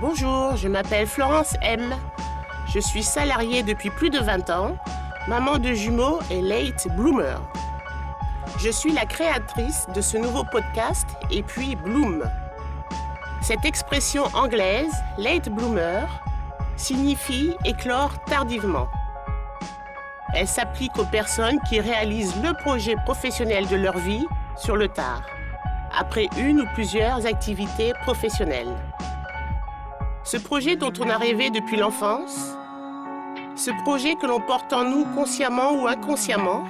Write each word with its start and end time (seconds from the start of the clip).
Bonjour, 0.00 0.56
je 0.56 0.66
m'appelle 0.66 1.06
Florence 1.06 1.56
M. 1.60 1.94
Je 2.72 2.80
suis 2.80 3.02
salariée 3.02 3.62
depuis 3.62 3.90
plus 3.90 4.08
de 4.08 4.18
20 4.18 4.48
ans, 4.48 4.78
maman 5.28 5.58
de 5.58 5.74
jumeaux 5.74 6.20
et 6.30 6.40
late 6.40 6.88
bloomer. 6.96 7.38
Je 8.56 8.70
suis 8.70 8.92
la 8.92 9.04
créatrice 9.04 9.86
de 9.94 10.00
ce 10.00 10.16
nouveau 10.16 10.42
podcast 10.44 11.06
et 11.30 11.42
puis 11.42 11.76
Bloom. 11.76 12.24
Cette 13.42 13.66
expression 13.66 14.24
anglaise, 14.32 14.90
late 15.18 15.50
bloomer, 15.50 16.08
signifie 16.76 17.54
éclore 17.66 18.24
tardivement. 18.24 18.88
Elle 20.32 20.48
s'applique 20.48 20.98
aux 20.98 21.04
personnes 21.04 21.60
qui 21.68 21.78
réalisent 21.78 22.42
le 22.42 22.54
projet 22.54 22.96
professionnel 23.04 23.68
de 23.68 23.76
leur 23.76 23.98
vie 23.98 24.26
sur 24.56 24.76
le 24.76 24.88
tard, 24.88 25.20
après 25.94 26.28
une 26.38 26.62
ou 26.62 26.66
plusieurs 26.74 27.26
activités 27.26 27.92
professionnelles. 28.00 28.74
Ce 30.30 30.36
projet 30.36 30.76
dont 30.76 30.92
on 31.00 31.10
a 31.10 31.16
rêvé 31.16 31.50
depuis 31.50 31.76
l'enfance, 31.76 32.54
ce 33.56 33.72
projet 33.82 34.14
que 34.14 34.28
l'on 34.28 34.38
porte 34.38 34.72
en 34.72 34.84
nous 34.84 35.04
consciemment 35.06 35.72
ou 35.72 35.88
inconsciemment, 35.88 36.66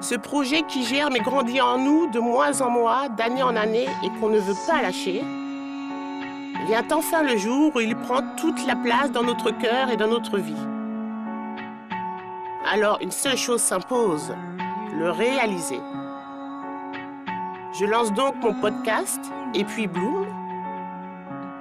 ce 0.00 0.16
projet 0.16 0.62
qui 0.62 0.84
germe 0.84 1.14
et 1.14 1.20
grandit 1.20 1.60
en 1.60 1.78
nous 1.78 2.10
de 2.10 2.18
mois 2.18 2.60
en 2.60 2.68
mois, 2.68 3.08
d'année 3.10 3.44
en 3.44 3.54
année 3.54 3.86
et 4.02 4.08
qu'on 4.18 4.28
ne 4.28 4.40
veut 4.40 4.56
pas 4.66 4.82
lâcher, 4.82 5.22
vient 6.66 6.84
enfin 6.90 7.22
le 7.22 7.36
jour 7.36 7.70
où 7.76 7.78
il 7.78 7.94
prend 7.94 8.22
toute 8.36 8.66
la 8.66 8.74
place 8.74 9.12
dans 9.12 9.22
notre 9.22 9.52
cœur 9.52 9.92
et 9.92 9.96
dans 9.96 10.08
notre 10.08 10.38
vie. 10.38 10.66
Alors 12.68 12.98
une 13.00 13.12
seule 13.12 13.36
chose 13.36 13.60
s'impose, 13.60 14.34
le 14.98 15.12
réaliser. 15.12 15.78
Je 17.78 17.86
lance 17.86 18.12
donc 18.12 18.34
mon 18.42 18.52
podcast 18.52 19.20
Et 19.54 19.62
puis 19.62 19.86
Bloom 19.86 20.26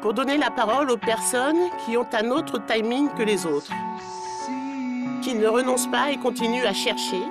pour 0.02 0.14
donner 0.14 0.38
la 0.38 0.50
parole 0.50 0.90
aux 0.90 0.98
personnes 0.98 1.70
qui 1.86 1.96
ont 1.96 2.08
un 2.14 2.32
autre 2.32 2.60
timing 2.66 3.10
que 3.14 3.22
les 3.22 3.46
autres, 3.46 3.72
qui 5.22 5.36
ne 5.36 5.48
renoncent 5.48 5.90
pas 5.92 6.12
et 6.12 6.18
continuent 6.18 6.66
à 6.66 6.74
chercher, 6.74 7.22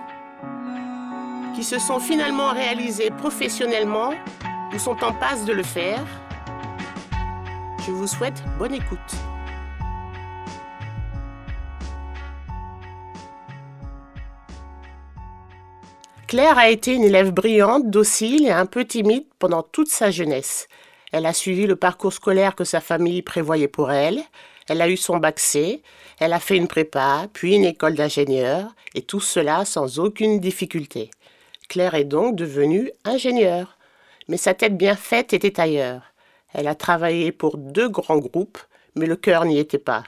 qui 1.55 1.65
se 1.65 1.79
sont 1.79 1.99
finalement 1.99 2.51
réalisées 2.51 3.11
professionnellement 3.11 4.13
ou 4.73 4.79
sont 4.79 5.03
en 5.03 5.13
passe 5.13 5.45
de 5.45 5.53
le 5.53 5.65
faire. 5.65 6.05
Je 7.85 7.91
vous 7.91 8.07
souhaite 8.07 8.43
bonne 8.59 8.75
écoute. 8.75 8.99
Claire 16.29 16.59
a 16.59 16.69
été 16.69 16.95
une 16.95 17.03
élève 17.03 17.33
brillante, 17.33 17.91
docile 17.91 18.47
et 18.47 18.53
un 18.53 18.67
peu 18.67 18.85
timide 18.85 19.25
pendant 19.41 19.65
toute 19.65 19.89
sa 19.89 20.13
jeunesse. 20.13 20.69
Elle 21.13 21.27
a 21.27 21.33
suivi 21.33 21.67
le 21.67 21.77
parcours 21.77 22.13
scolaire 22.13 22.55
que 22.55 22.65
sa 22.65 22.81
famille 22.81 23.23
prévoyait 23.23 23.69
pour 23.69 23.91
elle. 23.91 24.23
Elle 24.69 24.81
a 24.81 24.89
eu 24.89 24.97
son 24.97 25.19
bac 25.19 25.41
C, 25.41 25.83
elle 26.21 26.33
a 26.33 26.39
fait 26.39 26.57
une 26.57 26.69
prépa, 26.69 27.27
puis 27.33 27.57
une 27.57 27.65
école 27.65 27.95
d'ingénieur, 27.95 28.73
et 28.95 29.03
tout 29.03 29.21
cela 29.21 29.65
sans 29.65 29.99
aucune 29.99 30.39
difficulté. 30.39 31.11
Claire 31.69 31.95
est 31.95 32.05
donc 32.05 32.37
devenue 32.37 32.91
ingénieure. 33.05 33.77
Mais 34.29 34.37
sa 34.37 34.55
tête 34.55 34.77
bien 34.77 34.95
faite 34.95 35.33
était 35.33 35.61
ailleurs. 35.61 36.03
Elle 36.53 36.69
a 36.69 36.75
travaillé 36.75 37.33
pour 37.33 37.57
deux 37.57 37.89
grands 37.89 38.19
groupes, 38.19 38.59
mais 38.95 39.07
le 39.07 39.17
cœur 39.17 39.45
n'y 39.45 39.59
était 39.59 39.79
pas. 39.79 40.05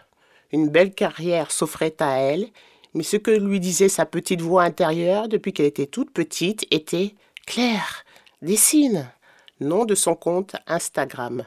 Une 0.52 0.68
belle 0.68 0.92
carrière 0.92 1.50
s'offrait 1.50 1.94
à 1.98 2.18
elle, 2.18 2.46
mais 2.94 3.02
ce 3.02 3.16
que 3.16 3.30
lui 3.30 3.58
disait 3.58 3.88
sa 3.88 4.06
petite 4.06 4.42
voix 4.42 4.64
intérieure 4.64 5.28
depuis 5.28 5.52
qu'elle 5.52 5.66
était 5.66 5.86
toute 5.86 6.12
petite 6.12 6.66
était 6.70 7.14
Claire, 7.46 8.04
dessine 8.42 9.10
nom 9.62 9.84
de 9.84 9.94
son 9.94 10.14
compte 10.14 10.56
Instagram. 10.66 11.44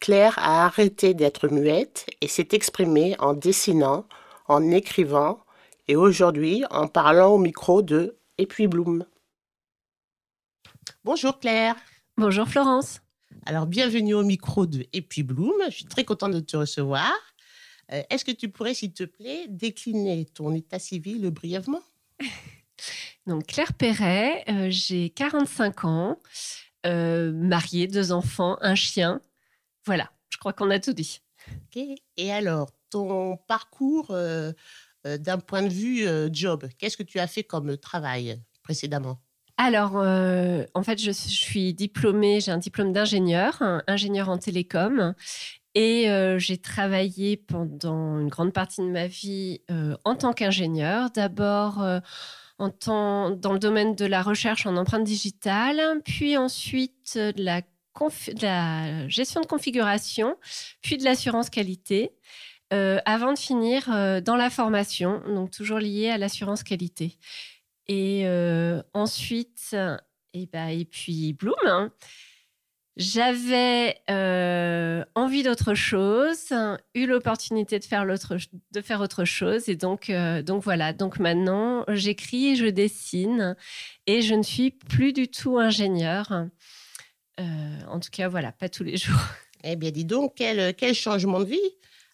Claire 0.00 0.38
a 0.38 0.66
arrêté 0.66 1.14
d'être 1.14 1.48
muette 1.48 2.06
et 2.20 2.28
s'est 2.28 2.48
exprimée 2.52 3.16
en 3.18 3.32
dessinant, 3.32 4.06
en 4.48 4.70
écrivant 4.70 5.40
et 5.88 5.96
aujourd'hui 5.96 6.64
en 6.70 6.88
parlant 6.88 7.30
au 7.30 7.38
micro 7.38 7.82
de 7.82 8.18
Et 8.38 8.46
puis 8.46 8.66
Bloom. 8.66 9.06
Bonjour 11.04 11.38
Claire. 11.38 11.76
Bonjour 12.16 12.46
Florence. 12.48 13.00
Alors 13.46 13.66
bienvenue 13.66 14.14
au 14.14 14.22
micro 14.22 14.66
de 14.66 14.86
Et 14.92 15.02
puis 15.02 15.22
Bloom. 15.22 15.54
Je 15.66 15.76
suis 15.76 15.84
très 15.84 16.04
contente 16.04 16.32
de 16.32 16.40
te 16.40 16.56
recevoir. 16.56 17.12
Euh, 17.92 18.02
est-ce 18.10 18.24
que 18.24 18.32
tu 18.32 18.48
pourrais, 18.48 18.74
s'il 18.74 18.92
te 18.92 19.04
plaît, 19.04 19.46
décliner 19.48 20.24
ton 20.26 20.54
état 20.54 20.78
civil 20.78 21.30
brièvement? 21.30 21.82
Donc 23.26 23.46
Claire 23.46 23.72
Perret, 23.74 24.44
euh, 24.48 24.66
j'ai 24.70 25.10
45 25.10 25.84
ans. 25.84 26.18
Euh, 26.86 27.32
mariée, 27.32 27.86
deux 27.86 28.12
enfants, 28.12 28.58
un 28.60 28.74
chien. 28.74 29.20
Voilà, 29.86 30.10
je 30.28 30.36
crois 30.36 30.52
qu'on 30.52 30.70
a 30.70 30.78
tout 30.78 30.92
dit. 30.92 31.20
Et 32.16 32.32
alors, 32.32 32.70
ton 32.90 33.38
parcours 33.48 34.08
euh, 34.10 34.52
euh, 35.06 35.18
d'un 35.18 35.38
point 35.38 35.62
de 35.62 35.68
vue 35.68 36.06
job, 36.32 36.66
qu'est-ce 36.78 36.96
que 36.96 37.02
tu 37.02 37.18
as 37.18 37.26
fait 37.26 37.42
comme 37.42 37.76
travail 37.76 38.40
précédemment? 38.62 39.18
Alors, 39.56 39.94
en 39.94 40.82
fait, 40.82 41.00
je, 41.00 41.12
suis 41.12 41.74
diplômée, 41.74 42.40
j'ai 42.40 42.50
un 42.50 42.58
diplôme 42.58 42.92
d'ingénieur, 42.92 43.62
ingénieur 43.86 44.28
en 44.28 44.36
télécom, 44.36 45.14
et 45.76 46.06
j'ai 46.38 46.58
travaillé 46.58 47.36
pendant 47.36 48.18
une 48.18 48.28
grande 48.28 48.52
partie 48.52 48.80
de 48.80 48.90
ma 48.90 49.06
vie 49.06 49.60
en 50.04 50.16
tant 50.16 50.32
qu'ingénieur. 50.32 51.10
D'abord 51.10 51.84
dans 52.58 53.52
le 53.52 53.58
domaine 53.58 53.94
de 53.94 54.04
la 54.04 54.22
recherche 54.22 54.66
en 54.66 54.76
empreinte 54.76 55.04
digitale, 55.04 56.00
puis 56.04 56.36
ensuite 56.36 57.14
euh, 57.16 57.32
de 57.32 57.44
la, 58.42 59.08
gestion 59.08 59.40
de 59.40 59.46
configuration, 59.46 60.36
puis 60.82 60.96
de 60.98 61.04
l'assurance 61.04 61.50
qualité, 61.50 62.12
euh, 62.72 62.98
avant 63.04 63.32
de 63.32 63.38
finir 63.38 63.92
euh, 63.92 64.20
dans 64.20 64.36
la 64.36 64.50
formation, 64.50 65.22
donc 65.28 65.50
toujours 65.50 65.78
lié 65.78 66.10
à 66.10 66.18
l'assurance 66.18 66.62
qualité. 66.62 67.18
Et 67.86 68.26
ensuite, 68.94 69.76
et, 70.32 70.46
bah, 70.46 70.72
et 70.72 70.86
puis 70.86 71.34
Bloom, 71.34 71.54
hein. 71.66 71.92
J'avais 72.96 74.00
euh, 74.08 75.04
envie 75.16 75.42
d'autre 75.42 75.74
chose, 75.74 76.52
eu 76.94 77.06
l'opportunité 77.06 77.80
de 77.80 77.84
faire 77.84 78.06
de 78.06 78.80
faire 78.80 79.00
autre 79.00 79.24
chose, 79.24 79.68
et 79.68 79.74
donc 79.74 80.10
euh, 80.10 80.42
donc 80.42 80.62
voilà. 80.62 80.92
Donc 80.92 81.18
maintenant, 81.18 81.84
j'écris, 81.88 82.54
je 82.54 82.66
dessine, 82.66 83.56
et 84.06 84.22
je 84.22 84.34
ne 84.34 84.44
suis 84.44 84.70
plus 84.70 85.12
du 85.12 85.26
tout 85.26 85.58
ingénieure. 85.58 86.46
Euh, 87.40 87.80
en 87.88 87.98
tout 87.98 88.10
cas, 88.12 88.28
voilà, 88.28 88.52
pas 88.52 88.68
tous 88.68 88.84
les 88.84 88.96
jours. 88.98 89.18
Eh 89.64 89.74
bien, 89.74 89.90
dis 89.90 90.04
donc, 90.04 90.34
quel, 90.36 90.74
quel 90.76 90.94
changement 90.94 91.40
de 91.40 91.46
vie. 91.46 91.70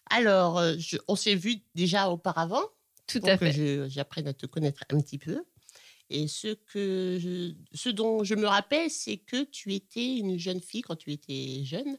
Alors, 0.09 0.61
on 1.07 1.15
s'est 1.15 1.35
vu 1.35 1.57
déjà 1.75 2.09
auparavant. 2.09 2.63
Tout 3.05 3.21
à 3.25 3.37
fait. 3.37 3.53
Que 3.53 3.87
j'apprenne 3.87 4.27
à 4.27 4.33
te 4.33 4.47
connaître 4.47 4.83
un 4.89 4.99
petit 4.99 5.19
peu. 5.19 5.43
Et 6.11 6.27
ce, 6.27 6.53
que 6.53 7.19
ce 7.73 7.89
dont 7.89 8.23
je 8.23 8.35
me 8.35 8.45
rappelle, 8.45 8.89
c'est 8.89 9.17
que 9.17 9.43
tu 9.43 9.73
étais 9.73 10.17
une 10.17 10.37
jeune 10.37 10.59
fille 10.59 10.81
quand 10.81 10.97
tu 10.97 11.11
étais 11.11 11.63
jeune, 11.63 11.95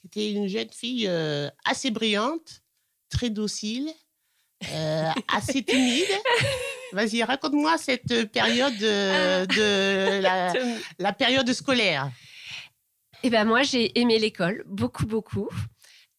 tu 0.00 0.06
étais 0.06 0.30
une 0.30 0.46
jeune 0.46 0.70
fille 0.70 1.06
euh, 1.08 1.50
assez 1.64 1.90
brillante, 1.90 2.62
très 3.10 3.28
docile, 3.28 3.90
euh, 4.72 5.10
assez 5.28 5.62
timide. 5.64 6.06
Vas-y, 6.92 7.24
raconte-moi 7.24 7.76
cette 7.76 8.30
période 8.30 8.76
de, 8.78 9.46
de 9.46 10.20
la, 10.20 10.52
la, 10.98 11.12
période 11.12 11.52
scolaire. 11.52 12.10
Eh 13.24 13.30
ben 13.30 13.44
moi, 13.44 13.62
j'ai 13.64 13.98
aimé 13.98 14.20
l'école, 14.20 14.62
beaucoup, 14.66 15.06
beaucoup. 15.06 15.48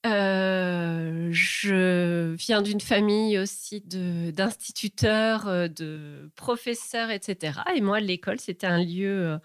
Euh, 0.07 1.29
je 1.31 2.33
viens 2.35 2.61
d'une 2.61 2.79
famille 2.81 3.37
aussi 3.37 3.81
d'instituteurs, 3.81 5.47
euh, 5.47 5.67
de, 5.67 6.31
professeurs, 6.35 7.09
etc. 7.09 7.59
Et 7.75 7.81
moi, 7.81 7.99
l'école, 7.99 8.39
c'était 8.39 8.67
un 8.67 8.83
lieu 8.83 9.27
euh, 9.27 9.37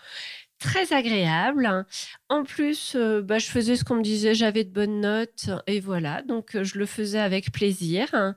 très 0.58 0.92
agréable. 0.92 1.84
En 2.28 2.44
plus, 2.44 2.96
bah, 2.96 3.38
je 3.38 3.46
faisais 3.46 3.74
ce 3.74 3.84
qu'on 3.84 3.96
me 3.96 4.02
disait, 4.02 4.34
j'avais 4.34 4.62
de 4.62 4.70
bonnes 4.70 5.00
notes 5.00 5.50
et 5.66 5.80
voilà, 5.80 6.22
donc 6.22 6.56
je 6.62 6.78
le 6.78 6.86
faisais 6.86 7.18
avec 7.18 7.50
plaisir. 7.50 8.34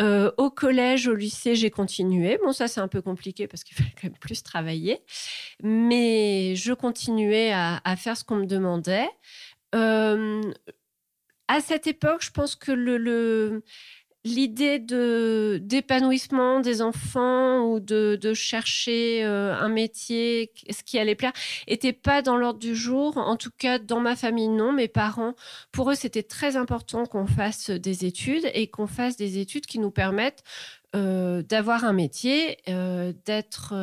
au 0.00 0.50
collège, 0.50 1.08
au 1.08 1.14
lycée, 1.16 1.56
j'ai 1.56 1.70
continué. 1.70 2.38
Bon, 2.44 2.52
ça 2.52 2.68
c'est 2.68 2.80
un 2.80 2.88
peu 2.88 3.02
compliqué 3.02 3.48
parce 3.48 3.64
qu'il 3.64 3.76
fallait 3.78 3.90
quand 4.00 4.04
même 4.04 4.18
plus 4.18 4.42
travailler, 4.44 5.00
mais 5.62 6.54
je 6.54 6.72
continuais 6.72 7.50
à, 7.52 7.80
à 7.84 7.96
faire 7.96 8.16
ce 8.16 8.22
qu'on 8.24 8.36
me 8.36 8.46
demandait 8.46 9.08
à 11.48 11.60
cette 11.60 11.86
époque, 11.86 12.22
je 12.22 12.30
pense 12.30 12.56
que 12.56 12.72
l'idée 14.24 14.80
d'épanouissement 15.60 16.60
des 16.60 16.82
enfants 16.82 17.60
ou 17.70 17.80
de, 17.80 18.34
chercher 18.34 19.24
euh, 19.24 19.54
un 19.54 19.68
métier, 19.68 20.52
ce 20.68 20.82
qui 20.82 20.98
allait 20.98 21.14
plaire, 21.14 21.32
était 21.66 21.92
pas 21.92 22.22
dans 22.22 22.36
l'ordre 22.36 22.58
du 22.58 22.74
jour. 22.74 23.16
En 23.16 23.36
tout 23.36 23.50
cas, 23.56 23.78
dans 23.78 24.00
ma 24.00 24.16
famille, 24.16 24.48
non. 24.48 24.72
Mes 24.72 24.88
parents, 24.88 25.34
pour 25.70 25.90
eux, 25.90 25.94
c'était 25.94 26.24
très 26.24 26.56
important 26.56 27.06
qu'on 27.06 27.26
fasse 27.26 27.70
des 27.70 28.04
études 28.04 28.50
et 28.54 28.66
qu'on 28.68 28.88
fasse 28.88 29.16
des 29.16 29.38
études 29.38 29.66
qui 29.66 29.78
nous 29.78 29.92
permettent 29.92 30.42
euh, 30.94 31.42
d'avoir 31.42 31.84
un 31.84 31.92
métier, 31.92 32.58
euh, 32.68 33.12
d'être 33.24 33.74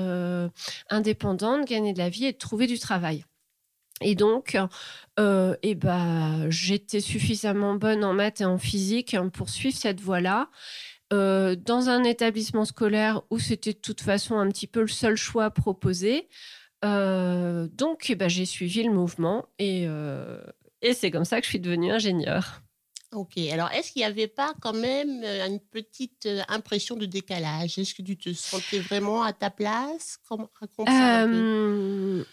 indépendante, 0.89 1.61
de 1.61 1.65
gagner 1.65 1.93
de 1.93 1.99
la 1.99 2.09
vie 2.09 2.25
et 2.25 2.33
de 2.33 2.37
trouver 2.37 2.67
du 2.67 2.79
travail. 2.79 3.23
Et 4.03 4.15
donc, 4.15 4.57
euh, 5.19 5.55
eh 5.63 5.75
ben, 5.75 6.49
j'étais 6.49 6.99
suffisamment 6.99 7.75
bonne 7.75 8.03
en 8.03 8.13
maths 8.13 8.41
et 8.41 8.45
en 8.45 8.57
physique 8.57 9.15
pour 9.33 9.49
suivre 9.49 9.75
cette 9.77 10.01
voie-là. 10.01 10.49
Euh, 11.11 11.55
dans 11.55 11.89
un 11.89 12.03
établissement 12.03 12.65
scolaire 12.65 13.21
où 13.29 13.37
c'était 13.37 13.73
de 13.73 13.77
toute 13.77 14.01
façon 14.01 14.37
un 14.37 14.49
petit 14.49 14.67
peu 14.67 14.81
le 14.81 14.87
seul 14.87 15.15
choix 15.15 15.51
proposé. 15.51 16.27
Euh, 16.83 17.67
donc, 17.71 18.09
eh 18.09 18.15
ben, 18.15 18.29
j'ai 18.29 18.45
suivi 18.45 18.83
le 18.83 18.91
mouvement 18.91 19.45
et, 19.59 19.87
et 20.81 20.93
c'est 20.93 21.11
comme 21.11 21.25
ça 21.25 21.39
que 21.39 21.45
je 21.45 21.49
suis 21.49 21.59
devenue 21.59 21.91
ingénieure. 21.91 22.61
Ok, 23.13 23.37
alors 23.51 23.69
est-ce 23.71 23.91
qu'il 23.91 23.99
n'y 23.99 24.07
avait 24.07 24.27
pas 24.27 24.55
quand 24.59 24.73
même 24.73 25.23
une 25.23 25.59
petite 25.59 26.27
impression 26.47 26.95
de 26.95 27.05
décalage? 27.05 27.77
Est-ce 27.77 27.93
que 27.93 28.01
tu 28.01 28.17
te 28.17 28.33
sentais 28.33 28.79
vraiment 28.79 29.21
à 29.21 29.33
ta 29.33 29.51
place? 29.51 30.17
Comment, 30.27 30.49
raconte 30.59 30.87
ça 30.87 31.19
un 31.19 31.27
peu 31.27 32.25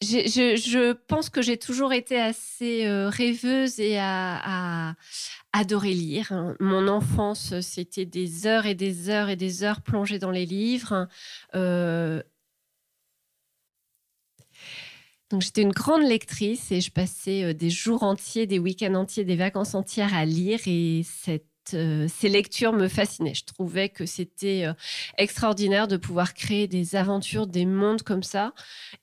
je, 0.00 0.92
pense 0.92 1.28
que 1.28 1.42
j'ai 1.42 1.56
toujours 1.56 1.92
été 1.92 2.20
assez 2.20 2.86
euh, 2.86 3.08
rêveuse 3.08 3.80
et 3.80 3.98
à, 3.98 4.94
adorer 5.52 5.94
lire. 5.94 6.32
Hein. 6.32 6.56
Mon 6.60 6.88
enfance, 6.88 7.58
c'était 7.60 8.04
des 8.04 8.46
heures 8.46 8.66
et 8.66 8.74
des 8.74 9.10
heures 9.10 9.28
et 9.28 9.36
des 9.36 9.64
heures 9.64 9.80
plongées 9.80 10.18
dans 10.18 10.30
les 10.30 10.46
livres. 10.46 11.08
Euh, 11.54 12.22
donc 15.30 15.42
j'étais 15.42 15.62
une 15.62 15.72
grande 15.72 16.02
lectrice 16.02 16.72
et 16.72 16.80
je 16.80 16.90
passais 16.90 17.44
euh, 17.44 17.54
des 17.54 17.70
jours 17.70 18.02
entiers, 18.02 18.46
des 18.46 18.58
week-ends 18.58 18.94
entiers, 18.94 19.24
des 19.24 19.36
vacances 19.36 19.74
entières 19.74 20.14
à 20.14 20.24
lire 20.24 20.60
et 20.66 21.02
cette 21.04 21.47
euh, 21.74 22.06
ces 22.08 22.28
lectures 22.28 22.72
me 22.72 22.88
fascinaient. 22.88 23.34
Je 23.34 23.44
trouvais 23.44 23.88
que 23.88 24.06
c'était 24.06 24.64
euh, 24.66 24.72
extraordinaire 25.16 25.88
de 25.88 25.96
pouvoir 25.96 26.34
créer 26.34 26.66
des 26.66 26.96
aventures, 26.96 27.46
des 27.46 27.66
mondes 27.66 28.02
comme 28.02 28.22
ça, 28.22 28.52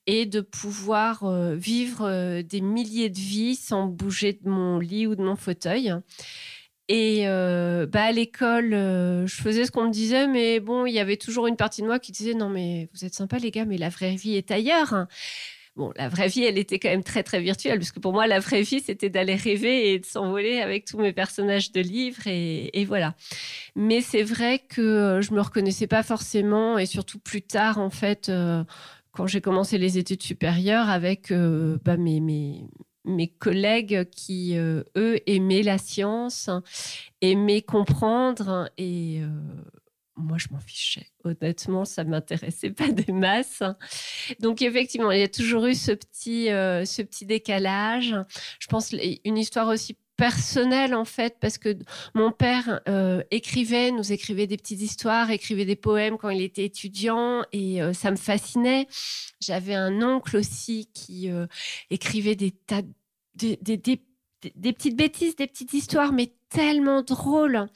et 0.08 0.26
de 0.26 0.42
pouvoir 0.42 1.24
euh, 1.24 1.56
vivre 1.56 2.42
des 2.42 2.62
milliers 2.62 3.10
de 3.10 3.20
vies 3.20 3.56
sans 3.56 3.88
bouger 3.88 4.34
de 4.34 4.50
mon 4.50 4.80
lit 4.80 5.08
ou 5.08 5.16
de 5.16 5.24
mon 5.24 5.36
fauteuil. 5.36 5.94
Et 6.88 7.26
bah 7.26 8.04
à 8.04 8.12
l'école, 8.12 8.70
je 8.72 9.42
faisais 9.42 9.66
ce 9.66 9.72
qu'on 9.72 9.88
me 9.88 9.92
disait, 9.92 10.28
mais 10.28 10.60
bon, 10.60 10.86
il 10.86 10.94
y 10.94 11.00
avait 11.00 11.18
toujours 11.18 11.48
une 11.48 11.56
partie 11.56 11.82
de 11.82 11.88
moi 11.88 11.98
qui 11.98 12.12
disait 12.12 12.36
non 12.36 12.48
mais 12.48 12.90
vous 12.94 13.06
êtes 13.06 13.16
sympa 13.16 13.40
les 13.40 13.50
gars, 13.50 13.66
mais 13.66 13.78
la 13.78 13.90
vraie 13.90 14.16
vie 14.16 14.36
est 14.36 14.52
ailleurs. 14.52 15.08
Bon, 15.76 15.92
la 15.98 16.08
vraie 16.08 16.30
vie, 16.30 16.44
elle 16.44 16.58
était 16.58 16.80
quand 16.80 16.90
même 16.90 17.04
très, 17.04 17.22
très 17.22 17.42
virtuelle, 17.42 17.80
puisque 17.80 18.00
pour 18.00 18.14
moi, 18.14 18.28
la 18.28 18.40
vraie 18.40 18.62
vie, 18.62 18.80
c'était 18.80 19.10
d'aller 19.10 19.36
rêver 19.36 19.92
et 19.92 20.00
de 20.00 20.06
s'envoler 20.06 20.62
avec 20.62 20.86
tous 20.86 20.98
mes 20.98 21.12
personnages 21.12 21.74
de 21.74 21.82
livres, 21.82 22.28
et, 22.28 22.86
voilà. 22.86 23.14
Mais 23.76 24.00
c'est 24.00 24.24
vrai 24.24 24.60
que 24.60 24.82
euh, 24.82 25.22
je 25.22 25.34
me 25.34 25.42
reconnaissais 25.42 25.88
pas 25.88 26.02
forcément, 26.02 26.78
et 26.78 26.86
surtout 26.86 27.20
plus 27.20 27.42
tard, 27.42 27.78
en 27.78 27.90
fait, 27.90 28.30
euh, 28.30 28.64
quand 29.12 29.28
j'ai 29.28 29.42
commencé 29.42 29.78
les 29.78 29.98
études 29.98 30.24
supérieures, 30.24 30.90
avec 30.90 31.30
euh, 31.32 31.78
bah, 31.84 31.98
mes, 31.98 32.22
mes, 33.04 33.28
collègues 33.28 34.10
qui, 34.12 34.56
eux, 34.56 34.86
aimaient 35.28 35.64
la 35.64 35.78
science, 35.78 36.50
aimaient 37.22 37.62
comprendre, 37.62 38.70
et 38.78 39.20
moi, 40.18 40.38
je 40.38 40.48
m'en 40.52 40.60
fichais. 40.60 41.08
Honnêtement, 41.24 41.86
ça 41.86 42.04
m'intéressait 42.04 42.72
pas 42.72 42.90
des 42.90 43.12
masses. 43.12 43.64
Donc, 44.40 44.62
effectivement, 44.62 45.12
il 45.12 45.20
y 45.20 45.24
a 45.24 45.28
toujours 45.28 45.66
eu 45.66 45.76
ce 45.76 45.92
petit, 45.92 46.50
euh, 46.50 46.86
ce 46.86 47.02
petit 47.02 47.26
décalage. 47.26 48.16
Je 48.60 48.68
pense 48.68 48.94
une 49.24 49.38
histoire 49.38 49.68
aussi 49.68 49.98
personnelle, 50.16 50.96
en 50.96 51.04
fait, 51.04 51.38
parce 51.42 51.58
que 51.58 51.78
mon 52.14 52.32
père 52.32 52.80
euh, 52.88 53.22
écrivait, 53.32 53.92
nous 53.92 54.14
écrivait 54.14 54.48
des 54.48 54.56
petites 54.56 54.82
histoires, 54.82 55.30
écrivait 55.30 55.66
des 55.66 55.76
poèmes 55.76 56.18
quand 56.18 56.30
il 56.30 56.42
était 56.42 56.64
étudiant, 56.64 57.44
et 57.52 57.82
euh, 57.82 57.92
ça 57.92 58.12
me 58.12 58.16
fascinait. 58.16 58.88
J'avais 59.42 59.76
un 59.76 60.02
oncle 60.02 60.38
aussi 60.38 60.90
qui 60.94 61.30
écrivait 61.90 62.36
des 62.36 62.52
tas 62.52 62.82
des, 63.36 63.58
des, 63.58 63.78
des 64.56 64.74
petites 64.74 64.96
bêtises, 64.96 65.36
des 65.36 65.48
petites 65.48 65.74
histoires, 65.74 66.14
mais 66.14 66.34
tellement 66.50 67.02
drôles. 67.02 67.68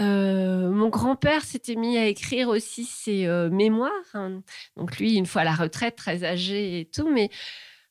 Euh, 0.00 0.70
mon 0.70 0.88
grand-père 0.88 1.44
s'était 1.44 1.74
mis 1.74 1.98
à 1.98 2.06
écrire 2.06 2.48
aussi 2.48 2.84
ses 2.84 3.26
euh, 3.26 3.50
mémoires. 3.50 3.92
Hein. 4.14 4.42
Donc 4.76 4.98
lui, 4.98 5.16
une 5.16 5.26
fois 5.26 5.42
à 5.42 5.44
la 5.44 5.54
retraite, 5.54 5.96
très 5.96 6.24
âgé 6.24 6.80
et 6.80 6.84
tout. 6.84 7.10
Mais 7.10 7.30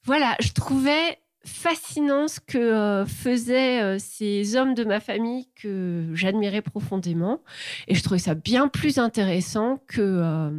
voilà, 0.04 0.36
je 0.40 0.54
trouvais 0.54 1.20
fascinant 1.44 2.28
ce 2.28 2.40
que 2.42 2.58
euh, 2.58 3.06
faisaient 3.06 4.00
ces 4.00 4.58
hommes 4.58 4.74
de 4.74 4.84
ma 4.84 5.00
famille 5.00 5.48
que 5.56 6.10
j'admirais 6.14 6.62
profondément. 6.62 7.42
Et 7.88 7.96
je 7.96 8.04
trouvais 8.04 8.20
ça 8.20 8.36
bien 8.36 8.70
plus 8.70 9.00
intéressant 9.00 9.82
que, 9.88 10.52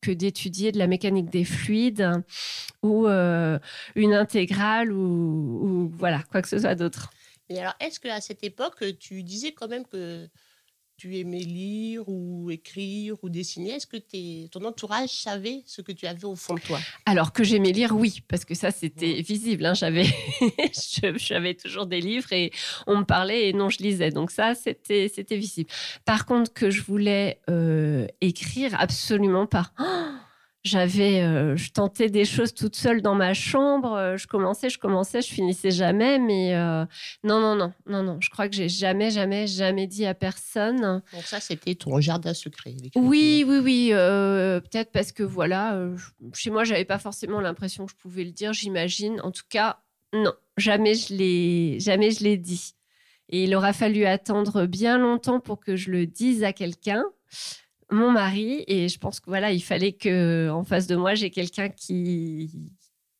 que 0.00 0.10
d'étudier 0.10 0.72
de 0.72 0.78
la 0.78 0.86
mécanique 0.88 1.30
des 1.30 1.44
fluides 1.44 2.10
ou 2.82 3.06
une 3.06 4.14
intégrale 4.14 4.92
ou, 4.92 5.86
ou, 5.86 5.88
voilà, 5.94 6.22
quoi 6.30 6.42
que 6.42 6.48
ce 6.48 6.58
soit 6.58 6.74
d'autre. 6.74 7.10
Et 7.48 7.60
alors, 7.60 7.74
est-ce 7.78 8.00
qu'à 8.00 8.20
cette 8.20 8.42
époque, 8.42 8.82
tu 8.98 9.22
disais 9.22 9.52
quand 9.52 9.68
même 9.68 9.86
que 9.86 10.28
tu 10.96 11.16
aimais 11.18 11.40
lire 11.40 12.08
ou 12.08 12.50
écrire 12.50 13.16
ou 13.22 13.28
dessiner? 13.28 13.72
Est-ce 13.72 13.86
que 13.86 13.96
ton 14.48 14.64
entourage 14.64 15.10
savait 15.10 15.62
ce 15.66 15.82
que 15.82 15.92
tu 15.92 16.06
avais 16.06 16.24
au 16.24 16.36
fond 16.36 16.54
de 16.54 16.60
toi? 16.60 16.78
Alors 17.04 17.32
que 17.32 17.44
j'aimais 17.44 17.72
lire, 17.72 17.94
oui, 17.94 18.22
parce 18.28 18.44
que 18.44 18.54
ça, 18.54 18.70
c'était 18.70 19.20
visible. 19.20 19.66
Hein. 19.66 19.74
J'avais, 19.74 20.06
j'avais 21.16 21.54
toujours 21.54 21.86
des 21.86 22.00
livres 22.00 22.32
et 22.32 22.50
on 22.86 22.98
me 22.98 23.04
parlait 23.04 23.48
et 23.48 23.52
non, 23.52 23.68
je 23.68 23.78
lisais. 23.78 24.10
Donc 24.10 24.30
ça, 24.30 24.54
c'était, 24.54 25.10
c'était 25.14 25.36
visible. 25.36 25.70
Par 26.04 26.26
contre, 26.26 26.52
que 26.52 26.70
je 26.70 26.82
voulais 26.82 27.40
euh, 27.50 28.06
écrire, 28.20 28.74
absolument 28.78 29.46
pas. 29.46 29.72
Oh 29.78 30.25
j'avais, 30.66 31.22
euh, 31.22 31.56
je 31.56 31.70
tentais 31.70 32.10
des 32.10 32.24
choses 32.24 32.52
toute 32.52 32.76
seule 32.76 33.00
dans 33.00 33.14
ma 33.14 33.34
chambre. 33.34 33.94
Euh, 33.94 34.16
je 34.16 34.26
commençais, 34.26 34.68
je 34.68 34.78
commençais, 34.78 35.22
je 35.22 35.32
finissais 35.32 35.70
jamais. 35.70 36.18
Mais 36.18 36.54
euh, 36.54 36.84
non, 37.24 37.40
non, 37.40 37.54
non, 37.54 37.72
non, 37.86 38.02
non. 38.02 38.18
Je 38.20 38.28
crois 38.28 38.48
que 38.48 38.54
j'ai 38.54 38.68
jamais, 38.68 39.10
jamais, 39.10 39.46
jamais 39.46 39.86
dit 39.86 40.04
à 40.04 40.14
personne. 40.14 41.02
Donc 41.12 41.22
ça, 41.22 41.40
c'était 41.40 41.74
ton 41.74 42.00
jardin 42.00 42.34
secret. 42.34 42.74
Oui, 42.96 43.44
oui, 43.46 43.58
oui. 43.58 43.88
Peut-être 43.90 44.90
parce 44.92 45.12
que 45.12 45.22
voilà, 45.22 45.80
chez 46.34 46.50
moi, 46.50 46.64
j'avais 46.64 46.84
pas 46.84 46.98
forcément 46.98 47.40
l'impression 47.40 47.86
que 47.86 47.92
je 47.92 47.96
pouvais 47.96 48.24
le 48.24 48.32
dire. 48.32 48.52
J'imagine. 48.52 49.20
En 49.22 49.30
tout 49.30 49.44
cas, 49.48 49.78
non, 50.12 50.32
jamais 50.56 50.94
je 50.94 51.14
l'ai, 51.14 51.80
jamais 51.80 52.10
je 52.10 52.24
l'ai 52.24 52.36
dit. 52.36 52.74
Et 53.28 53.44
il 53.44 53.54
aura 53.54 53.72
fallu 53.72 54.04
attendre 54.04 54.66
bien 54.66 54.98
longtemps 54.98 55.40
pour 55.40 55.60
que 55.60 55.76
je 55.76 55.90
le 55.90 56.06
dise 56.06 56.44
à 56.44 56.52
quelqu'un 56.52 57.04
mon 57.90 58.10
mari 58.10 58.64
et 58.66 58.88
je 58.88 58.98
pense 58.98 59.20
que 59.20 59.26
voilà, 59.26 59.52
il 59.52 59.62
fallait 59.62 59.92
que 59.92 60.50
en 60.50 60.64
face 60.64 60.86
de 60.86 60.96
moi, 60.96 61.14
j'ai 61.14 61.30
quelqu'un 61.30 61.68
qui 61.68 62.50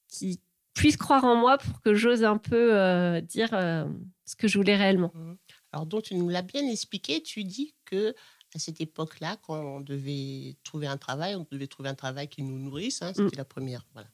qui 0.08 0.40
puisse 0.76 0.96
croire 0.96 1.24
en 1.24 1.34
moi 1.36 1.58
pour 1.58 1.80
que 1.80 1.94
j'ose 1.94 2.22
un 2.22 2.38
peu 2.38 2.76
euh, 2.76 3.20
dire 3.20 3.50
euh, 3.54 3.86
ce 4.24 4.36
que 4.36 4.46
je 4.46 4.58
voulais 4.58 4.76
réellement. 4.76 5.10
Mmh. 5.14 5.34
Alors 5.72 5.86
donc 5.86 6.04
tu 6.04 6.14
nous 6.14 6.28
l'as 6.28 6.42
bien 6.42 6.66
expliqué, 6.68 7.22
tu 7.22 7.44
dis 7.44 7.74
que 7.84 8.14
à 8.54 8.58
cette 8.58 8.80
époque-là, 8.80 9.36
quand 9.42 9.58
on 9.60 9.80
devait 9.80 10.56
trouver 10.62 10.86
un 10.86 10.96
travail, 10.96 11.34
on 11.34 11.46
devait 11.50 11.66
trouver 11.66 11.88
un 11.88 11.94
travail 11.94 12.28
qui 12.28 12.42
nous 12.42 12.58
nourrisse. 12.58 13.02
Hein, 13.02 13.12
c'était 13.14 13.36
mmh. 13.36 13.38
la 13.38 13.44
première, 13.44 13.86
voilà, 13.92 14.08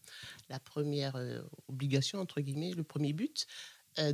la 0.48 0.58
première 0.58 1.16
euh, 1.16 1.42
obligation 1.68 2.20
entre 2.20 2.40
guillemets, 2.40 2.72
le 2.72 2.84
premier 2.84 3.12
but. 3.12 3.46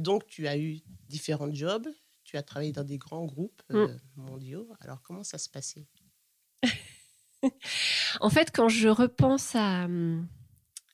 donc 0.00 0.26
tu 0.26 0.48
as 0.48 0.58
eu 0.58 0.80
différents 1.08 1.52
jobs, 1.52 1.88
tu 2.24 2.36
as 2.36 2.42
travaillé 2.42 2.72
dans 2.72 2.84
des 2.84 2.98
grands 2.98 3.24
groupes 3.24 3.62
mmh. 3.70 3.86
mondiaux. 4.16 4.68
Alors 4.80 5.02
comment 5.02 5.22
ça 5.22 5.38
se 5.38 5.48
passait? 5.48 5.86
en 8.20 8.30
fait, 8.30 8.50
quand 8.54 8.68
je 8.68 8.88
repense 8.88 9.54
à, 9.54 9.86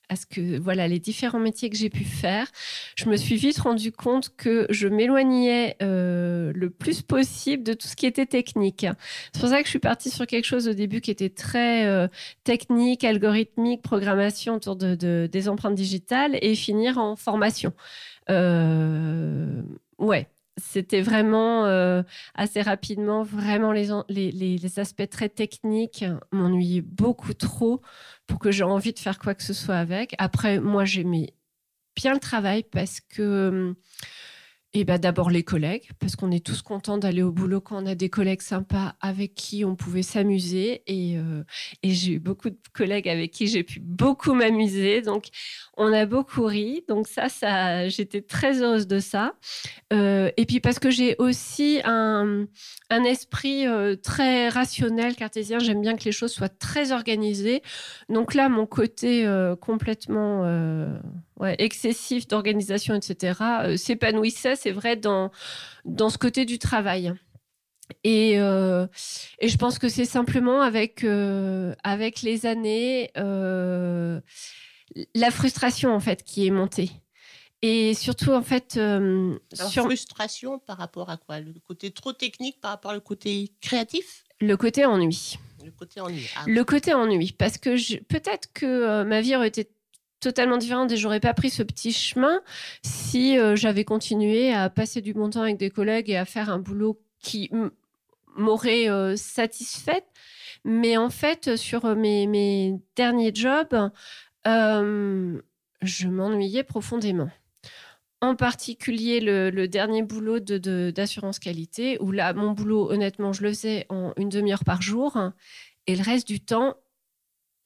à 0.09 0.15
ce 0.15 0.25
que 0.25 0.59
voilà 0.59 0.87
les 0.87 0.99
différents 0.99 1.39
métiers 1.39 1.69
que 1.69 1.75
j'ai 1.75 1.89
pu 1.89 2.03
faire, 2.03 2.47
je 2.95 3.09
me 3.09 3.17
suis 3.17 3.35
vite 3.35 3.57
rendu 3.57 3.91
compte 3.91 4.35
que 4.35 4.67
je 4.69 4.87
m'éloignais 4.87 5.75
euh, 5.81 6.51
le 6.55 6.69
plus 6.69 7.01
possible 7.01 7.63
de 7.63 7.73
tout 7.73 7.87
ce 7.87 7.95
qui 7.95 8.05
était 8.05 8.25
technique. 8.25 8.85
C'est 9.33 9.39
pour 9.39 9.49
ça 9.49 9.59
que 9.59 9.65
je 9.65 9.71
suis 9.71 9.79
partie 9.79 10.09
sur 10.09 10.27
quelque 10.27 10.45
chose 10.45 10.67
au 10.67 10.73
début 10.73 11.01
qui 11.01 11.11
était 11.11 11.29
très 11.29 11.85
euh, 11.85 12.07
technique, 12.43 13.03
algorithmique, 13.03 13.81
programmation 13.81 14.55
autour 14.55 14.75
de, 14.75 15.27
des 15.31 15.49
empreintes 15.49 15.75
digitales 15.75 16.37
et 16.41 16.55
finir 16.55 16.97
en 16.97 17.15
formation. 17.15 17.73
Euh, 18.29 19.61
ouais, 19.97 20.27
c'était 20.57 21.01
vraiment 21.01 21.65
euh, 21.65 22.01
assez 22.33 22.61
rapidement, 22.61 23.23
vraiment 23.23 23.71
les, 23.71 23.87
les, 24.09 24.79
aspects 24.79 25.09
très 25.09 25.29
techniques 25.29 26.05
m'ennuyaient 26.31 26.81
beaucoup 26.81 27.33
trop 27.33 27.81
pour 28.25 28.39
que 28.39 28.51
j'ai 28.51 28.63
envie 28.63 28.93
de 28.93 28.99
faire 28.99 29.19
quoi 29.19 29.35
que 29.35 29.43
ce 29.43 29.53
soit 29.53 29.75
avec. 29.75 30.15
Après, 30.17 30.59
moi, 30.59 30.85
j'aimais 30.85 31.33
bien 31.95 32.13
le 32.13 32.19
travail 32.19 32.63
parce 32.63 32.99
que 32.99 33.75
et 34.77 34.83
bah, 34.83 34.97
d'abord 34.97 35.29
les 35.29 35.43
collègues, 35.43 35.89
parce 35.99 36.17
qu'on 36.17 36.31
est 36.31 36.45
tous 36.45 36.61
contents 36.61 36.97
d'aller 36.97 37.21
au 37.21 37.31
boulot 37.31 37.61
quand 37.61 37.81
on 37.81 37.85
a 37.85 37.95
des 37.95 38.09
collègues 38.09 38.41
sympas 38.41 38.95
avec 38.99 39.33
qui 39.33 39.63
on 39.63 39.77
pouvait 39.77 40.01
s'amuser. 40.01 40.83
Et, 40.85 41.17
euh, 41.17 41.45
et 41.81 41.91
j'ai 41.91 42.11
eu 42.15 42.19
beaucoup 42.19 42.49
de 42.49 42.57
collègues 42.73 43.07
avec 43.07 43.31
qui 43.31 43.47
j'ai 43.47 43.63
pu 43.63 43.79
beaucoup 43.79 44.33
m'amuser. 44.33 45.01
Donc, 45.01 45.27
on 45.77 45.93
a 45.93 46.05
beaucoup 46.05 46.43
ri. 46.43 46.83
Donc 46.89 47.07
ça, 47.07 47.29
ça 47.29 47.87
j'étais 47.87 48.21
très 48.21 48.61
heureuse 48.61 48.85
de 48.85 48.99
ça. 48.99 49.35
Euh, 49.93 50.29
et 50.35 50.45
puis 50.45 50.59
parce 50.59 50.79
que 50.79 50.91
j'ai 50.91 51.15
aussi 51.19 51.79
un, 51.85 52.45
un 52.89 53.03
esprit 53.05 53.65
euh, 53.67 53.95
très 53.95 54.49
rationnel, 54.49 55.15
cartésien. 55.15 55.59
J'aime 55.59 55.79
bien 55.81 55.95
que 55.95 56.03
les 56.03 56.11
choses 56.11 56.33
soient 56.33 56.49
très 56.49 56.91
organisées. 56.91 57.61
Donc 58.09 58.33
là, 58.33 58.49
mon 58.49 58.65
côté 58.65 59.25
complètement 59.61 60.43
ouais, 61.39 61.55
excessif 61.59 62.27
d'organisation, 62.27 62.95
etc., 62.95 63.39
euh, 63.63 63.77
s'épanouissait, 63.77 64.55
c'est 64.55 64.71
vrai, 64.71 64.95
dans, 64.95 65.31
dans 65.83 66.09
ce 66.09 66.17
côté 66.17 66.45
du 66.45 66.59
travail. 66.59 67.13
Et, 68.03 68.39
euh, 68.39 68.87
et 69.39 69.47
je 69.47 69.57
pense 69.57 69.77
que 69.77 69.89
c'est 69.89 70.05
simplement 70.05 70.61
avec, 70.61 71.03
euh, 71.03 71.75
avec 71.83 72.23
les 72.23 72.45
années 72.47 73.11
la 75.13 75.31
frustration 75.31 75.93
en 75.93 75.99
fait 75.99 76.23
qui 76.23 76.47
est 76.47 76.51
montée. 76.51 76.89
Et 77.61 77.93
surtout 77.93 78.31
en 78.31 78.41
fait 78.41 78.79
sur 79.53 79.83
frustration 79.83 80.57
par 80.57 80.77
rapport 80.77 81.09
à 81.09 81.17
quoi? 81.17 81.39
Le 81.39 81.53
côté 81.67 81.91
trop 81.91 82.11
technique 82.13 82.59
par 82.59 82.71
rapport 82.71 82.95
au 82.95 83.01
côté 83.01 83.51
créatif? 83.61 84.23
Le 84.41 84.57
côté 84.57 84.85
ennui. 84.85 85.37
Le 85.63 85.71
côté 85.71 86.01
ennui. 86.01 86.27
Ah. 86.37 86.43
Le 86.47 86.63
côté 86.63 86.93
ennui 86.93 87.33
parce 87.33 87.57
que 87.59 88.01
peut-être 88.03 88.51
que 88.53 89.03
ma 89.03 89.21
vie 89.21 89.35
aurait 89.35 89.47
été 89.47 89.69
totalement 90.25 90.57
différente 90.57 90.91
et 90.91 90.97
j'aurais 90.97 91.19
pas 91.19 91.35
pris 91.35 91.51
ce 91.51 91.61
petit 91.61 91.93
chemin 91.93 92.41
si 92.81 93.37
euh, 93.37 93.55
j'avais 93.55 93.83
continué 93.83 94.51
à 94.51 94.71
passer 94.71 94.99
du 94.99 95.13
bon 95.13 95.29
temps 95.29 95.43
avec 95.43 95.57
des 95.57 95.69
collègues 95.69 96.09
et 96.09 96.17
à 96.17 96.25
faire 96.25 96.49
un 96.49 96.57
boulot 96.57 96.99
qui 97.19 97.51
m'aurait 98.35 98.89
euh, 98.89 99.15
satisfaite. 99.15 100.07
Mais 100.63 100.97
en 100.97 101.11
fait, 101.11 101.57
sur 101.57 101.85
euh, 101.85 101.93
mes, 101.93 102.73
derniers 102.95 103.35
jobs, 103.35 103.91
je 104.45 106.07
m'ennuyais 106.07 106.63
profondément. 106.63 107.29
En 108.21 108.35
particulier 108.35 109.19
le, 109.19 109.67
dernier 109.67 110.01
boulot 110.01 110.39
d'assurance 110.39 111.37
qualité, 111.37 111.99
où 112.01 112.11
là, 112.11 112.33
mon 112.33 112.53
boulot, 112.53 112.89
honnêtement, 112.89 113.31
je 113.31 113.43
le 113.43 113.49
faisais 113.49 113.85
en 113.89 114.13
une 114.17 114.29
demi-heure 114.29 114.63
par 114.63 114.81
jour. 114.81 115.19
Et 115.85 115.95
le 115.95 116.01
reste 116.01 116.27
du 116.27 116.39
temps, 116.39 116.73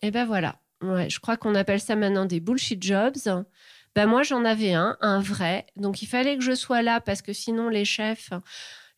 eh 0.02 0.12
ben 0.12 0.26
voilà, 0.26 0.60
Ouais, 0.82 1.10
je 1.10 1.20
crois 1.20 1.38
qu'on 1.38 1.56
appelle 1.56 1.80
ça 1.80 1.96
maintenant 1.96 2.26
des 2.26 2.40
bullshit 2.40 2.82
jobs. 2.82 3.16
Ben 3.96 4.06
moi, 4.06 4.24
j'en 4.24 4.46
avais 4.46 4.74
un, 4.74 4.98
un 5.02 5.20
vrai. 5.20 5.66
Donc, 5.76 6.02
il 6.02 6.06
fallait 6.06 6.38
que 6.38 6.44
je 6.44 6.56
sois 6.56 6.82
là 6.82 7.02
parce 7.02 7.22
que 7.22 7.34
sinon, 7.34 7.70
les 7.70 7.86
chefs, 7.86 8.30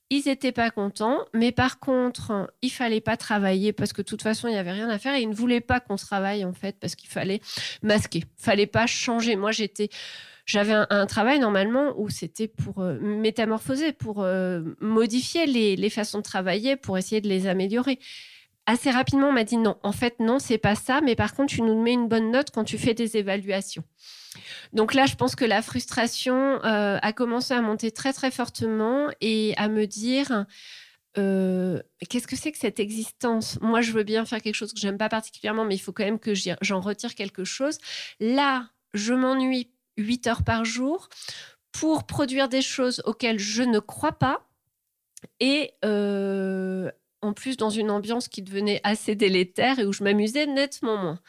ils 0.10 0.24
n'étaient 0.26 0.52
pas 0.52 0.70
contents. 0.70 1.26
Mais 1.34 1.52
par 1.52 1.80
contre, 1.80 2.52
il 2.62 2.70
fallait 2.70 3.02
pas 3.02 3.18
travailler 3.18 3.74
parce 3.74 3.94
que 3.94 4.02
de 4.02 4.08
toute 4.08 4.22
façon, 4.22 4.48
il 4.48 4.52
n'y 4.52 4.58
avait 4.58 4.74
rien 4.74 4.90
à 4.90 5.00
faire. 5.00 5.16
Et 5.16 5.22
ils 5.22 5.30
ne 5.30 5.34
voulaient 5.34 5.62
pas 5.62 5.80
qu'on 5.80 5.96
travaille, 5.96 6.46
en 6.46 6.54
fait, 6.54 6.78
parce 6.80 6.96
qu'il 6.96 7.10
fallait 7.10 7.42
masquer. 7.82 8.20
Il 8.20 8.44
fallait 8.44 8.68
pas 8.68 8.86
changer. 8.86 9.36
Moi, 9.36 9.52
j'étais. 9.52 9.90
J'avais 10.46 10.74
un, 10.74 11.06
travail 11.06 11.40
normalement 11.40 11.94
où 11.98 12.10
c'était 12.10 12.48
pour 12.48 12.82
euh, 12.82 13.00
métamorphoser, 13.00 13.94
pour 13.94 14.22
euh, 14.22 14.62
modifier 14.82 15.46
les, 15.46 15.76
les 15.76 15.90
façons 15.90 16.18
de 16.18 16.24
travailler, 16.24 16.76
pour 16.76 16.98
essayer 16.98 17.22
de 17.22 17.30
les 17.30 17.48
améliorer 17.48 18.00
assez 18.72 18.92
rapidement, 18.92 19.28
on 19.28 19.32
m'a 19.34 19.44
dit 19.44 19.58
non, 19.58 19.78
en 19.84 19.92
fait, 19.92 20.20
non, 20.20 20.40
c'est 20.40 20.58
pas 20.58 20.76
ça, 20.76 21.02
mais 21.02 21.16
par 21.16 21.34
contre, 21.34 21.54
tu 21.54 21.62
nous 21.62 21.82
mets 21.82 21.94
une 21.94 22.08
bonne 22.08 22.32
note 22.32 22.52
quand 22.52 22.64
tu 22.64 22.78
fais 22.78 22.94
des 22.94 23.18
évaluations. 23.18 23.84
Donc 24.74 24.94
là, 24.94 25.06
je 25.06 25.16
pense 25.16 25.36
que 25.36 25.46
la 25.46 25.62
frustration 25.62 26.64
euh, 26.64 26.98
a 27.02 27.14
commencé 27.14 27.54
à 27.54 27.62
monter 27.62 27.92
très, 27.92 28.14
très 28.14 28.32
fortement 28.32 29.10
et 29.22 29.54
à 29.58 29.68
me 29.68 29.86
dire. 29.86 30.46
Euh, 31.18 31.82
qu'est-ce 32.10 32.26
que 32.26 32.38
c'est 32.38 32.54
que 32.54 32.58
cette 32.58 32.80
existence? 32.80 33.60
Moi, 33.60 33.82
je 33.82 33.92
veux 33.92 34.04
bien 34.04 34.24
faire 34.24 34.42
quelque 34.42 34.56
chose 34.56 34.72
que 34.72 34.80
j'aime 34.80 34.98
pas 34.98 35.10
particulièrement, 35.10 35.66
mais 35.66 35.76
il 35.76 35.80
faut 35.80 35.92
quand 35.92 36.06
même 36.06 36.20
que 36.20 36.32
j'en 36.62 36.80
retire 36.80 37.16
quelque 37.16 37.44
chose. 37.44 37.80
Là, 38.22 38.70
je 38.94 39.14
m'ennuie 39.14 39.70
8 39.98 40.28
heures 40.28 40.44
par 40.44 40.64
jour 40.64 41.10
pour 41.74 42.06
produire 42.06 42.48
des 42.48 42.62
choses 42.62 43.02
auxquelles 43.06 43.40
je 43.40 43.64
ne 43.64 43.80
crois 43.80 44.14
pas 44.14 44.48
et 45.40 45.74
euh, 45.86 46.92
en 47.22 47.34
plus 47.34 47.58
dans 47.58 47.70
une 47.70 47.92
ambiance 47.92 48.28
qui 48.28 48.42
devenait 48.42 48.82
assez 48.84 49.16
délétère 49.16 49.80
et 49.80 49.86
où 49.86 49.94
je 49.94 50.04
m'amusais 50.04 50.46
nettement 50.46 50.98
moins. 50.98 51.20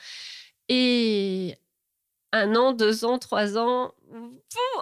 Et 0.68 1.56
un 2.32 2.54
an, 2.54 2.72
deux 2.72 3.04
ans, 3.04 3.18
trois 3.18 3.58
ans, 3.58 3.92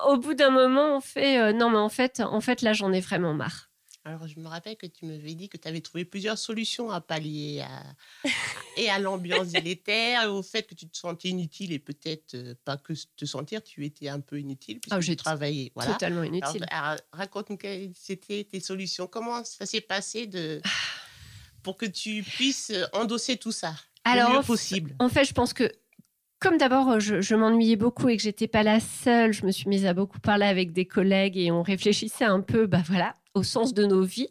au 0.08 0.16
bout 0.16 0.34
d'un 0.34 0.50
moment, 0.50 0.96
on 0.96 1.00
fait 1.00 1.38
euh, 1.40 1.52
non, 1.52 1.70
mais 1.70 1.78
en 1.78 1.88
fait, 1.88 2.20
en 2.20 2.40
fait, 2.40 2.62
là, 2.62 2.72
j'en 2.72 2.92
ai 2.92 3.00
vraiment 3.00 3.34
marre. 3.34 3.69
Alors, 4.04 4.26
je 4.26 4.40
me 4.40 4.48
rappelle 4.48 4.76
que 4.76 4.86
tu 4.86 5.04
m'avais 5.04 5.34
dit 5.34 5.50
que 5.50 5.58
tu 5.58 5.68
avais 5.68 5.82
trouvé 5.82 6.06
plusieurs 6.06 6.38
solutions 6.38 6.90
à 6.90 7.02
pallier 7.02 7.60
à, 7.60 8.30
et 8.78 8.88
à 8.88 8.98
l'ambiance 8.98 9.48
délétère, 9.48 10.22
et 10.22 10.26
au 10.26 10.42
fait 10.42 10.62
que 10.62 10.74
tu 10.74 10.88
te 10.88 10.96
sentais 10.96 11.28
inutile, 11.28 11.70
et 11.72 11.78
peut-être 11.78 12.34
euh, 12.34 12.54
pas 12.64 12.78
que 12.78 12.94
te 13.16 13.26
sentir, 13.26 13.62
tu 13.62 13.84
étais 13.84 14.08
un 14.08 14.20
peu 14.20 14.40
inutile 14.40 14.80
puisque 14.80 14.96
oh, 14.96 15.02
tu 15.02 15.16
travaillais. 15.16 15.70
Voilà. 15.74 15.92
Totalement 15.92 16.22
inutile. 16.22 16.64
raconte-nous 17.12 17.58
quelles 17.58 17.92
étaient 18.08 18.44
tes 18.44 18.60
solutions. 18.60 19.06
Comment 19.06 19.44
ça 19.44 19.66
s'est 19.66 19.82
passé 19.82 20.26
de, 20.26 20.62
pour 21.62 21.76
que 21.76 21.86
tu 21.86 22.22
puisses 22.22 22.72
endosser 22.94 23.36
tout 23.36 23.52
ça 23.52 23.74
Alors, 24.04 24.30
le 24.30 24.38
mieux 24.38 24.42
possible? 24.44 24.96
En 24.98 25.10
fait, 25.10 25.26
je 25.26 25.34
pense 25.34 25.52
que 25.52 25.70
comme 26.38 26.56
d'abord, 26.56 27.00
je, 27.00 27.20
je 27.20 27.34
m'ennuyais 27.34 27.76
beaucoup 27.76 28.08
et 28.08 28.16
que 28.16 28.22
j'étais 28.22 28.48
pas 28.48 28.62
la 28.62 28.80
seule, 28.80 29.34
je 29.34 29.44
me 29.44 29.50
suis 29.50 29.68
mise 29.68 29.84
à 29.84 29.92
beaucoup 29.92 30.20
parler 30.20 30.46
avec 30.46 30.72
des 30.72 30.86
collègues 30.86 31.36
et 31.36 31.50
on 31.50 31.62
réfléchissait 31.62 32.24
un 32.24 32.40
peu, 32.40 32.66
bah 32.66 32.80
voilà, 32.86 33.14
au 33.34 33.42
sens 33.42 33.74
de 33.74 33.84
nos 33.84 34.02
vies. 34.02 34.30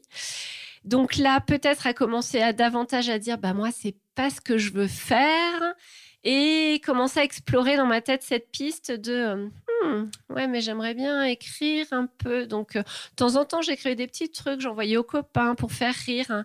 Donc 0.85 1.17
là, 1.17 1.41
peut-être 1.41 1.87
à 1.87 1.93
commencer 1.93 2.41
à 2.41 2.53
davantage 2.53 3.09
à 3.09 3.19
dire, 3.19 3.37
bah 3.37 3.53
moi, 3.53 3.69
c'est 3.71 3.95
pas 4.15 4.29
ce 4.29 4.41
que 4.41 4.57
je 4.57 4.71
veux 4.71 4.87
faire, 4.87 5.75
et 6.23 6.81
commencer 6.85 7.19
à 7.19 7.23
explorer 7.23 7.77
dans 7.77 7.85
ma 7.85 8.01
tête 8.01 8.23
cette 8.23 8.51
piste 8.51 8.91
de, 8.91 9.49
hmm, 9.83 10.09
ouais, 10.29 10.47
mais 10.47 10.59
j'aimerais 10.59 10.93
bien 10.93 11.23
écrire 11.23 11.87
un 11.91 12.07
peu. 12.07 12.45
Donc, 12.45 12.75
euh, 12.75 12.81
de 12.81 13.15
temps 13.15 13.35
en 13.37 13.45
temps, 13.45 13.61
j'écrivais 13.61 13.95
des 13.95 14.07
petits 14.07 14.29
trucs, 14.29 14.59
j'envoyais 14.59 14.97
aux 14.97 15.03
copains 15.03 15.55
pour 15.55 15.71
faire 15.71 15.93
rire. 15.93 16.43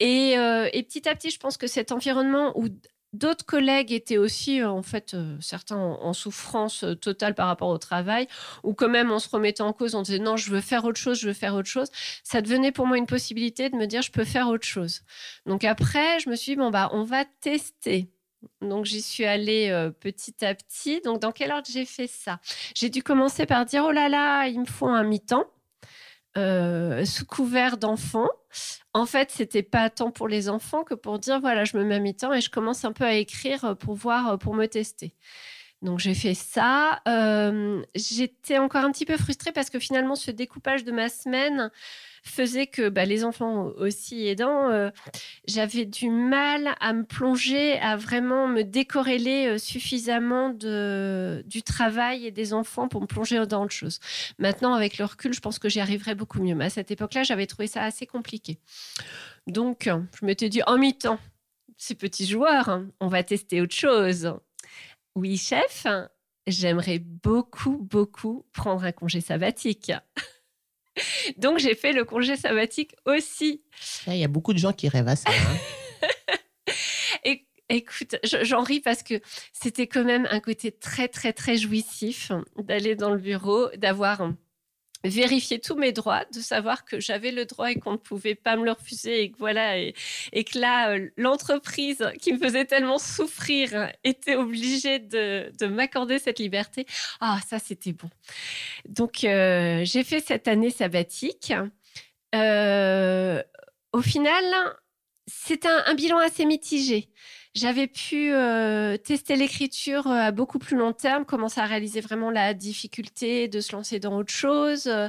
Et, 0.00 0.36
euh, 0.36 0.68
et 0.72 0.82
petit 0.82 1.08
à 1.08 1.14
petit, 1.14 1.30
je 1.30 1.38
pense 1.38 1.56
que 1.56 1.68
cet 1.68 1.92
environnement 1.92 2.58
où 2.58 2.68
D'autres 3.14 3.46
collègues 3.46 3.92
étaient 3.92 4.18
aussi, 4.18 4.60
euh, 4.60 4.68
en 4.68 4.82
fait, 4.82 5.14
euh, 5.14 5.36
certains 5.40 5.76
en, 5.76 6.12
souffrance 6.12 6.82
euh, 6.82 6.96
totale 6.96 7.36
par 7.36 7.46
rapport 7.46 7.68
au 7.68 7.78
travail, 7.78 8.26
ou 8.64 8.74
quand 8.74 8.88
même 8.88 9.12
on 9.12 9.20
se 9.20 9.28
remettait 9.28 9.62
en 9.62 9.72
cause, 9.72 9.94
on 9.94 10.02
disait 10.02 10.18
non, 10.18 10.36
je 10.36 10.50
veux 10.50 10.60
faire 10.60 10.84
autre 10.84 10.98
chose, 10.98 11.20
je 11.20 11.28
veux 11.28 11.32
faire 11.32 11.54
autre 11.54 11.68
chose. 11.68 11.86
Ça 12.24 12.42
devenait 12.42 12.72
pour 12.72 12.88
moi 12.88 12.98
une 12.98 13.06
possibilité 13.06 13.70
de 13.70 13.76
me 13.76 13.86
dire 13.86 14.02
je 14.02 14.10
peux 14.10 14.24
faire 14.24 14.48
autre 14.48 14.66
chose. 14.66 15.02
Donc 15.46 15.62
après, 15.62 16.18
je 16.18 16.28
me 16.28 16.34
suis 16.34 16.52
dit, 16.52 16.56
bon, 16.56 16.70
bah, 16.70 16.90
on 16.92 17.04
va 17.04 17.24
tester. 17.24 18.10
Donc 18.60 18.84
j'y 18.84 19.00
suis 19.00 19.24
allée 19.24 19.90
petit 20.00 20.44
à 20.44 20.52
petit. 20.52 21.00
Donc 21.02 21.20
dans 21.20 21.30
quel 21.30 21.52
ordre 21.52 21.68
j'ai 21.70 21.84
fait 21.84 22.08
ça? 22.08 22.40
J'ai 22.74 22.90
dû 22.90 23.02
commencer 23.04 23.46
par 23.46 23.64
dire 23.64 23.84
oh 23.86 23.92
là 23.92 24.08
là, 24.08 24.48
il 24.48 24.58
me 24.58 24.66
faut 24.66 24.88
un 24.88 25.04
mi-temps. 25.04 25.46
Sous 26.36 27.26
couvert 27.26 27.76
d'enfants. 27.76 28.30
En 28.92 29.06
fait, 29.06 29.30
c'était 29.32 29.62
pas 29.62 29.90
tant 29.90 30.10
pour 30.10 30.28
les 30.28 30.48
enfants 30.48 30.84
que 30.84 30.94
pour 30.94 31.18
dire 31.18 31.40
voilà, 31.40 31.64
je 31.64 31.76
me 31.76 31.84
mets 31.84 31.96
à 31.96 31.98
mi-temps 31.98 32.32
et 32.32 32.40
je 32.40 32.50
commence 32.50 32.84
un 32.84 32.92
peu 32.92 33.04
à 33.04 33.14
écrire 33.14 33.64
euh, 33.64 33.74
pour 33.74 33.94
voir, 33.94 34.28
euh, 34.28 34.36
pour 34.36 34.54
me 34.54 34.66
tester. 34.66 35.14
Donc 35.82 35.98
j'ai 35.98 36.14
fait 36.14 36.34
ça. 36.34 37.02
Euh, 37.08 37.82
j'étais 37.94 38.58
encore 38.58 38.84
un 38.84 38.92
petit 38.92 39.04
peu 39.04 39.16
frustrée 39.16 39.52
parce 39.52 39.68
que 39.68 39.78
finalement, 39.78 40.14
ce 40.14 40.30
découpage 40.30 40.84
de 40.84 40.92
ma 40.92 41.08
semaine 41.08 41.70
faisait 42.24 42.66
que 42.66 42.88
bah, 42.88 43.04
les 43.04 43.24
enfants 43.24 43.70
aussi 43.76 44.26
aidant, 44.26 44.70
euh, 44.70 44.90
j'avais 45.46 45.84
du 45.84 46.10
mal 46.10 46.74
à 46.80 46.92
me 46.92 47.04
plonger, 47.04 47.78
à 47.78 47.96
vraiment 47.96 48.48
me 48.48 48.62
décorréler 48.62 49.46
euh, 49.46 49.58
suffisamment 49.58 50.50
du 50.50 51.62
travail 51.62 52.26
et 52.26 52.30
des 52.30 52.52
enfants 52.54 52.88
pour 52.88 53.02
me 53.02 53.06
plonger 53.06 53.44
dans 53.46 53.64
autre 53.64 53.72
chose. 53.72 54.00
Maintenant, 54.38 54.74
avec 54.74 54.98
le 54.98 55.04
recul, 55.04 55.34
je 55.34 55.40
pense 55.40 55.58
que 55.58 55.68
j'y 55.68 55.80
arriverai 55.80 56.14
beaucoup 56.14 56.42
mieux. 56.42 56.54
Mais 56.54 56.66
à 56.66 56.70
cette 56.70 56.90
époque-là, 56.90 57.22
j'avais 57.22 57.46
trouvé 57.46 57.66
ça 57.66 57.82
assez 57.82 58.06
compliqué. 58.06 58.58
Donc, 59.46 59.88
je 60.20 60.26
m'étais 60.26 60.48
dit, 60.48 60.62
en 60.66 60.78
mi-temps, 60.78 61.18
ces 61.76 61.94
petits 61.94 62.26
joueurs, 62.26 62.68
hein, 62.68 62.88
on 63.00 63.08
va 63.08 63.22
tester 63.22 63.60
autre 63.60 63.74
chose. 63.74 64.34
Oui, 65.14 65.36
chef, 65.36 65.86
j'aimerais 66.46 66.98
beaucoup, 66.98 67.78
beaucoup 67.78 68.46
prendre 68.52 68.84
un 68.84 68.92
congé 68.92 69.20
sabbatique. 69.20 69.92
Donc 71.38 71.58
j'ai 71.58 71.74
fait 71.74 71.92
le 71.92 72.04
congé 72.04 72.36
sabbatique 72.36 72.94
aussi. 73.04 73.62
Il 74.06 74.16
y 74.16 74.24
a 74.24 74.28
beaucoup 74.28 74.52
de 74.52 74.58
gens 74.58 74.72
qui 74.72 74.88
rêvent 74.88 75.08
à 75.08 75.16
ça. 75.16 75.30
Hein. 75.30 75.56
écoute, 77.68 78.16
j'en 78.42 78.62
ris 78.62 78.80
parce 78.80 79.02
que 79.02 79.20
c'était 79.52 79.86
quand 79.86 80.04
même 80.04 80.26
un 80.30 80.40
côté 80.40 80.72
très 80.72 81.08
très 81.08 81.32
très 81.32 81.56
jouissif 81.56 82.32
d'aller 82.58 82.94
dans 82.94 83.10
le 83.10 83.18
bureau, 83.18 83.68
d'avoir 83.76 84.20
vérifier 85.04 85.58
tous 85.58 85.74
mes 85.74 85.92
droits, 85.92 86.24
de 86.32 86.40
savoir 86.40 86.84
que 86.84 86.98
j'avais 87.00 87.30
le 87.30 87.44
droit 87.44 87.70
et 87.70 87.76
qu'on 87.76 87.92
ne 87.92 87.96
pouvait 87.96 88.34
pas 88.34 88.56
me 88.56 88.64
le 88.64 88.72
refuser 88.72 89.22
et 89.22 89.30
que 89.30 89.38
voilà 89.38 89.78
et, 89.78 89.94
que 90.32 90.58
là 90.58 90.90
euh, 90.90 91.08
l'entreprise 91.16 92.06
qui 92.20 92.32
me 92.32 92.38
faisait 92.38 92.64
tellement 92.64 92.98
souffrir 92.98 93.92
était 94.02 94.36
obligée 94.36 94.98
de, 94.98 95.66
m'accorder 95.66 96.18
cette 96.18 96.38
liberté. 96.38 96.86
Ah 97.20 97.38
ça 97.46 97.58
c'était 97.58 97.92
bon. 97.92 98.08
Donc 98.88 99.24
euh, 99.24 99.82
j'ai 99.84 100.04
fait 100.04 100.20
cette 100.20 100.48
année 100.48 100.70
sabbatique. 100.70 101.52
Euh, 102.34 103.42
au 103.92 104.02
final, 104.02 104.44
c'est 105.26 105.66
un 105.66 105.94
bilan 105.94 106.18
assez 106.18 106.44
mitigé 106.44 107.08
j'avais 107.54 107.86
pu 107.86 108.32
euh, 108.32 108.96
tester 108.96 109.36
l'écriture 109.36 110.08
euh, 110.08 110.14
à 110.14 110.30
beaucoup 110.32 110.58
plus 110.58 110.76
long 110.76 110.92
terme, 110.92 111.24
commencer 111.24 111.60
à 111.60 111.66
réaliser 111.66 112.00
vraiment 112.00 112.30
la 112.30 112.52
difficulté 112.52 113.46
de 113.48 113.60
se 113.60 113.72
lancer 113.72 114.00
dans 114.00 114.16
autre 114.16 114.32
chose, 114.32 114.86
euh, 114.88 115.08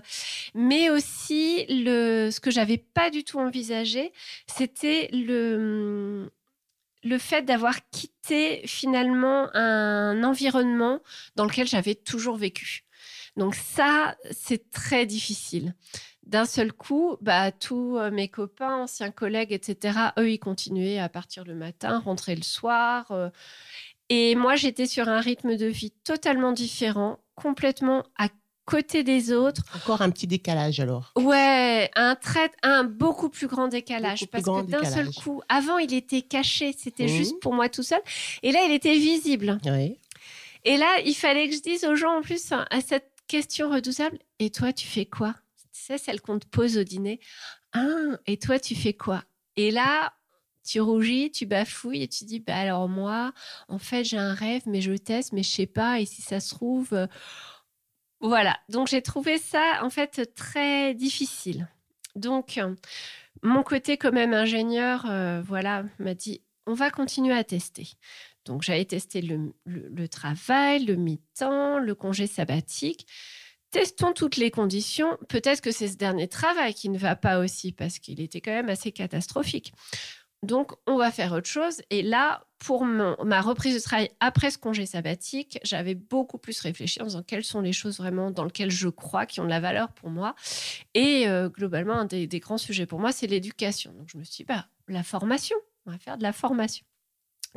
mais 0.53 0.89
aussi 0.89 1.65
ce 1.67 2.39
que 2.39 2.51
j'avais 2.51 2.77
pas 2.77 3.09
du 3.09 3.23
tout 3.23 3.39
envisagé, 3.39 4.13
c'était 4.47 5.09
le 5.11 6.31
le 7.03 7.19
fait 7.19 7.43
d'avoir 7.43 7.87
quitté 7.91 8.63
finalement 8.65 9.55
un 9.55 10.23
environnement 10.23 11.01
dans 11.35 11.45
lequel 11.45 11.67
j'avais 11.67 11.93
toujours 11.93 12.35
vécu. 12.35 12.83
Donc 13.37 13.53
ça, 13.53 14.15
c'est 14.31 14.71
très 14.71 15.05
difficile. 15.05 15.75
D'un 16.25 16.46
seul 16.46 16.74
coup, 16.74 17.17
bah, 17.22 17.51
tous 17.51 17.98
euh, 17.98 18.10
mes 18.10 18.27
copains, 18.27 18.75
anciens 18.75 19.12
collègues, 19.12 19.51
etc., 19.53 19.98
eux, 20.17 20.32
ils 20.32 20.39
continuaient 20.39 21.00
à 21.00 21.10
partir 21.10 21.44
le 21.44 21.55
matin, 21.55 22.00
rentrer 22.00 22.36
le 22.36 22.44
soir. 22.44 23.12
Euh. 23.12 23.29
et 24.10 24.36
moi, 24.36 24.55
j'étais 24.55 24.88
sur 24.88 25.08
un 25.08 25.20
rythme 25.20 25.55
de 25.55 25.67
vie 25.67 25.91
totalement 26.03 26.51
différent, 26.51 27.20
complètement 27.36 28.03
à 28.17 28.29
côté 28.65 29.03
des 29.03 29.32
autres. 29.32 29.62
Encore 29.75 30.01
un 30.01 30.10
petit 30.10 30.27
décalage 30.27 30.79
alors. 30.79 31.12
Ouais, 31.15 31.91
un 31.96 32.15
trait, 32.15 32.51
un 32.63 32.84
beaucoup 32.84 33.29
plus 33.29 33.48
grand 33.48 33.67
décalage. 33.67 34.25
parce 34.27 34.44
que 34.44 34.65
d'un 34.65 34.84
seul 34.84 35.12
coup, 35.12 35.41
avant 35.48 35.77
il 35.77 35.94
était 35.94 36.24
caché, 36.24 36.75
c'était 36.77 37.05
mmh. 37.05 37.10
juste 37.10 37.39
pour 37.39 37.53
moi 37.53 37.70
tout 37.70 37.84
seul. 37.84 38.01
Et 38.44 38.51
là, 38.51 38.63
il 38.65 38.74
était 38.74 38.98
visible. 38.98 39.60
Oui. 39.65 40.00
Et 40.63 40.77
là, 40.77 41.00
il 41.05 41.13
fallait 41.13 41.48
que 41.48 41.55
je 41.55 41.62
dise 41.62 41.86
aux 41.86 41.96
gens 41.96 42.17
en 42.17 42.22
plus 42.22 42.51
à 42.51 42.82
cette 42.82 43.12
question 43.27 43.70
redoutable 43.70 44.17
Et 44.39 44.50
toi, 44.50 44.74
tu 44.74 44.88
fais 44.88 45.05
quoi? 45.05 45.36
Tu 45.75 45.82
sais, 45.82 45.98
celle 45.98 46.22
qu'on 46.22 46.39
te 46.39 46.48
pose 46.48 46.77
au 46.77 46.84
dîner. 46.84 47.20
Ah, 47.74 48.17
et 48.27 48.38
toi, 48.38 48.60
tu 48.60 48.75
fais 48.75 48.94
quoi? 48.94 49.25
Et 49.58 49.72
là, 49.72 50.13
tu 50.63 50.79
rougis, 50.79 51.32
tu 51.32 51.46
bafouilles 51.46 52.03
et 52.03 52.08
tu 52.08 52.24
dis 52.24 52.39
bah 52.39 52.55
alors 52.55 52.88
moi, 52.88 53.34
en 53.67 53.77
fait, 53.77 54.05
j'ai 54.05 54.17
un 54.17 54.34
rêve, 54.34 54.62
mais 54.67 54.79
je 54.79 54.94
teste, 54.94 55.34
mais 55.34 55.44
je 55.44 55.50
sais 55.50 55.65
pas. 55.65 56.00
Et 56.00 56.05
si 56.05 56.22
ça 56.22 56.39
se 56.39 56.55
trouve, 56.55 56.94
euh, 56.94 57.08
voilà. 58.22 58.58
Donc 58.70 58.88
j'ai 58.88 59.01
trouvé 59.01 59.38
ça 59.38 59.82
en 59.84 59.89
fait 59.89 60.34
très 60.34 60.94
difficile. 60.94 61.67
Donc 62.15 62.58
mon 63.44 63.62
côté 63.62 63.98
quand 63.98 64.13
même 64.13 64.34
ingénieur, 64.34 65.05
euh, 65.10 65.41
voilà, 65.41 65.84
m'a 66.00 66.13
dit 66.13 66.41
on 66.67 66.74
va 66.74 66.89
continuer 66.89 67.34
à 67.34 67.44
tester. 67.44 67.89
Donc 68.46 68.62
j'avais 68.62 68.86
testé 68.86 69.22
le, 69.22 70.08
travail, 70.08 70.86
le 70.86 70.96
mi-temps, 70.96 71.79
le 71.79 71.96
congé 71.96 72.27
sabbatique. 72.27 73.08
Testons 73.75 74.13
toutes 74.13 74.38
les 74.38 74.51
conditions. 74.51 75.17
Peut-être 75.27 75.60
que 75.60 75.70
c'est 75.70 75.89
ce 75.89 75.98
dernier 75.98 76.29
travail 76.29 76.74
qui 76.74 76.88
ne 76.88 76.98
va 76.98 77.17
pas 77.17 77.39
aussi 77.39 77.74
parce 77.74 78.00
qu'il 78.00 78.22
était 78.22 78.39
quand 78.39 78.53
même 78.53 78.70
assez 78.70 78.94
catastrophique. 78.94 79.74
Donc, 80.44 80.72
on 80.88 80.96
va 80.96 81.12
faire 81.12 81.34
autre 81.34 81.50
chose. 81.50 81.82
Et 81.89 82.01
là, 82.01 82.46
pour 82.58 82.86
ma 82.86 83.41
reprise 83.41 83.75
de 83.75 83.82
travail 83.82 84.12
après 84.22 84.50
ce 84.50 84.58
congé 84.58 84.86
sabbatique, 84.86 85.60
j'avais 85.65 85.94
beaucoup 85.94 86.38
plus 86.38 86.58
réfléchi 86.62 87.01
en 87.01 87.05
disant 87.08 87.22
quelles 87.22 87.44
sont 87.44 87.60
les 87.60 87.74
choses 87.74 87.98
vraiment 87.98 88.32
dans 88.32 88.46
lesquelles 88.46 88.72
je 88.72 88.88
crois, 88.88 89.25
qui 89.25 89.41
ont 89.41 89.44
de 89.44 89.50
la 89.50 89.60
valeur 89.60 89.91
pour 89.91 90.10
moi. 90.10 90.36
Et 90.94 91.27
euh, 91.27 91.50
globalement, 91.50 91.96
un 91.96 92.05
des, 92.05 92.27
grands 92.39 92.58
sujets 92.58 92.86
pour 92.86 93.01
moi, 93.01 93.12
c'est 93.12 93.27
l'éducation. 93.27 93.91
Donc, 93.91 94.08
je 94.10 94.17
me 94.17 94.24
suis 94.24 94.38
dit, 94.38 94.44
bah, 94.46 94.67
la 94.88 95.03
formation, 95.03 95.58
on 95.86 95.91
va 95.91 95.98
faire 95.98 96.17
de 96.17 96.24
la 96.24 96.32
formation. 96.32 96.86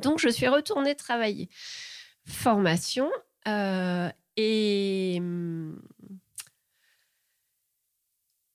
Donc, 0.03 0.19
je 0.19 0.31
suis 0.31 0.49
retournée 0.49 0.97
travailler. 0.97 1.49
Formation. 2.27 3.09
Euh, 3.47 4.11
et. 4.39 5.17
Hum, 5.19 5.81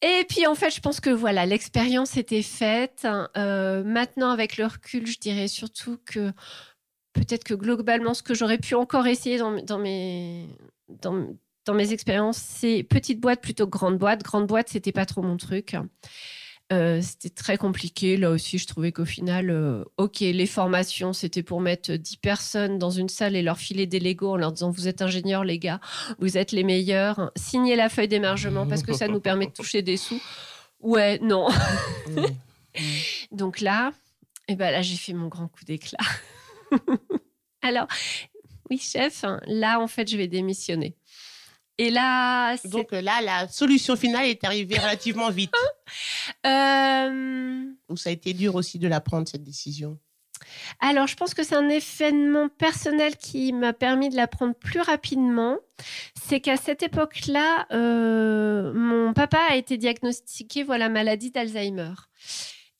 et 0.02 0.26
puis 0.28 0.46
en 0.48 0.56
fait, 0.56 0.70
je 0.70 0.82
pense 0.82 1.00
que 1.00 1.10
voilà, 1.10 1.46
l'expérience 1.46 2.18
était 2.18 2.42
faite. 2.42 3.08
Euh, 3.38 3.84
maintenant, 3.86 4.32
avec 4.32 4.58
le 4.58 4.66
recul, 4.66 5.08
je 5.08 5.18
dirais 5.18 5.48
surtout 5.48 5.98
que 6.06 6.34
peut-être 7.14 7.46
que 7.46 7.54
globalement, 7.54 8.14
ce 8.14 8.22
que 8.22 8.34
j'aurais 8.34 8.58
pu 8.58 8.76
encore 8.76 9.08
essayer 9.08 9.38
dans 9.38 9.80
mes 9.80 10.50
expériences, 11.94 12.38
c'est 12.38 12.84
petite 12.84 13.22
boîte 13.22 13.42
plutôt 13.42 13.66
que 13.66 13.72
grande 13.78 13.98
boîte. 13.98 14.24
Grande 14.24 14.46
boîte, 14.46 14.68
c'était 14.68 14.92
pas 14.92 15.06
trop 15.06 15.22
mon 15.22 15.38
truc. 15.38 15.78
Euh, 16.72 17.02
c'était 17.02 17.30
très 17.30 17.58
compliqué. 17.58 18.18
Là 18.18 18.32
aussi, 18.32 18.58
je 18.58 18.66
trouvais 18.66 18.92
qu'au 18.92 19.06
final, 19.06 19.50
euh, 19.50 19.84
OK, 19.98 20.22
les 20.22 20.48
formations, 20.48 21.14
c'était 21.14 21.44
pour 21.44 21.62
mettre 21.62 21.94
10 21.94 22.18
personnes 22.18 22.80
dans 22.80 22.90
une 22.90 23.10
salle 23.10 23.36
et 23.36 23.42
leur 23.42 23.58
filer 23.58 23.86
des 23.86 24.00
Legos 24.00 24.32
en 24.32 24.38
leur 24.38 24.52
disant 24.52 24.72
Vous 24.72 24.88
êtes 24.88 25.02
ingénieurs, 25.02 25.44
les 25.44 25.60
gars, 25.60 25.80
vous 26.20 26.38
êtes 26.38 26.52
les 26.52 26.64
meilleurs. 26.64 27.32
Signez 27.36 27.76
la 27.76 27.90
feuille 27.90 28.08
d'émergement 28.08 28.66
parce 28.66 28.82
que 28.82 28.94
ça 28.94 29.08
nous 29.08 29.20
permet 29.20 29.48
de 29.48 29.52
toucher 29.52 29.82
des 29.82 29.98
sous. 29.98 30.22
Ouais, 30.80 31.20
non. 31.20 31.48
Donc 33.32 33.62
là, 33.62 33.92
et 34.48 34.54
eh 34.54 34.56
ben 34.56 34.72
là, 34.72 34.82
j'ai 34.82 34.98
fait 34.98 35.14
mon 35.14 35.28
grand 35.28 35.48
coup 35.48 35.64
d'éclat. 35.64 36.00
Alors, 37.62 37.88
oui, 38.70 38.78
chef, 38.78 39.24
là, 39.46 39.80
en 39.80 39.88
fait, 39.88 40.10
je 40.10 40.18
vais 40.18 40.28
démissionner. 40.28 40.96
Et 41.78 41.90
là, 41.90 42.56
donc 42.66 42.92
là, 42.92 43.22
la 43.22 43.48
solution 43.48 43.96
finale 43.96 44.26
est 44.26 44.44
arrivée 44.44 44.78
relativement 44.78 45.32
vite. 45.32 45.54
euh... 46.46 47.64
Ou 47.90 47.98
ça 47.98 48.10
a 48.10 48.14
été 48.14 48.34
dur 48.34 48.56
aussi 48.56 48.78
de 48.78 48.88
la 48.88 49.02
prendre 49.02 49.28
cette 49.28 49.44
décision? 49.44 49.98
Alors, 50.80 51.08
je 51.08 51.16
pense 51.16 51.34
que 51.34 51.44
c'est 51.44 51.56
un 51.56 51.70
événement 51.70 52.50
personnel 52.50 53.16
qui 53.18 53.54
m'a 53.54 53.74
permis 53.74 54.10
de 54.10 54.16
la 54.16 54.28
prendre 54.28 54.54
plus 54.54 54.82
rapidement. 54.82 55.58
C'est 56.22 56.42
qu'à 56.42 56.58
cette 56.58 56.84
époque-là, 56.84 57.66
euh, 57.72 58.74
mon 58.74 59.14
papa 59.14 59.40
a 59.50 59.56
été 59.56 59.78
diagnostiqué 59.78 60.64
voilà 60.64 60.90
maladie 60.90 61.32
d'Alzheimer 61.32 61.94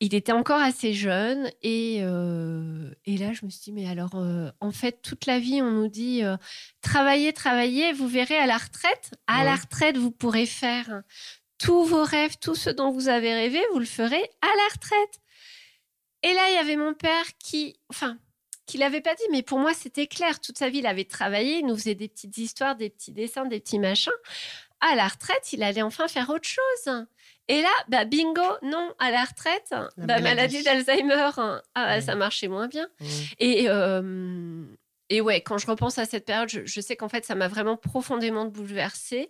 il 0.04 0.14
était 0.16 0.34
encore 0.34 0.60
assez 0.60 0.94
jeune 0.94 1.50
et, 1.62 2.00
euh, 2.02 2.94
et, 3.06 3.18
là 3.18 3.32
je 3.32 3.46
me 3.46 3.50
suis 3.50 3.62
dit 3.62 3.72
mais 3.72 3.88
alors 3.88 4.16
euh, 4.16 4.52
en 4.60 4.72
fait 4.72 5.02
toute 5.02 5.26
la 5.26 5.40
vie 5.40 5.62
on 5.62 5.72
nous 5.72 5.88
dit 5.88 6.26
euh, 6.26 6.36
travaillez 6.82 7.32
travaillez 7.32 7.94
vous 7.94 8.10
verrez 8.10 8.36
à 8.36 8.46
la 8.46 8.58
retraite. 8.58 9.12
À 9.28 9.46
la 9.46 9.56
retraite 9.56 9.96
vous 9.96 10.12
pourrez 10.12 10.46
faire 10.46 11.04
tous 11.58 11.86
vos 11.86 12.04
rêves 12.04 12.36
tout 12.42 12.54
ce 12.54 12.70
dont 12.70 12.92
vous 12.92 13.08
avez 13.08 13.34
rêvé 13.34 13.62
vous 13.72 13.80
le 13.80 13.86
ferez 13.86 14.30
à 14.42 14.48
la 14.48 14.74
retraite. 14.74 15.22
Et 16.24 16.34
là 16.34 16.50
il 16.50 16.56
y 16.56 16.58
avait 16.58 16.76
mon 16.76 16.94
père 16.94 17.26
qui 17.40 17.80
enfin 17.90 18.18
qui 18.66 18.78
l'avait 18.78 19.00
pas 19.00 19.16
dit 19.16 19.24
mais 19.32 19.42
pour 19.42 19.60
moi 19.60 19.74
c'était 19.74 20.08
clair. 20.08 20.42
Toute 20.42 20.58
sa 20.58 20.68
vie 20.68 20.80
il 20.80 20.86
avait 20.86 21.06
travaillé 21.06 21.60
il 21.60 21.66
nous 21.66 21.78
faisait 21.78 21.96
des 21.96 22.10
petites 22.10 22.38
histoires 22.38 22.76
des 22.76 22.90
petits 22.90 23.14
dessins 23.14 23.46
des 23.46 23.62
petits 23.62 23.80
machins. 23.80 24.12
À 24.82 24.96
la 24.96 25.08
retraite 25.08 25.54
il 25.54 25.64
allait 25.64 25.82
enfin 25.82 26.10
faire 26.10 26.30
autre 26.30 26.50
chose 26.50 27.06
et 27.50 27.62
là, 27.62 27.72
bah, 27.90 28.06
bingo, 28.06 28.42
non, 28.62 28.94
à 29.00 29.12
la 29.12 29.24
retraite, 29.24 29.74
bah, 29.98 30.20
maladie, 30.22 30.64
d'Alzheimer, 30.64 31.32
hein. 31.38 31.62
ah, 31.76 32.00
ça 32.00 32.16
marchait 32.16 32.48
moins 32.48 32.68
bien. 32.68 32.88
Et, 33.40 33.66
euh, 33.68 34.64
et 35.10 35.20
ouais, 35.20 35.42
quand 35.42 35.58
je 35.58 35.68
repense 35.68 35.98
à 35.98 36.06
cette 36.06 36.26
période, 36.26 36.50
je, 36.50 36.82
sais 36.82 36.96
qu'en 36.96 37.10
fait, 37.10 37.26
ça 37.26 37.36
m'a 37.36 37.50
vraiment 37.50 37.76
profondément 37.76 38.46
bouleversée. 38.46 39.30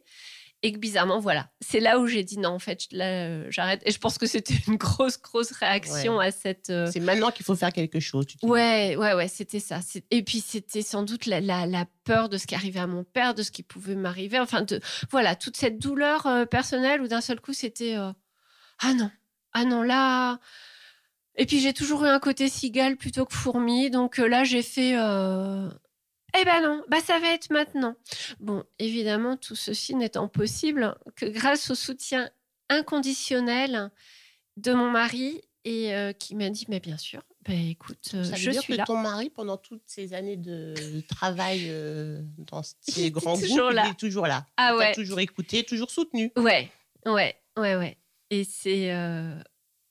Et 0.66 0.72
que 0.72 0.78
bizarrement, 0.78 1.20
voilà, 1.20 1.50
c'est 1.60 1.82
là 1.82 2.00
où 2.00 2.08
j'ai 2.08 2.24
dit 2.24 2.40
non, 2.40 2.52
en 2.52 2.60
fait, 2.60 2.88
là, 2.92 3.28
euh, 3.28 3.46
j'arrête. 3.50 3.82
Et 3.86 3.92
je 3.92 4.00
pense 4.00 4.18
que 4.18 4.26
c'était 4.26 4.56
une 4.68 4.78
grosse, 4.78 5.22
grosse 5.22 5.52
réaction 5.52 6.22
à 6.22 6.32
cette. 6.32 6.70
Euh, 6.70 6.90
c'est 6.90 7.02
maintenant 7.02 7.32
qu'il 7.32 7.46
faut 7.46 7.58
faire 7.58 7.74
quelque 7.74 8.00
chose. 8.00 8.26
Tu 8.28 8.38
ouais, 8.44 8.96
ouais, 8.96 9.14
ouais, 9.14 9.28
c'était 9.28 9.60
ça. 9.60 9.82
Et 10.10 10.24
puis, 10.24 10.40
c'était 10.40 10.82
sans 10.82 11.04
doute 11.04 11.26
la, 11.26 11.42
la, 11.42 11.86
peur 12.06 12.30
de 12.30 12.38
ce 12.38 12.48
qui 12.48 12.56
arrivait 12.56 12.80
à 12.80 12.88
mon 12.88 13.04
père, 13.04 13.34
de 13.34 13.44
ce 13.44 13.52
qui 13.52 13.62
pouvait 13.62 13.96
m'arriver. 13.96 14.40
Enfin, 14.40 14.62
de, 14.62 14.80
voilà, 15.12 15.36
toute 15.36 15.58
cette 15.58 15.80
douleur 15.80 16.28
euh, 16.28 16.46
personnelle 16.46 17.02
où 17.02 17.10
d'un 17.10 17.22
seul 17.22 17.42
coup, 17.42 17.54
c'était 17.54 17.96
ah 17.96 18.94
non, 18.94 19.12
ah 19.52 19.66
non, 19.66 19.82
là. 19.82 20.40
Et 21.36 21.46
puis, 21.46 21.60
j'ai 21.60 21.74
toujours 21.74 22.06
eu 22.06 22.08
un 22.08 22.20
côté 22.20 22.48
cigale 22.48 22.96
plutôt 22.96 23.26
que 23.26 23.36
fourmi. 23.36 23.90
Donc 23.90 24.18
là, 24.18 24.46
j'ai 24.46 24.64
fait. 24.64 24.96
Eh 26.40 26.46
ben 26.46 26.62
non, 26.62 26.84
bah 26.90 27.00
ça 27.00 27.20
va 27.20 27.34
être 27.34 27.52
maintenant. 27.52 27.96
Bon, 28.40 28.64
évidemment, 28.80 29.38
tout 29.38 29.56
ceci 29.56 29.94
n'étant 29.96 30.28
possible 30.28 30.96
que 31.16 31.26
grâce 31.26 31.70
au 31.70 31.76
soutien 31.76 32.30
inconditionnel 32.70 33.92
de 34.58 34.74
mon 34.74 34.90
mari 34.90 35.42
et 35.64 35.94
euh, 35.94 36.12
qui 36.12 36.36
m'a 36.36 36.50
dit, 36.50 36.66
mais 36.70 36.80
bien 36.80 36.98
sûr, 36.98 37.22
bah 37.48 37.54
écoute, 37.54 38.12
euh, 38.14 38.24
ça 38.24 38.36
je 38.36 38.50
dire 38.50 38.62
suis 38.62 38.74
que 38.74 38.78
là. 38.78 38.84
Ton 38.86 38.98
mari, 38.98 39.30
pendant 39.30 39.58
toutes 39.58 39.84
ces 39.86 40.14
années 40.14 40.38
de 40.38 40.74
travail 41.08 41.68
euh, 41.70 42.22
dans 42.38 42.64
ces 42.64 43.12
grands 43.12 43.34
groupes, 43.34 43.44
il 43.44 43.92
est 43.92 44.00
toujours 44.00 44.28
là. 44.28 44.46
Ah 44.58 44.76
ouais. 44.76 44.94
toujours 44.94 45.20
écouté, 45.20 45.64
toujours 45.64 45.92
soutenu. 45.92 46.32
Ouais, 46.36 46.70
ouais, 47.06 47.36
ouais, 47.58 47.76
ouais. 47.76 47.98
Et 48.30 48.44
c'est 48.44 48.92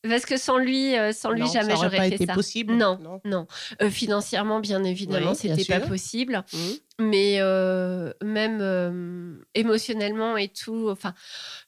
parce 0.09 0.27
que 0.27 0.37
sans 0.37 0.59
lui, 0.59 0.97
euh, 0.97 1.13
sans 1.13 1.31
lui, 1.31 1.47
jamais 1.47 1.75
j'aurais 1.77 2.09
fait 2.09 2.15
été 2.17 2.27
ça. 2.27 2.35
possible. 2.35 2.75
Non, 2.75 2.99
non. 3.25 3.47
Euh, 3.81 3.91
financièrement, 3.91 4.61
bien 4.61 4.83
évidemment, 4.83 5.35
ce 5.35 5.49
c'était 5.49 5.65
pas 5.65 5.87
possible. 5.87 6.45
Mmh. 6.53 6.59
Mais 6.99 7.37
euh, 7.41 8.13
même 8.23 9.43
émotionnellement 9.55 10.37
et 10.37 10.49
tout. 10.49 10.89
Enfin, 10.91 11.15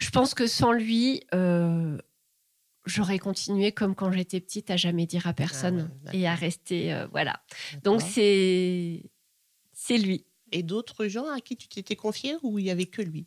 je 0.01 0.11
pense 0.11 0.35
que 0.35 0.47
sans 0.47 0.73
lui, 0.73 1.23
j'aurais 2.87 3.19
continué 3.19 3.73
comme 3.73 3.95
quand 3.95 4.11
j'étais 4.11 4.41
petite 4.41 4.71
à 4.71 4.77
jamais 4.77 5.07
dire 5.07 5.27
à 5.27 5.31
ah 5.31 5.35
personne 5.35 5.91
et 6.13 6.27
à 6.27 6.35
rester, 6.35 6.97
voilà. 7.13 7.41
Donc 7.83 8.03
c'est 8.03 9.03
c'est 9.73 9.99
lui. 9.99 10.27
Et 10.53 10.63
d'autres 10.63 11.07
gens 11.07 11.29
à 11.29 11.41
qui 11.41 11.57
tu 11.57 11.69
t'étais 11.69 11.97
confiée 11.97 12.37
ou 12.43 12.59
il 12.59 12.67
y 12.67 12.71
avait 12.71 12.87
que 12.87 13.03
lui? 13.03 13.27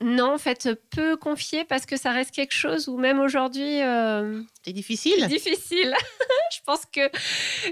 Non, 0.00 0.34
en 0.34 0.38
fait, 0.38 0.68
peu 0.90 1.16
confier 1.16 1.64
parce 1.64 1.86
que 1.86 1.96
ça 1.96 2.10
reste 2.12 2.32
quelque 2.32 2.54
chose 2.54 2.88
où 2.88 2.98
même 2.98 3.20
aujourd'hui. 3.20 3.80
Euh, 3.82 4.42
c'est 4.64 4.72
difficile. 4.72 5.26
Difficile. 5.28 5.94
Je 6.52 6.58
pense 6.66 6.84
que 6.86 7.08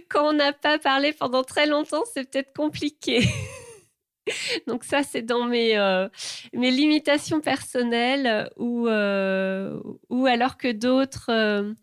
quand 0.08 0.28
on 0.28 0.32
n'a 0.32 0.52
pas 0.52 0.78
parlé 0.78 1.12
pendant 1.12 1.42
très 1.42 1.66
longtemps, 1.66 2.04
c'est 2.14 2.30
peut-être 2.30 2.52
compliqué. 2.54 3.28
Donc 4.66 4.84
ça, 4.84 5.02
c'est 5.02 5.22
dans 5.22 5.44
mes, 5.44 5.76
euh, 5.78 6.08
mes 6.52 6.70
limitations 6.70 7.40
personnelles 7.40 8.50
ou, 8.56 8.88
euh, 8.88 9.80
ou 10.08 10.26
alors 10.26 10.56
que 10.56 10.70
d'autres 10.70 11.30
euh, 11.30 11.74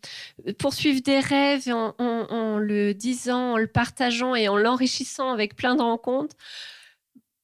poursuivent 0.58 1.02
des 1.02 1.20
rêves 1.20 1.68
en, 1.68 1.94
en, 1.98 2.58
le 2.58 2.94
disant, 2.94 3.52
en 3.52 3.56
le 3.56 3.66
partageant 3.66 4.34
et 4.34 4.48
en 4.48 4.56
l'enrichissant 4.56 5.30
avec 5.30 5.56
plein 5.56 5.74
de 5.74 5.82
rencontres. 5.82 6.36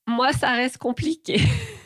Moi, 0.06 0.32
ça 0.32 0.50
reste 0.50 0.78
compliqué. 0.78 1.40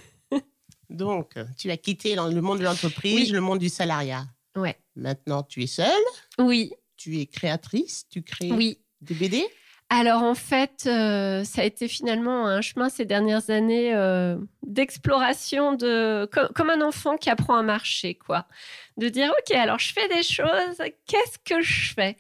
Donc, 0.91 1.35
tu 1.57 1.71
as 1.71 1.77
quitté 1.77 2.15
le 2.15 2.41
monde 2.41 2.59
de 2.59 2.65
l'entreprise, 2.65 3.33
le 3.33 3.41
monde 3.41 3.59
du 3.59 3.69
salariat. 3.69 4.25
Ouais. 4.57 4.77
Maintenant, 4.95 5.43
tu 5.43 5.63
es 5.63 5.67
seule? 5.67 5.91
Oui. 6.39 6.73
Tu 6.97 7.21
es 7.21 7.27
créatrice, 7.27 8.07
tu 8.09 8.23
crées 8.23 8.53
oui. 8.53 8.79
des 9.01 9.15
BD 9.15 9.47
alors 9.89 10.25
en 10.25 10.35
fait, 10.35 10.85
euh, 10.87 11.45
ça 11.45 11.63
a 11.63 11.65
été 11.65 11.87
finalement 11.87 12.49
un 12.49 12.61
chemin 12.61 12.89
ces 12.89 13.05
dernières 13.05 13.51
années 13.51 13.95
euh, 13.95 14.37
d'exploration 14.65 15.75
de 15.75 16.29
comme, 16.33 16.71
un 16.71 16.81
enfant 16.81 17.17
qui 17.17 17.31
apprend 17.31 17.57
à 17.57 17.63
marcher 17.63 18.17
quoi. 18.17 18.49
De 18.97 19.09
dire 19.09 19.31
OK, 19.31 19.55
alors 19.55 19.79
je 19.79 19.93
fais 19.93 20.09
des 20.09 20.25
choses, 20.25 20.83
qu'est-ce 21.07 21.39
que 21.39 21.63
je 21.63 21.95
fais? 21.95 22.17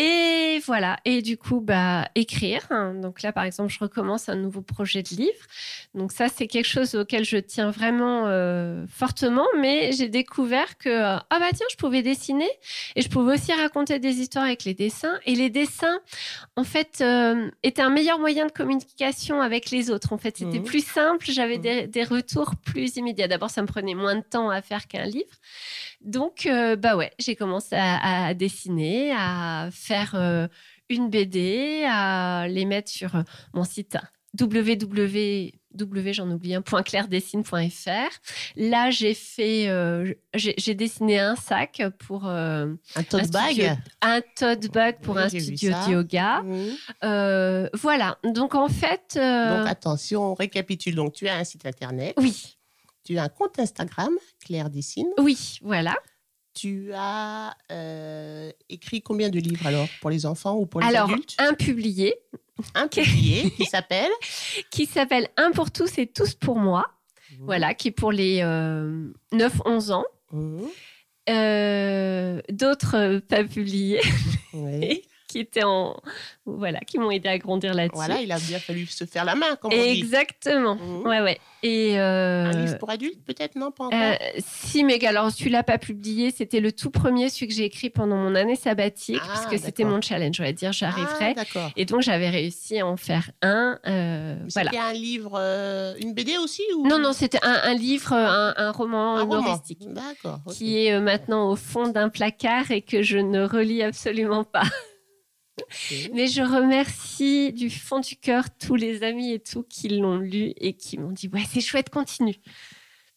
Et 0.00 0.60
voilà. 0.64 1.00
Et 1.04 1.22
du 1.22 1.36
coup, 1.36 1.60
bah, 1.60 2.08
écrire. 2.14 2.68
Donc 3.02 3.22
là, 3.22 3.32
par 3.32 3.42
exemple, 3.42 3.72
je 3.72 3.80
recommence 3.80 4.28
un 4.28 4.36
nouveau 4.36 4.62
projet 4.62 5.02
de 5.02 5.08
livre. 5.08 5.44
Donc 5.92 6.12
ça, 6.12 6.28
c'est 6.28 6.46
quelque 6.46 6.68
chose 6.68 6.94
auquel 6.94 7.24
je 7.24 7.36
tiens 7.36 7.72
vraiment 7.72 8.26
euh, 8.26 8.86
fortement. 8.86 9.46
Mais 9.58 9.90
j'ai 9.90 10.08
découvert 10.08 10.78
que, 10.78 11.02
ah 11.02 11.26
bah 11.28 11.48
tiens, 11.52 11.66
je 11.68 11.74
pouvais 11.74 12.02
dessiner 12.02 12.48
et 12.94 13.02
je 13.02 13.08
pouvais 13.08 13.34
aussi 13.34 13.52
raconter 13.52 13.98
des 13.98 14.20
histoires 14.20 14.44
avec 14.44 14.62
les 14.62 14.74
dessins. 14.74 15.18
Et 15.26 15.34
les 15.34 15.50
dessins, 15.50 15.98
en 16.54 16.62
fait, 16.62 17.00
euh, 17.00 17.50
étaient 17.64 17.82
un 17.82 17.90
meilleur 17.90 18.20
moyen 18.20 18.46
de 18.46 18.52
communication 18.52 19.40
avec 19.40 19.72
les 19.72 19.90
autres. 19.90 20.12
En 20.12 20.18
fait, 20.18 20.36
c'était 20.36 20.60
mmh. 20.60 20.64
plus 20.64 20.86
simple. 20.86 21.26
J'avais 21.28 21.58
mmh. 21.58 21.88
des, 21.88 22.04
retours 22.04 22.54
plus 22.64 22.96
immédiats. 22.98 23.26
D'abord, 23.26 23.50
ça 23.50 23.62
me 23.62 23.66
prenait 23.66 23.94
moins 23.94 24.14
de 24.14 24.22
temps 24.22 24.48
à 24.48 24.62
faire 24.62 24.86
qu'un 24.86 25.06
livre. 25.06 25.34
Donc, 26.00 26.46
euh, 26.46 26.76
bah 26.76 26.96
ouais, 26.96 27.12
j'ai 27.18 27.34
commencé 27.34 27.74
à, 27.74 28.26
à, 28.26 28.34
dessiner, 28.34 29.12
à 29.12 29.68
faire 29.72 30.14
euh, 30.14 30.46
une 30.88 31.10
BD, 31.10 31.84
à 31.88 32.46
les 32.48 32.64
mettre 32.64 32.90
sur 32.90 33.16
euh, 33.16 33.22
mon 33.52 33.64
site 33.64 33.96
www 34.38 35.52
j'en 36.12 36.30
oublie 36.30 36.54
un, 36.54 36.62
Là, 38.56 38.90
j'ai 38.90 39.14
fait, 39.14 39.68
euh, 39.68 40.12
j'ai 40.34 40.74
dessiné 40.74 41.18
un 41.18 41.36
sac 41.36 41.82
pour 41.98 42.26
un 42.26 42.76
tote 43.08 43.30
bag, 43.30 43.76
un 44.00 44.20
tote 44.34 44.72
bag 44.72 45.00
pour 45.00 45.18
un 45.18 45.28
studio 45.28 45.70
de 45.70 45.92
yoga. 45.92 46.42
voilà. 47.74 48.18
Donc 48.24 48.54
en 48.54 48.68
fait, 48.68 49.14
donc 49.14 49.68
attention, 49.68 50.32
on 50.32 50.34
récapitule. 50.34 50.94
Donc 50.94 51.12
tu 51.12 51.28
as 51.28 51.36
un 51.36 51.44
site 51.44 51.64
internet. 51.64 52.14
Oui. 52.18 52.57
Tu 53.08 53.16
as 53.16 53.22
un 53.22 53.28
compte 53.30 53.58
Instagram, 53.58 54.12
Claire 54.44 54.68
Dessine. 54.68 55.08
Oui, 55.16 55.60
voilà. 55.62 55.96
Tu 56.52 56.90
as 56.92 57.56
euh, 57.72 58.52
écrit 58.68 59.00
combien 59.00 59.30
de 59.30 59.38
livres 59.38 59.66
alors 59.66 59.88
Pour 60.02 60.10
les 60.10 60.26
enfants 60.26 60.56
ou 60.56 60.66
pour 60.66 60.82
les 60.82 60.94
adultes? 60.94 61.34
Alors, 61.38 61.52
un 61.52 61.54
publié. 61.54 62.16
Un 62.74 62.86
publié 62.86 63.50
qui 63.56 63.64
s'appelle? 63.64 64.10
Qui 64.70 64.84
s'appelle 64.84 65.26
Un 65.38 65.52
pour 65.52 65.70
tous 65.70 65.96
et 65.96 66.06
tous 66.06 66.34
pour 66.34 66.58
moi. 66.58 66.84
Mmh. 67.30 67.44
Voilà, 67.46 67.72
qui 67.72 67.88
est 67.88 67.92
pour 67.92 68.12
les 68.12 68.42
9-11 68.42 68.42
euh, 69.32 69.92
ans. 69.94 70.04
Mmh. 70.32 70.60
Euh, 71.30 72.42
d'autres 72.50 73.20
pas 73.20 73.42
publiés. 73.42 74.02
Oui. 74.52 75.00
qui 75.28 75.38
étaient 75.38 75.62
en 75.62 75.94
voilà 76.46 76.80
qui 76.80 76.98
m'ont 76.98 77.10
aidé 77.10 77.28
à 77.28 77.38
grandir 77.38 77.74
là-dessus. 77.74 77.94
Voilà, 77.94 78.20
il 78.20 78.32
a 78.32 78.38
bien 78.38 78.58
fallu 78.58 78.86
se 78.86 79.04
faire 79.04 79.24
la 79.24 79.34
main 79.34 79.56
comme 79.60 79.72
on 79.72 79.76
dit. 79.76 80.00
Exactement. 80.00 80.74
Mmh. 80.74 81.06
Ouais 81.06 81.20
ouais. 81.20 81.38
Et 81.62 81.98
euh, 81.98 82.46
un 82.46 82.52
livre 82.52 82.78
pour 82.78 82.90
adultes 82.90 83.22
peut-être 83.24 83.56
non 83.56 83.70
pas 83.70 83.84
encore. 83.84 83.98
Euh, 83.98 84.14
si 84.38 84.84
mais 84.84 85.04
alors 85.04 85.30
l'as 85.48 85.62
pas 85.62 85.78
publié, 85.78 86.30
c'était 86.30 86.60
le 86.60 86.72
tout 86.72 86.90
premier 86.90 87.28
celui 87.28 87.48
que 87.48 87.54
j'ai 87.54 87.64
écrit 87.64 87.90
pendant 87.90 88.16
mon 88.16 88.34
année 88.34 88.56
sabbatique 88.56 89.20
ah, 89.22 89.46
puisque 89.48 89.64
c'était 89.64 89.84
mon 89.84 90.00
challenge, 90.00 90.40
on 90.40 90.44
va 90.44 90.52
dire 90.52 90.72
j'arriverai. 90.72 91.34
Ah, 91.36 91.70
et 91.76 91.84
donc 91.84 92.00
j'avais 92.00 92.30
réussi 92.30 92.80
à 92.80 92.86
en 92.86 92.96
faire 92.96 93.30
un. 93.42 93.78
Euh, 93.86 94.36
voilà. 94.54 94.70
C'était 94.70 94.82
un 94.82 94.92
livre, 94.92 95.36
une 96.00 96.14
BD 96.14 96.38
aussi 96.38 96.62
ou 96.76 96.86
Non 96.86 96.98
non, 96.98 97.12
c'était 97.12 97.40
un, 97.42 97.74
livre, 97.74 98.12
un, 98.12 98.70
roman 98.70 99.20
humoristique. 99.20 99.80
D'accord. 99.92 100.40
Qui 100.50 100.86
est 100.86 101.00
maintenant 101.00 101.50
au 101.50 101.56
fond 101.56 101.88
d'un 101.88 102.08
placard 102.08 102.70
et 102.70 102.82
que 102.82 103.02
je 103.02 103.18
ne 103.18 103.42
relis 103.42 103.82
absolument 103.82 104.44
pas. 104.44 104.64
Mais 106.12 106.26
je 106.26 106.42
remercie 106.42 107.52
du 107.52 107.70
fond 107.70 108.00
du 108.00 108.16
cœur 108.16 108.44
tous 108.58 108.74
les 108.74 109.02
amis 109.02 109.32
et 109.32 109.40
tout 109.40 109.62
qui 109.62 109.88
l'ont 109.88 110.18
lu 110.18 110.52
et 110.56 110.74
qui 110.74 110.98
m'ont 110.98 111.12
dit 111.12 111.28
ouais 111.28 111.44
c'est 111.50 111.60
chouette 111.60 111.90
continue. 111.90 112.36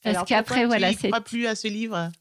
Parce 0.01 0.27
qu'après 0.27 0.65
voilà 0.65 0.93
c'est. 0.93 1.09
pas 1.09 1.21
plus 1.21 1.47
à 1.47 1.55
ce 1.55 1.67
livre? 1.67 2.11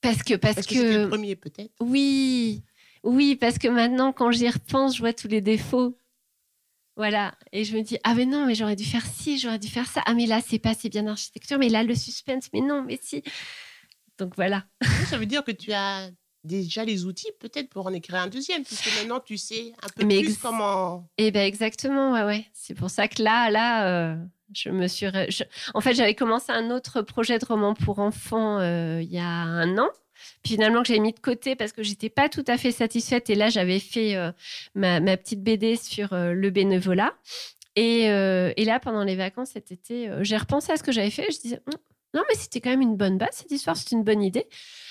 Parce 0.00 0.22
que 0.22 0.34
parce, 0.34 0.56
parce 0.56 0.66
que, 0.66 0.74
que 0.74 1.02
le 1.02 1.08
premier 1.08 1.36
peut-être. 1.36 1.72
Oui 1.80 2.62
oui 3.02 3.36
parce 3.36 3.58
que 3.58 3.68
maintenant 3.68 4.12
quand 4.12 4.30
j'y 4.30 4.48
repense 4.48 4.96
je 4.96 5.00
vois 5.00 5.12
tous 5.12 5.28
les 5.28 5.40
défauts. 5.40 5.98
Voilà 6.96 7.34
et 7.52 7.64
je 7.64 7.76
me 7.76 7.82
dis 7.82 7.98
ah 8.04 8.14
mais 8.14 8.24
non 8.26 8.46
mais 8.46 8.54
j'aurais 8.54 8.76
dû 8.76 8.84
faire 8.84 9.04
ci 9.04 9.38
j'aurais 9.38 9.58
dû 9.58 9.68
faire 9.68 9.88
ça 9.88 10.02
ah 10.06 10.14
mais 10.14 10.26
là 10.26 10.40
c'est 10.46 10.58
pas 10.58 10.74
si 10.74 10.88
bien 10.88 11.06
architecture 11.06 11.58
mais 11.58 11.68
là 11.68 11.82
le 11.82 11.94
suspense 11.94 12.48
mais 12.52 12.60
non 12.60 12.82
mais 12.82 12.98
si. 13.02 13.22
Donc 14.18 14.36
voilà. 14.36 14.64
Ça 15.08 15.18
veut 15.18 15.26
dire 15.26 15.44
que 15.44 15.50
tu 15.50 15.72
as 15.72 16.10
déjà 16.44 16.84
les 16.84 17.06
outils 17.06 17.32
peut-être 17.40 17.68
pour 17.68 17.86
en 17.86 17.92
écrire 17.92 18.20
un 18.20 18.26
deuxième, 18.28 18.62
puisque 18.62 18.88
maintenant 18.98 19.20
tu 19.20 19.36
sais 19.36 19.72
un 19.82 19.88
peu 19.88 20.06
plus 20.06 20.38
comment. 20.38 21.08
Eh 21.18 21.30
ben 21.30 21.42
exactement, 21.42 22.12
ouais, 22.12 22.22
ouais. 22.22 22.46
C'est 22.52 22.74
pour 22.74 22.90
ça 22.90 23.08
que 23.08 23.22
là, 23.22 23.50
là, 23.50 23.88
euh, 23.88 24.16
je 24.52 24.68
me 24.68 24.86
suis. 24.86 25.06
En 25.72 25.80
fait, 25.80 25.94
j'avais 25.94 26.14
commencé 26.14 26.52
un 26.52 26.70
autre 26.70 27.02
projet 27.02 27.38
de 27.38 27.44
roman 27.44 27.74
pour 27.74 27.98
enfants 27.98 28.58
euh, 28.60 29.00
il 29.02 29.10
y 29.10 29.18
a 29.18 29.26
un 29.26 29.78
an. 29.78 29.88
Puis 30.42 30.54
finalement, 30.54 30.82
que 30.82 30.88
j'avais 30.88 31.00
mis 31.00 31.12
de 31.12 31.20
côté 31.20 31.56
parce 31.56 31.72
que 31.72 31.82
j'étais 31.82 32.08
pas 32.08 32.28
tout 32.28 32.44
à 32.46 32.56
fait 32.56 32.72
satisfaite. 32.72 33.28
Et 33.30 33.34
là, 33.34 33.48
j'avais 33.48 33.80
fait 33.80 34.14
euh, 34.14 34.30
ma, 34.74 35.00
ma, 35.00 35.16
petite 35.16 35.42
BD 35.42 35.76
sur 35.76 36.08
le 36.12 36.50
bénévolat. 36.50 37.14
Et, 37.76 38.04
et, 38.04 38.64
là, 38.64 38.78
pendant 38.78 39.02
les 39.02 39.16
vacances 39.16 39.50
cet 39.50 39.72
été, 39.72 40.08
j'ai 40.20 40.36
repensé 40.36 40.70
à 40.70 40.76
ce 40.76 40.82
que 40.82 40.92
j'avais 40.92 41.10
fait. 41.10 41.26
Je 41.30 41.40
disais, 41.40 41.60
hum, 41.66 41.74
non, 42.14 42.22
mais 42.28 42.36
c'était 42.36 42.60
quand 42.60 42.70
même 42.70 42.80
une 42.80 42.96
bonne 42.96 43.18
base, 43.18 43.30
cette 43.32 43.50
histoire, 43.50 43.76
c'est 43.76 43.90
une 43.90 44.04
bonne 44.04 44.22
idée. 44.22 44.46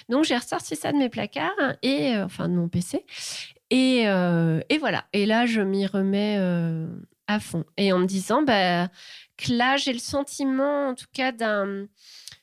Donc, 0.10 0.26
j'ai 0.26 0.38
ressorti 0.38 0.76
ça 0.76 0.92
de 0.92 0.98
mes 0.98 1.10
placards, 1.10 1.52
et, 1.82 2.16
euh, 2.16 2.26
enfin 2.26 2.50
de 2.50 2.54
mon 2.54 2.68
PC. 2.70 3.06
Et, 3.70 4.04
euh, 4.08 4.62
et, 4.70 4.78
voilà. 4.78 5.06
Et 5.14 5.26
là, 5.26 5.46
je 5.46 5.62
m'y 5.62 5.86
remets 5.86 6.38
euh, 6.40 6.88
à 7.28 7.40
fond. 7.40 7.66
Et 7.78 7.94
en 7.94 8.00
me 8.00 8.06
disant 8.06 8.44
bah, 8.44 8.90
que 9.38 9.54
là, 9.54 9.78
j'ai 9.78 9.94
le 9.94 10.00
sentiment, 10.00 10.90
en 10.90 10.96
tout 10.96 11.08
cas, 11.14 11.32
d'un 11.32 11.88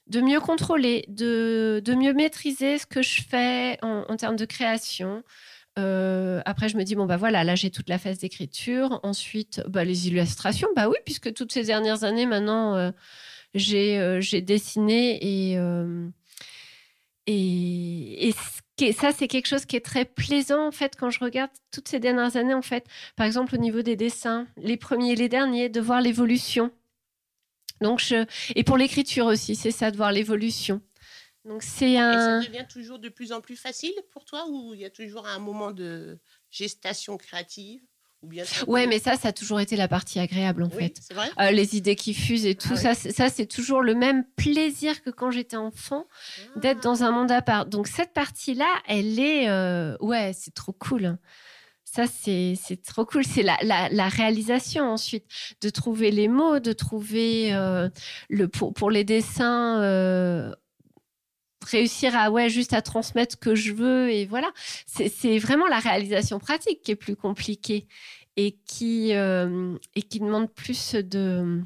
de 0.06 0.20
mieux 0.20 0.40
contrôler, 0.40 1.04
de, 1.06 1.80
de, 1.84 1.94
mieux 1.94 2.12
maîtriser 2.12 2.78
ce 2.78 2.86
que 2.86 3.00
je 3.00 3.22
fais 3.22 3.78
en, 3.82 4.16
termes 4.16 4.34
de 4.34 4.44
création. 4.44 5.22
après, 5.76 6.68
je 6.68 6.76
me 6.76 6.82
dis, 6.82 6.96
bon, 6.96 7.06
bah 7.06 7.16
voilà, 7.16 7.44
là, 7.44 7.54
j'ai 7.54 7.70
toute 7.70 7.88
la 7.88 7.96
phase 7.96 8.18
d'écriture. 8.18 8.98
Ensuite, 9.04 9.62
bah, 9.68 9.84
les 9.84 10.08
illustrations, 10.08 10.68
bah 10.74 10.88
oui, 10.88 10.96
puisque 11.04 11.32
toutes 11.32 11.52
ces 11.52 11.62
dernières 11.62 12.02
années, 12.02 12.26
maintenant, 12.26 12.92
j'ai 13.54 14.42
dessiné 14.42 15.52
et, 15.52 15.56
et, 17.26 18.28
et 18.28 18.92
ça, 18.92 19.12
c'est 19.12 19.28
quelque 19.28 19.46
chose 19.46 19.66
qui 19.66 19.76
est 19.76 19.84
très 19.84 20.04
plaisant, 20.04 20.66
en 20.66 20.72
fait, 20.72 20.96
quand 20.96 21.10
je 21.10 21.20
regarde 21.20 21.50
toutes 21.70 21.88
ces 21.88 22.00
dernières 22.00 22.36
années, 22.36 22.54
en 22.54 22.62
fait. 22.62 22.86
Par 23.16 23.26
exemple, 23.26 23.54
au 23.54 23.58
niveau 23.58 23.82
des 23.82 23.96
dessins, 23.96 24.46
les 24.56 24.76
premiers 24.76 25.12
et 25.12 25.16
les 25.16 25.28
derniers, 25.28 25.68
de 25.68 25.80
voir 25.80 26.00
l'évolution. 26.00 26.72
Donc, 27.80 28.00
je... 28.00 28.26
Et 28.56 28.64
pour 28.64 28.76
l'écriture 28.76 29.26
aussi, 29.26 29.54
c'est 29.54 29.70
ça, 29.70 29.90
de 29.90 29.96
voir 29.96 30.12
l'évolution. 30.12 30.80
Donc, 31.44 31.62
c'est 31.62 31.96
un... 31.96 32.40
Et 32.40 32.42
ça 32.42 32.48
devient 32.48 32.66
toujours 32.68 32.98
de 32.98 33.08
plus 33.08 33.32
en 33.32 33.40
plus 33.40 33.56
facile 33.56 33.94
pour 34.10 34.24
toi 34.24 34.46
ou 34.48 34.74
il 34.74 34.80
y 34.80 34.84
a 34.84 34.90
toujours 34.90 35.26
un 35.26 35.38
moment 35.38 35.72
de 35.72 36.18
gestation 36.50 37.16
créative? 37.16 37.82
Ouais, 38.66 38.86
mais 38.86 38.98
ça, 38.98 39.16
ça 39.16 39.28
a 39.28 39.32
toujours 39.32 39.60
été 39.60 39.76
la 39.76 39.88
partie 39.88 40.18
agréable 40.18 40.62
en 40.62 40.70
fait. 40.70 41.00
Vrai 41.14 41.30
euh, 41.40 41.50
les 41.50 41.76
idées 41.76 41.96
qui 41.96 42.12
fusent 42.12 42.44
et 42.44 42.54
tout 42.54 42.74
ah 42.74 42.94
ça, 42.94 42.94
ça 42.94 43.30
c'est 43.30 43.46
toujours 43.46 43.82
le 43.82 43.94
même 43.94 44.24
plaisir 44.36 45.02
que 45.02 45.10
quand 45.10 45.30
j'étais 45.30 45.56
enfant 45.56 46.06
d'être 46.56 46.82
dans 46.82 47.02
un 47.02 47.12
monde 47.12 47.32
à 47.32 47.40
part. 47.40 47.66
Donc 47.66 47.86
cette 47.86 48.12
partie-là, 48.12 48.68
elle 48.86 49.18
est, 49.18 49.48
euh, 49.48 49.96
ouais, 50.00 50.32
c'est 50.34 50.52
trop 50.52 50.72
cool. 50.72 51.16
Ça, 51.84 52.04
c'est 52.06 52.56
trop 52.86 53.04
cool. 53.04 53.24
C'est 53.24 53.42
la, 53.42 53.56
la, 53.62 54.08
réalisation 54.08 54.92
ensuite, 54.92 55.24
de 55.60 55.70
trouver 55.70 56.12
les 56.12 56.28
mots, 56.28 56.60
de 56.60 56.72
trouver 56.72 57.52
euh, 57.52 57.88
le 58.28 58.46
pour, 58.46 58.72
pour 58.72 58.92
les 58.92 59.02
dessins 59.02 59.80
réussir 61.66 62.16
à 62.16 62.30
ouais 62.30 62.48
juste 62.48 62.72
à 62.72 62.82
transmettre 62.82 63.32
ce 63.32 63.36
que 63.36 63.54
je 63.54 63.72
veux 63.72 64.10
et 64.10 64.26
voilà 64.26 64.50
c'est 64.86 65.38
vraiment 65.38 65.66
la 65.66 65.78
réalisation 65.78 66.38
pratique 66.38 66.82
qui 66.82 66.92
est 66.92 66.96
plus 66.96 67.16
compliquée 67.16 67.86
et 68.36 68.58
qui 68.66 69.14
euh, 69.14 69.76
et 69.94 70.02
qui 70.02 70.20
demande 70.20 70.50
plus 70.52 70.94
de 70.94 71.62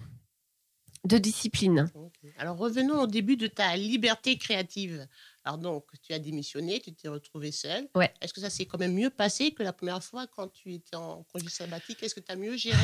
de 1.04 1.18
discipline. 1.18 1.90
Alors 2.38 2.56
revenons 2.56 3.02
au 3.02 3.06
début 3.06 3.36
de 3.36 3.46
ta 3.46 3.76
liberté 3.76 4.38
créative. 4.38 5.06
Alors 5.44 5.58
donc 5.58 5.84
tu 6.02 6.12
as 6.14 6.18
démissionné, 6.18 6.80
tu 6.80 6.94
t'es 6.94 7.08
retrouvée 7.08 7.52
seule. 7.52 7.86
Ouais. 7.94 8.12
Est-ce 8.22 8.32
que 8.32 8.40
ça 8.40 8.48
s'est 8.48 8.64
quand 8.64 8.78
même 8.78 8.94
mieux 8.94 9.10
passé 9.10 9.52
que 9.52 9.62
la 9.62 9.74
première 9.74 10.02
fois 10.02 10.26
quand 10.26 10.48
tu 10.48 10.72
étais 10.72 10.96
en 10.96 11.24
congé 11.24 11.48
sabbatique? 11.48 12.02
Est-ce 12.02 12.14
que 12.14 12.20
tu 12.20 12.32
as 12.32 12.36
mieux 12.36 12.56
géré 12.56 12.78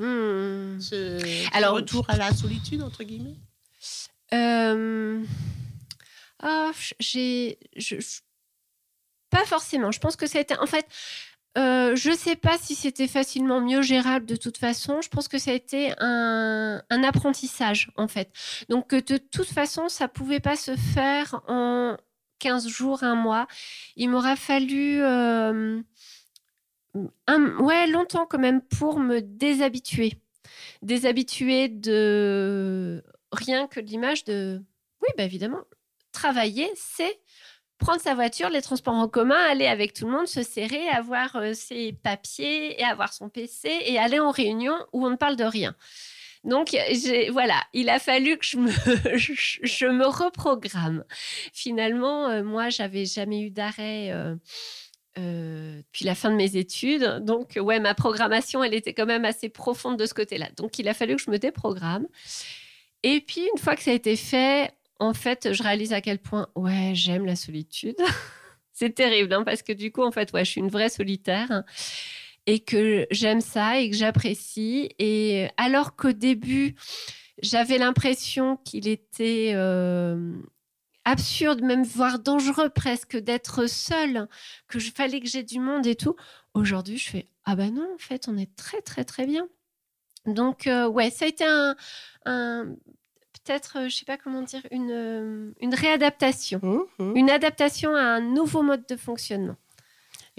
euh, 0.00 0.76
hmm. 0.76 0.80
ce, 0.80 1.56
Alors, 1.56 1.74
retour 1.74 2.04
à 2.08 2.16
la 2.16 2.32
solitude, 2.34 2.82
entre 2.82 3.04
guillemets? 3.04 3.36
Euh... 4.34 5.24
oh, 6.42 6.70
j'ai... 6.98 7.58
Pas 9.30 9.44
forcément. 9.44 9.90
Je 9.90 10.00
pense 10.00 10.16
que 10.16 10.26
ça 10.26 10.38
a 10.38 10.40
été... 10.40 10.56
En 10.58 10.66
fait, 10.66 10.86
euh, 11.56 11.96
je 11.96 12.10
ne 12.10 12.16
sais 12.16 12.36
pas 12.36 12.58
si 12.58 12.74
c'était 12.74 13.08
facilement 13.08 13.60
mieux 13.60 13.82
gérable 13.82 14.26
de 14.26 14.36
toute 14.36 14.58
façon. 14.58 15.00
Je 15.00 15.08
pense 15.08 15.26
que 15.28 15.38
ça 15.38 15.52
a 15.52 15.54
été 15.54 15.94
un, 15.98 16.82
apprentissage, 16.90 17.90
en 17.96 18.08
fait. 18.08 18.30
Donc, 18.68 18.94
de 18.94 19.16
toute 19.16 19.48
façon, 19.48 19.88
ça 19.88 20.04
ne 20.04 20.10
pouvait 20.10 20.40
pas 20.40 20.56
se 20.56 20.76
faire 20.76 21.42
en 21.48 21.96
15 22.40 22.68
jours, 22.68 23.02
un 23.02 23.14
mois. 23.14 23.46
Il 23.96 24.10
m'aura 24.10 24.36
fallu 24.36 25.00
euh, 25.02 25.80
ouais, 26.94 27.86
longtemps 27.86 28.26
quand 28.26 28.38
même 28.38 28.60
pour 28.60 28.98
me 28.98 29.20
déshabituer. 29.20 30.14
Déshabituer 30.82 31.68
de 31.68 33.02
rien 33.32 33.66
que 33.66 33.80
l'image 33.80 34.24
de... 34.24 34.62
Oui, 35.02 35.08
bah 35.16 35.24
évidemment, 35.24 35.62
travailler, 36.16 36.70
c'est 36.74 37.20
prendre 37.78 38.00
sa 38.00 38.14
voiture, 38.14 38.48
les 38.48 38.62
transports 38.62 38.94
en 38.94 39.08
commun, 39.08 39.38
aller 39.48 39.66
avec 39.66 39.92
tout 39.92 40.06
le 40.06 40.12
monde, 40.12 40.26
se 40.26 40.42
serrer, 40.42 40.88
avoir 40.88 41.36
euh, 41.36 41.52
ses 41.52 41.92
papiers 41.92 42.80
et 42.80 42.84
avoir 42.84 43.12
son 43.12 43.28
PC 43.28 43.68
et 43.84 43.98
aller 43.98 44.18
en 44.18 44.30
réunion 44.30 44.74
où 44.92 45.06
on 45.06 45.10
ne 45.10 45.16
parle 45.16 45.36
de 45.36 45.44
rien. 45.44 45.74
Donc, 46.44 46.76
voilà, 47.32 47.60
il 47.72 47.90
a 47.90 47.98
fallu 47.98 48.38
que 48.38 48.46
je 48.46 48.56
me, 48.56 48.70
je, 49.16 49.86
me 49.86 50.06
reprogramme. 50.06 51.04
Finalement, 51.52 52.28
euh, 52.28 52.44
moi, 52.44 52.70
j'avais 52.70 53.04
jamais 53.04 53.42
eu 53.42 53.50
d'arrêt 53.50 54.12
euh, 54.12 54.36
depuis 55.16 56.04
la 56.04 56.14
fin 56.14 56.30
de 56.30 56.36
mes 56.36 56.56
études. 56.56 57.20
Donc, 57.22 57.58
ouais, 57.60 57.80
ma 57.80 57.94
programmation, 57.94 58.62
elle 58.62 58.74
était 58.74 58.94
quand 58.94 59.06
même 59.06 59.24
assez 59.24 59.48
profonde 59.48 59.98
de 59.98 60.06
ce 60.06 60.14
côté-là. 60.14 60.48
Donc, 60.56 60.78
il 60.78 60.88
a 60.88 60.94
fallu 60.94 61.16
que 61.16 61.22
je 61.22 61.30
me 61.30 61.38
déprogramme. 61.38 62.06
Et 63.02 63.20
puis, 63.20 63.42
une 63.52 63.60
fois 63.60 63.74
que 63.74 63.82
ça 63.82 63.90
a 63.90 63.94
été 63.94 64.14
fait, 64.14 64.70
en 64.98 65.14
fait, 65.14 65.52
je 65.52 65.62
réalise 65.62 65.92
à 65.92 66.00
quel 66.00 66.18
point, 66.18 66.48
ouais, 66.54 66.92
j'aime 66.94 67.24
la 67.24 67.36
solitude. 67.36 67.96
c'est 68.72 68.94
terrible, 68.94 69.32
hein, 69.32 69.42
parce 69.44 69.62
que 69.62 69.72
du 69.72 69.92
coup, 69.92 70.02
en 70.02 70.12
fait, 70.12 70.32
ouais, 70.32 70.44
je 70.44 70.50
suis 70.50 70.60
une 70.60 70.70
vraie 70.70 70.88
solitaire 70.88 71.64
et 72.46 72.60
que 72.60 73.06
j'aime 73.10 73.40
ça 73.40 73.80
et 73.80 73.90
que 73.90 73.96
j'apprécie. 73.96 74.90
Et 74.98 75.48
alors 75.56 75.96
qu'au 75.96 76.12
début, 76.12 76.74
j'avais 77.42 77.78
l'impression 77.78 78.56
qu'il 78.58 78.88
était 78.88 79.52
euh, 79.54 80.32
absurde, 81.04 81.62
même 81.62 81.84
voire 81.84 82.18
dangereux 82.18 82.68
presque, 82.68 83.16
d'être 83.16 83.66
seule, 83.66 84.28
que 84.68 84.78
je 84.78 84.90
fallait 84.92 85.20
que 85.20 85.28
j'ai 85.28 85.42
du 85.42 85.58
monde 85.58 85.86
et 85.86 85.96
tout. 85.96 86.16
Aujourd'hui, 86.54 86.98
je 86.98 87.10
fais 87.10 87.28
ah 87.46 87.54
ben 87.54 87.72
non, 87.72 87.88
en 87.94 87.98
fait, 87.98 88.26
on 88.28 88.36
est 88.36 88.54
très 88.56 88.82
très 88.82 89.04
très 89.04 89.24
bien. 89.24 89.48
Donc 90.26 90.66
euh, 90.66 90.88
ouais, 90.88 91.10
ça 91.10 91.24
a 91.24 91.28
été 91.28 91.44
un, 91.44 91.76
un 92.24 92.74
peut-être, 93.46 93.78
euh, 93.78 93.88
je 93.88 93.96
sais 93.96 94.04
pas 94.04 94.16
comment 94.16 94.42
dire, 94.42 94.62
une, 94.70 94.90
euh, 94.90 95.50
une 95.60 95.74
réadaptation, 95.74 96.60
mmh, 96.62 97.02
mmh. 97.02 97.16
une 97.16 97.30
adaptation 97.30 97.94
à 97.94 98.00
un 98.00 98.20
nouveau 98.20 98.62
mode 98.62 98.84
de 98.88 98.96
fonctionnement. 98.96 99.56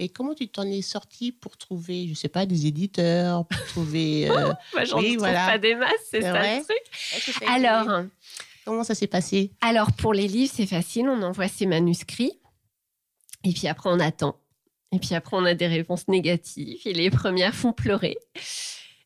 Et 0.00 0.08
comment 0.08 0.34
tu 0.34 0.48
t'en 0.48 0.62
es 0.62 0.82
sorti 0.82 1.32
pour 1.32 1.56
trouver, 1.56 2.06
je 2.08 2.14
sais 2.14 2.28
pas, 2.28 2.46
des 2.46 2.66
éditeurs, 2.66 3.46
pour 3.46 3.66
trouver. 3.66 4.28
Euh... 4.38 4.52
Moi, 4.74 4.84
j'en 4.84 4.98
oui, 4.98 5.16
trouve 5.16 5.28
pas 5.28 5.58
des 5.58 5.74
masses, 5.74 5.90
c'est 6.10 6.22
ça 6.22 6.56
le 6.56 6.62
truc. 6.62 7.48
Alors. 7.48 8.04
Comment 8.64 8.84
ça 8.84 8.94
s'est 8.94 9.06
passé? 9.06 9.50
Alors, 9.62 9.92
pour 9.92 10.12
les 10.12 10.28
livres, 10.28 10.52
c'est 10.54 10.66
facile. 10.66 11.08
On 11.08 11.22
envoie 11.22 11.48
ses 11.48 11.64
manuscrits. 11.64 12.38
Et 13.42 13.52
puis 13.52 13.66
après, 13.66 13.88
on 13.90 13.98
attend. 13.98 14.36
Et 14.92 14.98
puis 14.98 15.14
après, 15.14 15.36
on 15.38 15.44
a 15.44 15.54
des 15.54 15.66
réponses 15.66 16.06
négatives. 16.08 16.78
Et 16.84 16.92
les 16.92 17.08
premières 17.10 17.54
font 17.54 17.72
pleurer. 17.72 18.18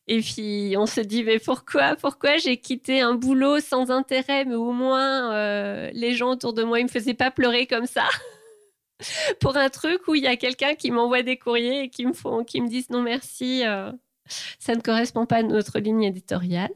Et 0.07 0.19
puis 0.19 0.75
on 0.77 0.85
se 0.85 0.99
dit 1.01 1.23
mais 1.23 1.39
pourquoi 1.39 1.95
pourquoi 1.95 2.37
j'ai 2.37 2.57
quitté 2.57 2.99
un 2.99 3.15
boulot 3.15 3.59
sans 3.61 3.89
intérêt 3.89 4.43
mais 4.43 4.55
au 4.55 4.73
moins 4.73 5.33
euh, 5.33 5.89
les 5.93 6.13
gens 6.13 6.31
autour 6.31 6.53
de 6.53 6.63
moi 6.63 6.79
ils 6.79 6.83
me 6.83 6.89
faisaient 6.89 7.13
pas 7.13 7.31
pleurer 7.31 7.67
comme 7.67 7.85
ça? 7.85 8.05
Pour 9.39 9.55
un 9.57 9.69
truc 9.69 10.07
où 10.07 10.15
il 10.15 10.23
y 10.23 10.27
a 10.27 10.35
quelqu'un 10.35 10.75
qui 10.75 10.91
m'envoie 10.91 11.23
des 11.23 11.37
courriers 11.37 11.83
et 11.83 11.89
qui 11.89 12.05
me 12.05 12.13
font 12.13 12.43
qui 12.43 12.59
me 12.59 12.67
disent 12.67 12.89
non 12.89 13.01
merci 13.01 13.65
euh, 13.65 13.91
ça 14.59 14.75
ne 14.75 14.81
correspond 14.81 15.25
pas 15.25 15.37
à 15.37 15.43
notre 15.43 15.79
ligne 15.79 16.03
éditoriale. 16.03 16.71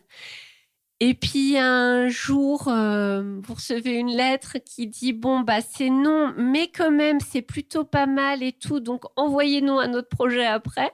Et 0.99 1.13
puis 1.13 1.57
un 1.59 2.07
jour, 2.07 2.69
euh, 2.69 3.39
vous 3.43 3.53
recevez 3.53 3.93
une 3.93 4.09
lettre 4.09 4.57
qui 4.57 4.87
dit 4.87 5.13
bon 5.13 5.41
bah 5.41 5.61
c'est 5.61 5.91
non, 5.91 6.33
mais 6.37 6.69
quand 6.69 6.89
même 6.89 7.19
c'est 7.19 7.43
plutôt 7.43 7.83
pas 7.83 8.07
mal 8.07 8.41
et 8.41 8.51
tout, 8.53 8.79
donc 8.79 9.03
envoyez-nous 9.15 9.77
un 9.77 9.93
autre 9.93 10.09
projet 10.09 10.45
après. 10.45 10.91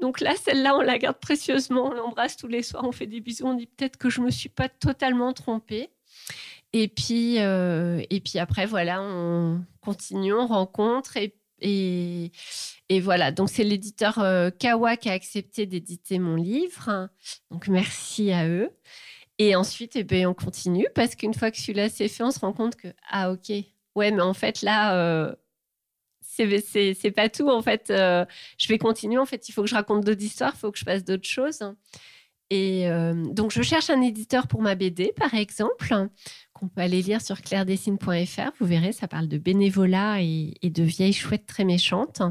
Donc 0.00 0.20
là, 0.20 0.34
celle-là, 0.36 0.76
on 0.76 0.80
la 0.80 0.98
garde 0.98 1.18
précieusement, 1.18 1.86
on 1.86 1.92
l'embrasse 1.92 2.36
tous 2.36 2.46
les 2.46 2.62
soirs, 2.62 2.84
on 2.84 2.92
fait 2.92 3.06
des 3.06 3.20
bisous, 3.20 3.46
on 3.46 3.54
dit 3.54 3.66
peut-être 3.66 3.96
que 3.96 4.10
je 4.10 4.20
me 4.20 4.30
suis 4.30 4.48
pas 4.48 4.68
totalement 4.68 5.32
trompée. 5.32 5.90
Et 6.72 6.88
puis, 6.88 7.40
euh, 7.40 8.02
et 8.10 8.20
puis 8.20 8.38
après, 8.38 8.66
voilà, 8.66 9.02
on 9.02 9.64
continue, 9.80 10.34
on 10.34 10.46
rencontre 10.46 11.16
et, 11.60 12.30
voilà. 13.00 13.32
Donc 13.32 13.48
c'est 13.50 13.64
l'éditeur 13.64 14.18
euh, 14.18 14.50
Kawa 14.50 14.96
qui 14.96 15.08
a 15.08 15.12
accepté 15.12 15.66
d'éditer 15.66 16.18
mon 16.18 16.36
livre. 16.36 17.08
Donc 17.50 17.68
merci 17.68 18.32
à 18.32 18.48
eux. 18.48 18.70
Et 19.38 19.56
ensuite, 19.56 19.96
eh 19.96 20.04
ben, 20.04 20.26
on 20.26 20.34
continue 20.34 20.86
parce 20.94 21.14
qu'une 21.14 21.34
fois 21.34 21.50
que 21.50 21.58
celui-là 21.58 21.88
c'est 21.88 22.08
fait, 22.08 22.22
on 22.22 22.30
se 22.30 22.40
rend 22.40 22.52
compte 22.52 22.76
que 22.76 22.88
ah 23.08 23.32
ok, 23.32 23.50
ouais, 23.94 24.10
mais 24.10 24.22
en 24.22 24.34
fait 24.34 24.62
là. 24.62 24.96
Euh, 24.96 25.34
c'est 26.38 27.10
pas 27.10 27.28
tout 27.28 27.48
en 27.48 27.62
fait. 27.62 27.90
Euh, 27.90 28.24
je 28.58 28.68
vais 28.68 28.78
continuer 28.78 29.18
en 29.18 29.26
fait. 29.26 29.48
Il 29.48 29.52
faut 29.52 29.62
que 29.62 29.68
je 29.68 29.74
raconte 29.74 30.04
d'autres 30.04 30.22
histoires, 30.22 30.52
il 30.54 30.58
faut 30.58 30.72
que 30.72 30.78
je 30.78 30.84
fasse 30.84 31.04
d'autres 31.04 31.28
choses. 31.28 31.62
Et 32.50 32.88
euh, 32.88 33.14
donc 33.32 33.52
je 33.52 33.62
cherche 33.62 33.90
un 33.90 34.00
éditeur 34.00 34.46
pour 34.46 34.62
ma 34.62 34.74
BD 34.74 35.12
par 35.14 35.34
exemple 35.34 35.92
qu'on 36.54 36.68
peut 36.68 36.80
aller 36.80 37.02
lire 37.02 37.20
sur 37.20 37.42
clairedessine.fr. 37.42 38.50
Vous 38.58 38.66
verrez, 38.66 38.92
ça 38.92 39.06
parle 39.06 39.28
de 39.28 39.38
bénévolat 39.38 40.22
et, 40.22 40.54
de 40.62 40.82
vieilles 40.82 41.12
chouettes 41.12 41.46
très 41.46 41.64
méchantes. 41.64 42.22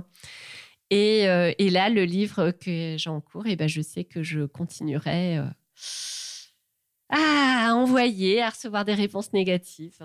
Et, 0.89 1.28
euh, 1.28 1.52
et 1.60 1.70
là, 1.70 1.89
le 1.89 2.04
livre 2.06 2.52
que 2.52 2.96
j'ai 2.98 3.10
en 3.10 3.22
cours, 3.22 3.46
et 3.46 3.52
eh 3.52 3.56
ben, 3.56 3.67
je 3.67 3.82
sais 3.82 4.06
que 4.06 4.24
je 4.24 4.46
continuerai 4.46 5.39
à 7.10 7.76
envoyer, 7.76 8.41
à 8.41 8.50
recevoir 8.50 8.86
des 8.86 8.93
réponses 8.93 9.34
négatives. 9.34 10.00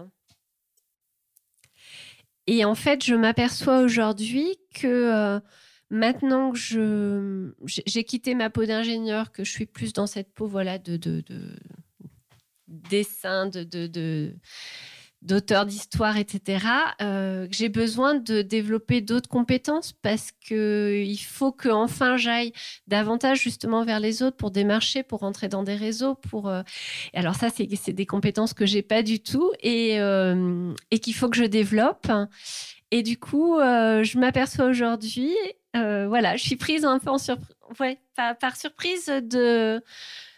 Et 2.47 2.65
en 2.65 2.75
fait, 2.75 3.05
je 3.05 3.15
m'aperçois 3.15 3.81
aujourd'hui 3.81 4.57
que 4.75 4.87
euh, 4.87 5.41
maintenant 5.91 6.53
que 6.53 7.55
j'ai 7.67 8.05
quitté 8.05 8.35
ma 8.35 8.51
peau 8.51 8.65
d'ingénieur, 8.65 9.33
que 9.33 9.45
je 9.45 9.51
suis 9.51 9.67
plus 9.67 9.93
dans 9.93 10.07
cette 10.07 10.33
peau 10.33 10.47
voilà, 10.47 10.79
de, 10.79 10.97
de, 10.97 11.21
de 11.21 11.57
dessin, 12.67 13.47
de, 13.47 13.63
de 13.65 14.35
d'auteur 15.23 15.67
d'histoire, 15.67 16.17
etc., 16.17 16.67
euh, 17.01 17.47
j'ai 17.51 17.69
besoin 17.69 18.15
de 18.15 18.43
développer 18.43 19.01
d'autres 19.01 19.29
compétences 19.29 19.93
parce 19.93 20.33
que 20.49 21.01
il 21.05 21.19
faut 21.19 21.53
que 21.53 21.69
enfin 21.69 22.17
j'aille 22.17 22.53
davantage 22.89 23.41
justement 23.41 23.85
vers 23.85 24.01
les 24.01 24.23
autres 24.23 24.37
pour 24.37 24.51
démarcher, 24.51 25.03
pour 25.03 25.21
rentrer 25.21 25.49
dans 25.49 25.63
des 25.63 25.77
réseaux, 25.77 26.17
pour. 26.17 26.49
Euh, 26.49 26.63
alors 27.15 27.37
ça, 27.37 27.49
c'est 27.51 27.69
c'est 27.77 27.93
des 27.93 28.07
compétences 28.07 28.53
que 28.53 28.67
j'ai 28.67 28.83
pas 28.83 29.03
du 29.03 29.21
tout 29.21 29.53
et 29.61 30.01
euh, 30.01 30.75
et 30.91 30.99
qu'il 30.99 31.15
faut 31.15 31.29
que 31.29 31.37
je 31.37 31.45
développe. 31.45 32.11
Et 32.91 33.03
du 33.03 33.17
coup, 33.17 33.57
je 33.59 34.19
m'aperçois 34.19 34.67
aujourd'hui, 34.67 35.35
voilà, 35.73 36.37
je 36.37 36.43
suis 36.43 36.57
prise 36.57 36.85
un 36.85 36.99
peu 36.99 37.09
en 37.09 37.17
surprise, 37.17 37.57
ouais, 37.81 37.99
par 38.17 38.57
surprise 38.57 39.07
de 39.07 39.83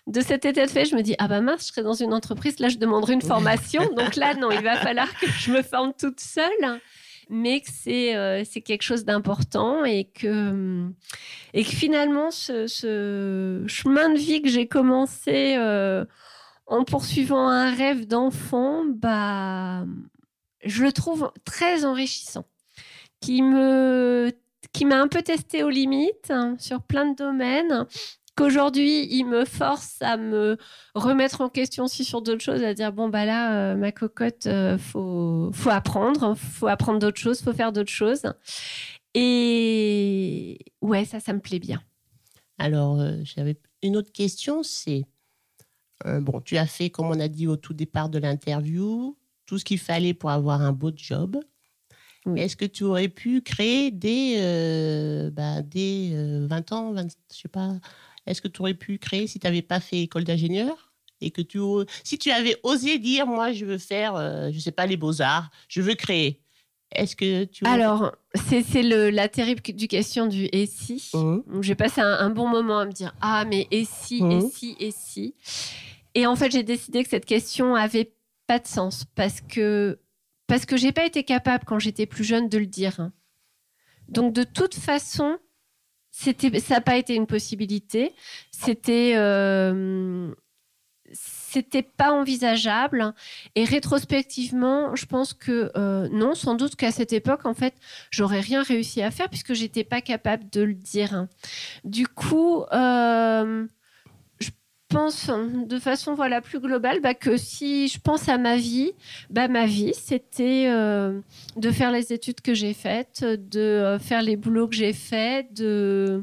de 0.06 0.20
cet 0.20 0.44
état 0.44 0.66
de 0.66 0.70
fait, 0.70 0.84
je 0.84 0.94
me 0.96 1.02
dis 1.02 1.14
ah 1.18 1.28
bah 1.28 1.40
mince, 1.40 1.62
je 1.62 1.66
serai 1.68 1.82
dans 1.82 1.94
une 1.94 2.12
entreprise, 2.12 2.58
là 2.58 2.68
je 2.68 2.76
demanderai 2.76 3.14
une 3.14 3.22
formation. 3.22 3.82
Donc 3.96 4.16
là 4.16 4.34
non, 4.34 4.50
il 4.50 4.62
va 4.62 4.76
falloir 4.76 5.12
que 5.18 5.26
je 5.26 5.50
me 5.50 5.62
forme 5.62 5.92
toute 5.98 6.20
seule, 6.20 6.80
mais 7.30 7.60
que 7.60 7.70
c'est 7.72 8.14
euh, 8.14 8.44
quelque 8.64 8.82
chose 8.82 9.04
d'important 9.04 9.84
et 9.84 10.04
que 10.04 10.86
et 11.54 11.64
que 11.64 11.70
finalement 11.70 12.30
ce, 12.30 13.64
chemin 13.66 14.10
de 14.10 14.18
vie 14.18 14.42
que 14.42 14.48
j'ai 14.48 14.68
commencé 14.68 15.54
euh, 15.56 16.04
en 16.66 16.84
poursuivant 16.84 17.48
un 17.48 17.74
rêve 17.74 18.06
d'enfant, 18.06 18.84
bah 18.86 19.86
je 20.64 20.82
le 20.82 20.92
trouve 20.92 21.30
très 21.44 21.84
enrichissant, 21.86 22.44
qui 23.20 23.40
me 23.40 24.32
qui 24.74 24.84
m'a 24.84 25.00
un 25.00 25.08
peu 25.08 25.22
testé 25.22 25.62
aux 25.62 25.70
limites 25.70 26.30
hein, 26.30 26.56
sur 26.58 26.82
plein 26.82 27.10
de 27.10 27.16
domaines 27.16 27.87
qu'aujourd'hui, 28.37 29.06
il 29.10 29.24
me 29.24 29.44
force 29.44 30.02
à 30.02 30.16
me 30.16 30.58
remettre 30.94 31.40
en 31.40 31.48
question 31.48 31.84
aussi 31.84 32.04
sur 32.04 32.20
d'autres 32.20 32.42
choses, 32.42 32.62
à 32.62 32.74
dire 32.74 32.92
bon 32.92 33.08
bah 33.08 33.24
là, 33.24 33.54
euh, 33.54 33.76
ma 33.76 33.92
cocotte, 33.92 34.46
euh, 34.46 34.76
faut 34.76 35.50
faut 35.52 35.70
apprendre, 35.70 36.34
faut 36.34 36.66
apprendre 36.66 36.98
d'autres 36.98 37.20
choses, 37.20 37.40
faut 37.40 37.52
faire 37.52 37.72
d'autres 37.72 37.92
choses. 37.92 38.22
Et 39.14 40.58
ouais, 40.80 41.04
ça, 41.04 41.20
ça 41.20 41.32
me 41.32 41.38
plaît 41.38 41.60
bien. 41.60 41.80
Alors, 42.58 43.00
euh, 43.00 43.18
j'avais 43.22 43.56
une 43.82 43.96
autre 43.96 44.12
question, 44.12 44.62
c'est 44.62 45.04
bon, 46.04 46.42
tu 46.42 46.58
as 46.58 46.66
fait 46.66 46.90
comme 46.90 47.06
on 47.06 47.18
a 47.18 47.28
dit 47.28 47.46
au 47.46 47.56
tout 47.56 47.72
départ 47.72 48.10
de 48.10 48.18
l'interview 48.18 49.16
tout 49.46 49.58
ce 49.58 49.64
qu'il 49.64 49.78
fallait 49.78 50.12
pour 50.12 50.30
avoir 50.30 50.60
un 50.60 50.72
beau 50.72 50.90
job. 50.94 51.38
Est-ce 52.37 52.56
que 52.56 52.64
tu 52.64 52.84
aurais 52.84 53.08
pu 53.08 53.42
créer 53.42 53.90
des, 53.90 55.30
bah, 55.32 55.62
des 55.62 56.12
20 56.48 56.72
ans, 56.72 56.92
20, 56.92 57.08
je 57.32 57.40
sais 57.40 57.48
pas, 57.48 57.74
est-ce 58.26 58.40
que 58.40 58.48
tu 58.48 58.60
aurais 58.60 58.74
pu 58.74 58.98
créer 58.98 59.26
si 59.26 59.38
tu 59.38 59.46
n'avais 59.46 59.62
pas 59.62 59.80
fait 59.80 60.00
école 60.00 60.24
d'ingénieur 60.24 60.92
et 61.20 61.30
que 61.30 61.42
tu, 61.42 61.58
si 62.02 62.18
tu 62.18 62.30
avais 62.30 62.56
osé 62.62 62.98
dire, 62.98 63.26
moi, 63.26 63.52
je 63.52 63.64
veux 63.64 63.78
faire, 63.78 64.16
euh, 64.16 64.50
je 64.52 64.58
sais 64.58 64.72
pas, 64.72 64.87
les 64.87 64.96
beaux-arts, 64.96 65.50
je 65.68 65.80
veux 65.80 65.94
créer, 65.94 66.40
est-ce 66.94 67.16
que 67.16 67.44
tu... 67.44 67.64
Alors, 67.66 68.12
c'est 68.34 68.82
la 68.82 69.28
terrible 69.28 69.62
éducation 69.66 70.26
du 70.26 70.48
«et 70.52 70.66
si 70.66 71.10
mmh. 71.14 71.60
J'ai 71.60 71.74
passé 71.74 72.00
un, 72.00 72.30
bon 72.30 72.48
moment 72.48 72.78
à 72.78 72.87
me 72.87 72.92
dire, 72.92 73.14
ah, 73.20 73.44
mais 73.48 73.66
et 73.70 73.84
si, 73.84 74.18
et 74.18 74.22
mmh. 74.22 74.50
si, 74.50 74.76
et 74.78 74.90
si 74.90 75.34
Et 76.14 76.26
en 76.26 76.37
fait, 76.37 76.50
j'ai 76.50 76.62
décidé 76.62 77.02
que 77.02 77.10
cette 77.10 77.26
question 77.26 77.74
avait 77.74 78.12
pas 78.46 78.58
de 78.58 78.66
sens 78.66 79.04
parce 79.14 79.40
que 79.40 79.98
parce 80.46 80.66
que 80.66 80.76
j'ai 80.76 80.92
pas 80.92 81.07
été 81.07 81.24
capable 81.24 81.64
quand 81.64 81.78
j'étais 81.78 82.07
plus 82.07 82.24
jeune 82.24 82.48
de 82.48 82.59
le 82.59 82.66
dire. 82.66 83.11
Donc 84.09 84.33
de 84.33 84.42
toute 84.42 84.74
façon, 84.74 85.38
ça 86.11 86.33
n'a 86.70 86.80
pas 86.80 86.96
été 86.96 87.14
une 87.14 87.26
possibilité. 87.26 88.14
C'était 88.50 89.14
euh, 89.16 90.33
c'était 91.12 91.83
pas 91.83 92.12
envisageable. 92.12 93.14
Et 93.54 93.64
rétrospectivement, 93.64 94.94
je 94.96 95.07
pense 95.07 95.35
que 95.35 95.70
euh, 95.76 96.09
non, 96.11 96.35
sans 96.35 96.54
doute 96.54 96.76
qu'à 96.76 96.92
cette 96.92 97.12
époque, 97.12 97.46
en 97.46 97.54
fait, 97.54 97.74
j'aurais 98.11 98.40
rien 98.40 98.62
réussi 98.62 99.02
à 99.02 99.11
faire 99.11 99.28
puisque 99.28 99.54
j'étais 99.54 99.85
pas 99.85 100.00
capable 100.00 100.48
de 100.50 100.62
le 100.62 100.74
dire. 100.74 101.26
Du 101.85 102.07
coup, 102.07 102.64
euh, 102.72 103.66
de 104.94 105.78
façon 105.78 106.14
voilà 106.14 106.40
plus 106.40 106.61
globale 106.61 107.00
bah, 107.00 107.14
que 107.14 107.37
si 107.37 107.88
je 107.88 108.00
pense 108.00 108.28
à 108.28 108.38
ma 108.38 108.57
vie, 108.57 108.92
bah, 109.30 109.48
ma 109.48 109.66
vie, 109.66 109.92
c'était 109.94 110.66
euh, 110.68 111.20
de 111.57 111.70
faire 111.70 111.90
les 111.90 112.12
études 112.12 112.40
que 112.40 112.54
j'ai 112.54 112.74
faites, 112.74 113.24
de 113.24 113.98
faire 114.00 114.22
les 114.22 114.37
boulots 114.37 114.68
que 114.68 114.76
j'ai 114.76 114.92
faits, 114.92 115.52
de 115.52 116.22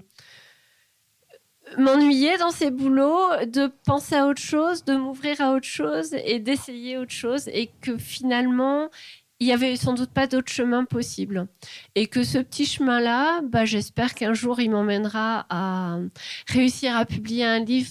m'ennuyer 1.77 2.37
dans 2.37 2.51
ces 2.51 2.71
boulots, 2.71 3.45
de 3.45 3.71
penser 3.85 4.15
à 4.15 4.27
autre 4.27 4.41
chose, 4.41 4.83
de 4.83 4.95
m'ouvrir 4.95 5.41
à 5.41 5.53
autre 5.53 5.67
chose 5.67 6.13
et 6.25 6.39
d'essayer 6.39 6.97
autre 6.97 7.11
chose 7.11 7.47
et 7.49 7.69
que 7.81 7.97
finalement, 7.97 8.89
il 9.41 9.47
y 9.47 9.51
avait 9.51 9.75
sans 9.75 9.93
doute 9.93 10.11
pas 10.11 10.27
d'autre 10.27 10.51
chemin 10.51 10.85
possible. 10.85 11.47
Et 11.95 12.05
que 12.05 12.23
ce 12.23 12.37
petit 12.37 12.65
chemin-là, 12.65 13.41
bah, 13.41 13.65
j'espère 13.65 14.13
qu'un 14.13 14.33
jour, 14.33 14.59
il 14.59 14.69
m'emmènera 14.69 15.47
à 15.49 15.97
réussir 16.47 16.95
à 16.95 17.05
publier 17.05 17.43
un 17.43 17.59
livre 17.59 17.89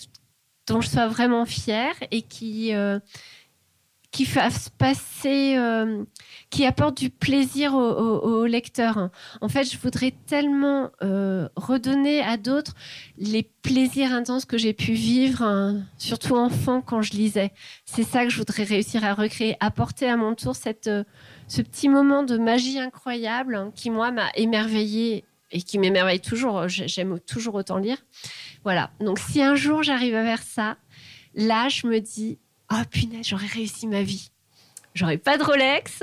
dont 0.70 0.80
je 0.80 0.88
sois 0.88 1.09
vraiment 1.09 1.44
fière 1.44 1.94
et 2.12 2.22
qui, 2.22 2.72
euh, 2.74 3.00
qui 4.12 4.24
fasse 4.24 4.68
passer, 4.68 5.56
euh, 5.56 6.04
qui 6.50 6.64
apporte 6.64 6.96
du 6.96 7.11
plaisir 7.11 7.74
aux 7.74 8.46
lecteurs. 8.46 9.11
En 9.40 9.48
fait, 9.48 9.64
je 9.64 9.76
voudrais 9.78 10.12
tellement 10.26 10.90
euh, 11.02 11.48
redonner 11.56 12.20
à 12.22 12.37
d'autres 12.37 12.74
les 13.18 13.42
plaisirs 13.62 14.12
intenses 14.12 14.44
que 14.44 14.59
j'ai 14.59 14.72
pu 14.72 14.92
vivre, 14.92 15.42
hein, 15.42 15.83
surtout 15.98 16.37
enfant 16.37 16.83
quand 16.83 17.02
je 17.02 17.12
lisais. 17.12 17.52
C'est 17.85 18.04
ça 18.04 18.24
que 18.24 18.30
je 18.30 18.38
voudrais 18.38 18.64
réussir 18.64 19.04
à 19.04 19.14
recréer, 19.14 19.56
apporter 19.59 20.09
à 20.09 20.16
mon 20.16 20.35
tour 20.37 20.54
cette, 20.54 20.90
ce 21.48 21.62
petit 21.62 21.88
moment 21.88 22.22
de 22.22 22.38
magie 22.38 22.78
incroyable 22.78 23.56
hein, 23.56 23.72
qui, 23.74 23.90
moi, 23.90 24.12
m'a 24.12 24.30
émerveillée 24.37 25.24
et 25.51 25.63
qui 25.63 25.79
m'émerveille 25.79 26.21
toujours. 26.21 26.69
J'aime 26.69 27.21
toujours 27.21 27.55
autant 27.55 27.79
lire. 27.79 27.99
Voilà. 28.65 28.91
Donc, 29.01 29.19
si 29.19 29.43
un 29.43 29.55
jour 29.55 29.83
j'arrive 29.83 30.15
à 30.15 30.25
faire 30.25 30.43
ça, 30.43 30.77
là, 31.35 31.69
je 31.69 31.87
me 31.87 32.01
dis, 32.01 32.39
oh 32.73 32.83
punaise, 32.91 33.27
j'aurais 33.27 33.47
réussi 33.47 33.87
ma 33.87 34.03
vie. 34.03 34.31
J'aurais 34.95 35.19
pas 35.19 35.39
de 35.39 35.45
Rolex, 35.45 36.03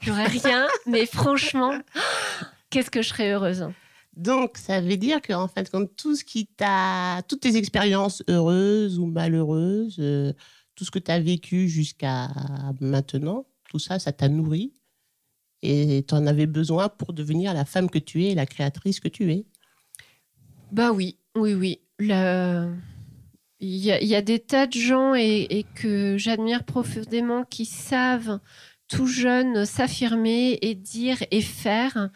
j'aurais 0.00 0.26
rien, 0.26 0.68
mais 0.86 1.06
franchement, 1.06 1.76
qu'est-ce 2.70 2.90
que 2.90 3.02
je 3.02 3.08
serais 3.08 3.32
heureuse. 3.32 3.68
Donc, 4.16 4.58
ça 4.58 4.80
veut 4.80 4.96
dire 4.96 5.20
que 5.20 5.32
en 5.32 5.48
fait, 5.48 5.70
tout 5.96 6.14
ce 6.14 6.22
qui 6.22 6.46
t'a, 6.46 7.22
toutes 7.28 7.40
tes 7.40 7.56
expériences 7.56 8.22
heureuses 8.28 8.98
ou 8.98 9.06
malheureuses, 9.06 9.96
euh, 9.98 10.32
tout 10.74 10.84
ce 10.84 10.90
que 10.90 10.98
tu 10.98 11.10
as 11.10 11.18
vécu 11.18 11.68
jusqu'à 11.68 12.28
maintenant, 12.80 13.46
tout 13.68 13.78
ça, 13.78 13.98
ça 13.98 14.12
t'a 14.12 14.28
nourri? 14.28 14.72
Et 15.62 16.04
tu 16.06 16.14
en 16.14 16.26
avais 16.26 16.46
besoin 16.46 16.88
pour 16.88 17.12
devenir 17.12 17.54
la 17.54 17.64
femme 17.64 17.88
que 17.88 17.98
tu 17.98 18.24
es, 18.26 18.34
la 18.34 18.46
créatrice 18.46 19.00
que 19.00 19.08
tu 19.08 19.32
es. 19.32 19.46
Bah 20.72 20.90
oui, 20.92 21.18
oui, 21.36 21.54
oui. 21.54 21.80
Il 23.60 23.76
y, 23.76 24.14
a 24.14 24.22
des 24.22 24.40
tas 24.40 24.66
de 24.66 24.72
gens 24.72 25.14
et, 25.14 25.64
que 25.76 26.16
j'admire 26.18 26.64
profondément 26.64 27.44
qui 27.44 27.64
savent 27.64 28.40
tout 28.88 29.06
jeune 29.06 29.64
s'affirmer 29.64 30.58
et 30.62 30.74
dire 30.74 31.18
et 31.30 31.42
faire. 31.42 32.10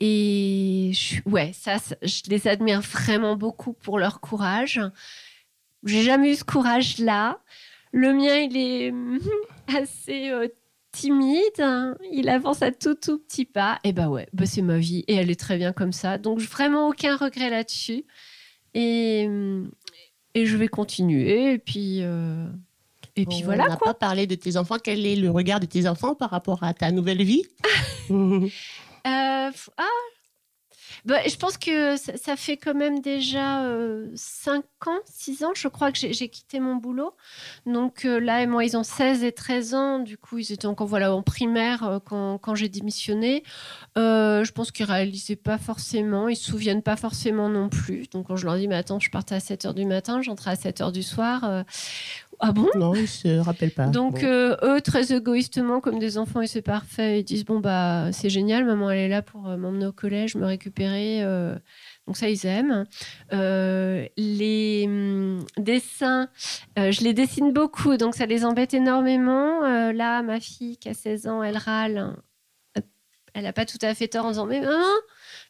Et 0.00 0.92
ouais, 1.26 1.52
ça, 1.52 1.76
je 2.02 2.22
les 2.30 2.48
admire 2.48 2.80
vraiment 2.80 3.36
beaucoup 3.36 3.72
pour 3.74 3.98
leur 3.98 4.20
courage. 4.20 4.80
J'ai 5.84 6.02
jamais 6.02 6.32
eu 6.32 6.36
ce 6.36 6.44
courage-là. 6.44 7.40
Le 7.92 8.12
mien, 8.12 8.36
il 8.36 8.56
est 8.56 8.94
assez 9.76 10.30
euh, 10.30 10.48
timide. 10.92 11.64
Il 12.12 12.28
avance 12.28 12.62
à 12.62 12.70
tout 12.70 12.94
tout 12.94 13.18
petit 13.18 13.44
pas. 13.44 13.78
Et 13.84 13.92
bah 13.92 14.08
ouais, 14.08 14.28
bah 14.32 14.46
c'est 14.46 14.62
ma 14.62 14.78
vie 14.78 15.04
et 15.08 15.14
elle 15.14 15.30
est 15.30 15.38
très 15.38 15.56
bien 15.56 15.72
comme 15.72 15.92
ça. 15.92 16.18
Donc 16.18 16.40
vraiment 16.40 16.88
aucun 16.88 17.16
regret 17.16 17.50
là-dessus. 17.50 18.04
Et, 18.74 19.28
et 20.34 20.46
je 20.46 20.56
vais 20.56 20.68
continuer. 20.68 21.52
Et 21.52 21.58
puis, 21.58 21.98
euh, 22.02 22.46
et 23.16 23.26
puis 23.26 23.42
voilà. 23.42 23.64
On 23.64 23.68
n'a 23.70 23.76
pas 23.76 23.94
parlé 23.94 24.26
de 24.26 24.34
tes 24.34 24.56
enfants. 24.56 24.76
Quel 24.82 25.04
est 25.06 25.16
le 25.16 25.30
regard 25.30 25.60
de 25.60 25.66
tes 25.66 25.88
enfants 25.88 26.14
par 26.14 26.30
rapport 26.30 26.62
à 26.62 26.74
ta 26.74 26.90
nouvelle 26.92 27.22
vie? 27.22 27.44
Euh, 29.06 29.50
Ah, 29.78 29.84
bah, 31.04 31.20
je 31.26 31.36
pense 31.36 31.56
que 31.56 31.96
ça, 31.96 32.36
fait 32.36 32.56
quand 32.56 32.74
même 32.74 33.00
déjà 33.00 33.62
5 34.14 34.64
euh, 34.64 34.90
ans, 34.90 34.98
6 35.06 35.44
ans, 35.44 35.52
je 35.54 35.68
crois 35.68 35.92
que 35.92 35.98
j'ai 35.98 36.28
quitté 36.28 36.60
mon 36.60 36.76
boulot. 36.76 37.14
Donc 37.66 38.04
euh, 38.04 38.18
là, 38.18 38.46
moi, 38.46 38.64
ils 38.64 38.76
ont 38.76 38.82
16 38.82 39.24
et 39.24 39.32
13 39.32 39.74
ans. 39.74 39.98
Du 39.98 40.18
coup, 40.18 40.38
ils 40.38 40.52
étaient 40.52 40.66
encore 40.66 40.86
voilà, 40.86 41.14
en 41.14 41.22
primaire 41.22 41.84
euh, 41.84 41.98
quand, 42.04 42.38
quand 42.38 42.54
j'ai 42.54 42.68
démissionné. 42.68 43.42
je 43.96 44.52
pense 44.52 44.70
qu'ils 44.70 44.86
ne 44.86 44.92
réalisaient 44.92 45.36
pas 45.36 45.58
forcément, 45.58 46.28
ils 46.28 46.32
ne 46.32 46.36
se 46.36 46.50
souviennent 46.50 46.82
pas 46.82 46.96
forcément 46.96 47.48
non 47.48 47.68
plus. 47.68 48.08
Donc 48.10 48.28
quand 48.28 48.36
je 48.36 48.46
leur 48.46 48.56
dis, 48.56 48.68
mais 48.68 48.76
attends, 48.76 49.00
je 49.00 49.10
partais 49.10 49.34
à 49.34 49.40
7 49.40 49.64
h 49.66 49.74
du 49.74 49.84
matin, 49.84 50.22
j'entrais 50.22 50.52
à 50.52 50.56
7 50.56 50.80
h 50.80 50.92
du 50.92 51.02
soir. 51.02 51.64
Ah 52.40 52.52
bon? 52.52 52.68
Non, 52.76 52.94
ils 52.94 53.08
se 53.08 53.38
rappellent 53.38 53.72
pas. 53.72 53.86
Donc 53.86 54.22
euh, 54.22 54.56
eux, 54.62 54.80
très 54.80 55.12
égoïstement, 55.12 55.80
comme 55.80 55.98
des 55.98 56.18
enfants 56.18 56.40
et 56.40 56.46
c'est 56.46 56.62
parfait, 56.62 57.20
ils 57.20 57.24
disent 57.24 57.44
bon 57.44 57.58
bah 57.58 58.10
c'est 58.12 58.30
génial, 58.30 58.64
maman 58.64 58.90
elle 58.90 58.98
est 58.98 59.08
là 59.08 59.22
pour 59.22 59.48
euh, 59.48 59.56
m'emmener 59.56 59.86
au 59.86 59.92
collège, 59.92 60.36
me 60.36 60.46
récupérer. 60.46 61.22
Euh. 61.24 61.56
donc 62.06 62.16
ça 62.16 62.28
ils 62.28 62.46
aiment. 62.46 62.84
les 63.32 64.84
hum, 64.86 65.44
dessins, 65.56 66.28
je 66.76 67.02
les 67.02 67.12
dessine 67.12 67.52
beaucoup, 67.52 67.96
donc 67.96 68.14
ça 68.14 68.26
les 68.26 68.44
embête 68.44 68.72
énormément. 68.72 69.62
là, 69.92 70.22
ma 70.22 70.38
fille 70.38 70.76
qui 70.76 70.88
a 70.88 70.94
16 70.94 71.26
ans, 71.26 71.42
elle 71.42 71.56
râle. 71.56 72.14
Elle 73.34 73.44
n'a 73.44 73.52
pas 73.52 73.66
tout 73.66 73.78
à 73.82 73.94
fait 73.94 74.08
tort 74.08 74.24
en 74.24 74.30
disant 74.30 74.46
mais 74.46 74.60
maman 74.60 74.84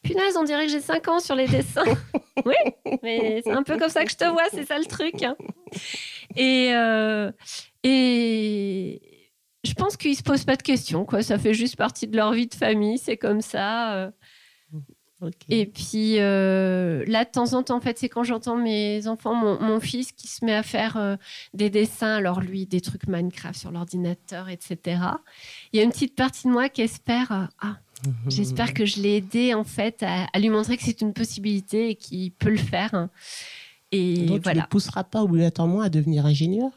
punaise, 0.02 0.37
on 0.37 0.44
dirait 0.44 0.66
que 0.66 0.72
j'ai 0.72 0.80
5 0.80 1.08
ans 1.08 1.20
sur 1.20 1.34
les 1.34 1.46
dessins. 1.46 1.84
oui, 2.46 2.54
mais 3.02 3.42
c'est 3.44 3.52
un 3.52 3.62
peu 3.62 3.76
comme 3.78 3.88
ça 3.88 4.04
que 4.04 4.11
je 4.11 4.16
te 4.16 4.24
vois, 4.24 4.44
c'est 4.50 4.64
ça 4.64 4.78
le 4.78 4.84
truc. 4.84 5.22
Hein. 5.22 5.37
Et, 6.37 6.70
euh, 6.72 7.30
et 7.82 9.30
je 9.64 9.72
pense 9.74 9.96
qu'ils 9.96 10.16
se 10.16 10.22
posent 10.22 10.44
pas 10.44 10.56
de 10.56 10.62
questions, 10.62 11.04
quoi. 11.04 11.22
Ça 11.22 11.38
fait 11.38 11.54
juste 11.54 11.76
partie 11.76 12.06
de 12.06 12.16
leur 12.16 12.32
vie 12.32 12.46
de 12.46 12.54
famille, 12.54 12.98
c'est 12.98 13.16
comme 13.16 13.40
ça. 13.40 13.94
Euh. 13.96 14.11
Et 15.48 15.66
puis 15.66 16.20
euh, 16.20 17.04
là, 17.08 17.24
de 17.24 17.30
temps 17.30 17.52
en 17.54 17.64
temps, 17.64 17.78
en 17.78 17.80
fait, 17.80 17.98
c'est 17.98 18.08
quand 18.08 18.22
j'entends 18.22 18.54
mes 18.54 19.08
enfants, 19.08 19.34
mon, 19.34 19.80
fils 19.80 20.12
qui 20.12 20.28
se 20.28 20.44
met 20.44 20.54
à 20.54 20.62
faire 20.62 21.18
des 21.54 21.70
dessins, 21.70 22.14
alors 22.14 22.40
lui, 22.40 22.66
des 22.66 22.80
trucs 22.80 23.08
Minecraft 23.08 23.58
sur 23.58 23.72
l'ordinateur, 23.72 24.48
etc. 24.48 24.78
Il 25.72 25.78
y 25.78 25.80
a 25.80 25.82
une 25.82 25.90
petite 25.90 26.14
partie 26.14 26.46
de 26.46 26.52
moi 26.52 26.68
qui 26.68 26.82
espère, 26.82 27.48
ah, 27.58 27.78
J'espère 28.28 28.74
que 28.74 28.84
je 28.84 29.00
l'ai 29.00 29.16
aidé 29.16 29.54
en 29.54 29.64
fait 29.64 30.04
à, 30.06 30.26
lui 30.38 30.50
montrer 30.50 30.76
que 30.76 30.84
c'est 30.84 31.00
une 31.00 31.12
possibilité 31.12 31.90
et 31.90 31.94
qu'il 31.94 32.32
peut 32.32 32.50
le 32.50 32.56
faire. 32.56 33.08
Et 33.90 34.26
Donc 34.26 34.42
voilà. 34.42 34.52
tu 34.52 34.58
ne 34.58 34.62
le 34.62 34.68
pousseras 34.68 35.04
pas 35.04 35.22
obligatoirement 35.22 35.80
à 35.80 35.88
devenir 35.88 36.26
ingénieur 36.26 36.70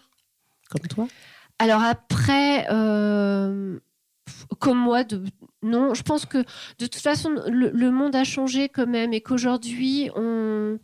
comme 0.69 0.87
toi? 0.87 1.08
Alors 1.60 1.81
après, 1.83 2.65
euh, 2.71 3.79
comme 4.60 4.79
moi, 4.79 5.04
de, 5.04 5.23
non, 5.62 5.93
je 5.93 6.02
pense 6.02 6.25
que 6.25 6.39
de 6.79 6.87
toute 6.87 6.96
façon 6.96 7.29
le, 7.48 7.91
monde 7.91 8.15
a 8.15 8.23
changé 8.23 8.69
quand 8.69 8.87
même 8.87 9.13
et 9.13 9.21
qu'aujourd'hui 9.21 10.10
on 10.15 10.79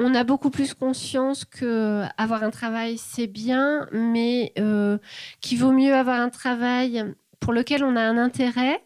on 0.00 0.14
a 0.14 0.22
beaucoup 0.22 0.50
plus 0.50 0.74
conscience 0.74 1.44
que 1.44 2.04
avoir 2.16 2.42
un 2.44 2.50
travail 2.50 2.98
c'est 2.98 3.26
bien, 3.26 3.88
mais 3.92 4.52
euh, 4.58 4.98
qu'il 5.40 5.58
vaut 5.58 5.72
mieux 5.72 5.94
avoir 5.94 6.20
un 6.20 6.30
travail 6.30 7.04
pour 7.40 7.52
lequel 7.52 7.84
on 7.84 7.96
a 7.96 8.02
un 8.02 8.16
intérêt 8.16 8.80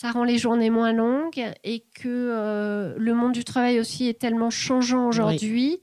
ça 0.00 0.12
rend 0.12 0.24
les 0.24 0.38
journées 0.38 0.70
moins 0.70 0.94
longues 0.94 1.52
et 1.62 1.80
que 1.80 2.08
euh, 2.08 2.94
le 2.96 3.12
monde 3.12 3.32
du 3.32 3.44
travail 3.44 3.78
aussi 3.78 4.08
est 4.08 4.18
tellement 4.18 4.48
changeant 4.48 5.06
aujourd'hui. 5.06 5.82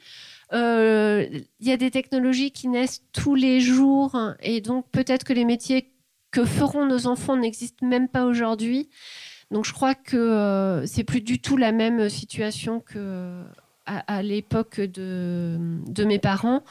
Euh, 0.53 1.27
il 1.59 1.67
y 1.67 1.71
a 1.71 1.77
des 1.77 1.91
technologies 1.91 2.49
qui 2.49 2.67
naissent 2.67 3.03
tous 3.13 3.35
les 3.35 3.61
jours 3.61 4.19
et 4.41 4.59
donc 4.59 4.89
peut-être 4.91 5.23
que 5.23 5.33
les 5.33 5.45
métiers 5.45 5.93
que 6.31 6.45
feront 6.45 6.87
nos 6.87 7.05
enfants 7.05 7.37
n'existent 7.37 7.85
même 7.85 8.07
pas 8.07 8.25
aujourd'hui. 8.25 8.89
Donc 9.51 9.65
je 9.65 9.73
crois 9.73 9.93
que 9.93 10.17
euh, 10.17 10.87
c'est 10.87 11.03
plus 11.03 11.21
du 11.21 11.39
tout 11.39 11.55
la 11.55 11.71
même 11.71 12.09
situation 12.09 12.79
que 12.79 13.43
à, 13.85 14.23
l'époque 14.23 14.81
de, 14.81 15.57
de 15.85 16.03
mes 16.05 16.19
parents. 16.19 16.63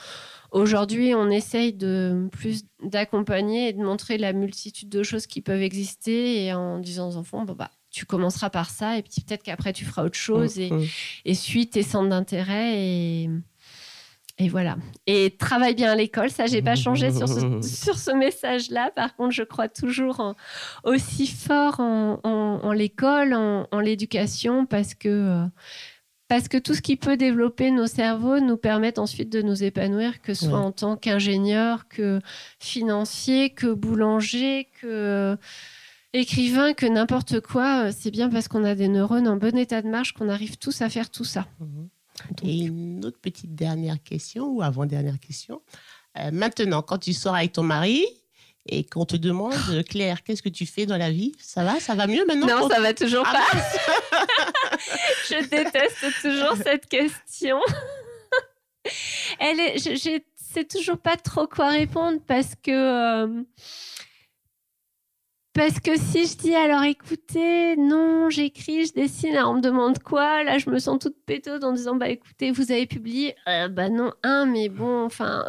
Aujourd'hui, 0.56 1.14
on 1.14 1.28
essaye 1.28 1.74
de 1.74 2.30
plus 2.32 2.64
d'accompagner 2.82 3.68
et 3.68 3.72
de 3.74 3.84
montrer 3.84 4.16
la 4.16 4.32
multitude 4.32 4.88
de 4.88 5.02
choses 5.02 5.26
qui 5.26 5.42
peuvent 5.42 5.60
exister 5.60 6.46
et 6.46 6.54
en 6.54 6.78
disant 6.78 7.10
aux 7.10 7.16
enfants, 7.18 7.44
bon, 7.44 7.52
bah, 7.52 7.70
tu 7.90 8.06
commenceras 8.06 8.48
par 8.48 8.70
ça 8.70 8.96
et 8.96 9.02
peut-être 9.02 9.42
qu'après 9.42 9.74
tu 9.74 9.84
feras 9.84 10.02
autre 10.02 10.16
chose 10.16 10.58
et, 10.58 10.70
mmh. 10.70 10.84
et 11.26 11.34
suis 11.34 11.68
tes 11.68 11.82
centres 11.82 12.08
d'intérêt 12.08 12.72
et, 12.74 13.30
et 14.38 14.48
voilà. 14.48 14.78
Et 15.06 15.36
travaille 15.38 15.74
bien 15.74 15.92
à 15.92 15.94
l'école, 15.94 16.30
ça 16.30 16.46
j'ai 16.46 16.62
pas 16.62 16.74
changé 16.74 17.12
sur 17.12 17.28
ce, 17.28 17.60
sur 17.62 17.98
ce 17.98 18.12
message-là. 18.12 18.90
Par 18.96 19.14
contre, 19.14 19.32
je 19.32 19.42
crois 19.42 19.68
toujours 19.68 20.34
aussi 20.84 21.26
fort 21.26 21.80
en, 21.80 22.18
en, 22.24 22.72
l'école, 22.72 23.34
en, 23.34 23.68
en 23.70 23.80
l'éducation 23.80 24.64
parce 24.64 24.94
que 24.94 25.08
euh, 25.10 25.44
parce 26.28 26.48
que 26.48 26.58
tout 26.58 26.74
ce 26.74 26.82
qui 26.82 26.96
peut 26.96 27.16
développer 27.16 27.70
nos 27.70 27.86
cerveaux 27.86 28.40
nous 28.40 28.56
permet 28.56 28.98
ensuite 28.98 29.30
de 29.30 29.42
nous 29.42 29.62
épanouir, 29.62 30.20
que 30.22 30.34
ce 30.34 30.46
soit 30.46 30.58
en 30.58 30.72
tant 30.72 30.96
qu'ingénieur, 30.96 31.88
que 31.88 32.20
financier, 32.58 33.50
que 33.50 33.72
boulanger, 33.72 34.68
que 34.80 35.36
écrivain, 36.12 36.72
que 36.72 36.86
n'importe 36.86 37.40
quoi. 37.40 37.92
C'est 37.92 38.10
bien 38.10 38.28
parce 38.28 38.48
qu'on 38.48 38.64
a 38.64 38.74
des 38.74 38.88
neurones 38.88 39.28
en 39.28 39.36
bon 39.36 39.56
état 39.56 39.82
de 39.82 39.88
marche 39.88 40.12
qu'on 40.12 40.28
arrive 40.28 40.56
tous 40.58 40.82
à 40.82 40.88
faire 40.88 41.10
tout 41.10 41.24
ça. 41.24 41.46
Mhm. 41.60 41.88
Et 42.42 42.64
une 42.64 43.04
autre 43.04 43.18
petite 43.20 43.54
dernière 43.54 44.02
question, 44.02 44.48
ou 44.48 44.62
avant-dernière 44.62 45.20
question. 45.20 45.60
Euh, 46.18 46.30
maintenant, 46.32 46.82
quand 46.82 46.98
tu 46.98 47.12
sors 47.12 47.34
avec 47.34 47.52
ton 47.52 47.62
mari, 47.62 48.04
et 48.68 48.84
qu'on 48.84 49.04
te 49.04 49.16
demande, 49.16 49.54
Claire, 49.88 50.22
qu'est-ce 50.22 50.42
que 50.42 50.48
tu 50.48 50.66
fais 50.66 50.86
dans 50.86 50.96
la 50.96 51.10
vie? 51.10 51.32
Ça 51.40 51.64
va? 51.64 51.78
Ça 51.80 51.94
va 51.94 52.06
mieux 52.06 52.24
maintenant 52.26 52.60
Non, 52.60 52.68
ça 52.68 52.80
va 52.80 52.94
toujours 52.94 53.24
ah 53.26 53.32
pas. 53.50 54.26
je 55.30 55.48
déteste 55.48 56.06
toujours 56.22 56.56
cette 56.56 56.86
question. 56.86 57.58
Elle 59.38 59.60
est, 59.60 59.78
je, 59.78 60.20
sais 60.52 60.64
toujours 60.64 60.98
pas 60.98 61.16
trop 61.16 61.46
quoi 61.46 61.70
répondre 61.70 62.20
parce 62.26 62.54
que 62.62 62.70
euh, 62.70 63.42
parce 65.56 65.80
que 65.80 65.98
si 65.98 66.26
je 66.26 66.36
dis 66.36 66.54
alors 66.54 66.82
écoutez, 66.82 67.76
non, 67.76 68.28
j'écris, 68.28 68.86
je 68.86 68.92
dessine, 68.92 69.34
alors 69.34 69.52
on 69.52 69.54
me 69.54 69.62
demande 69.62 69.98
quoi 70.00 70.44
Là, 70.44 70.58
je 70.58 70.68
me 70.68 70.78
sens 70.78 70.98
toute 70.98 71.16
pétode 71.24 71.64
en 71.64 71.72
disant 71.72 71.96
bah 71.96 72.10
écoutez, 72.10 72.50
vous 72.50 72.70
avez 72.70 72.86
publié 72.86 73.34
euh, 73.48 73.68
Bah 73.68 73.88
non, 73.88 74.12
un, 74.22 74.44
mais 74.44 74.68
bon, 74.68 75.04
enfin. 75.04 75.46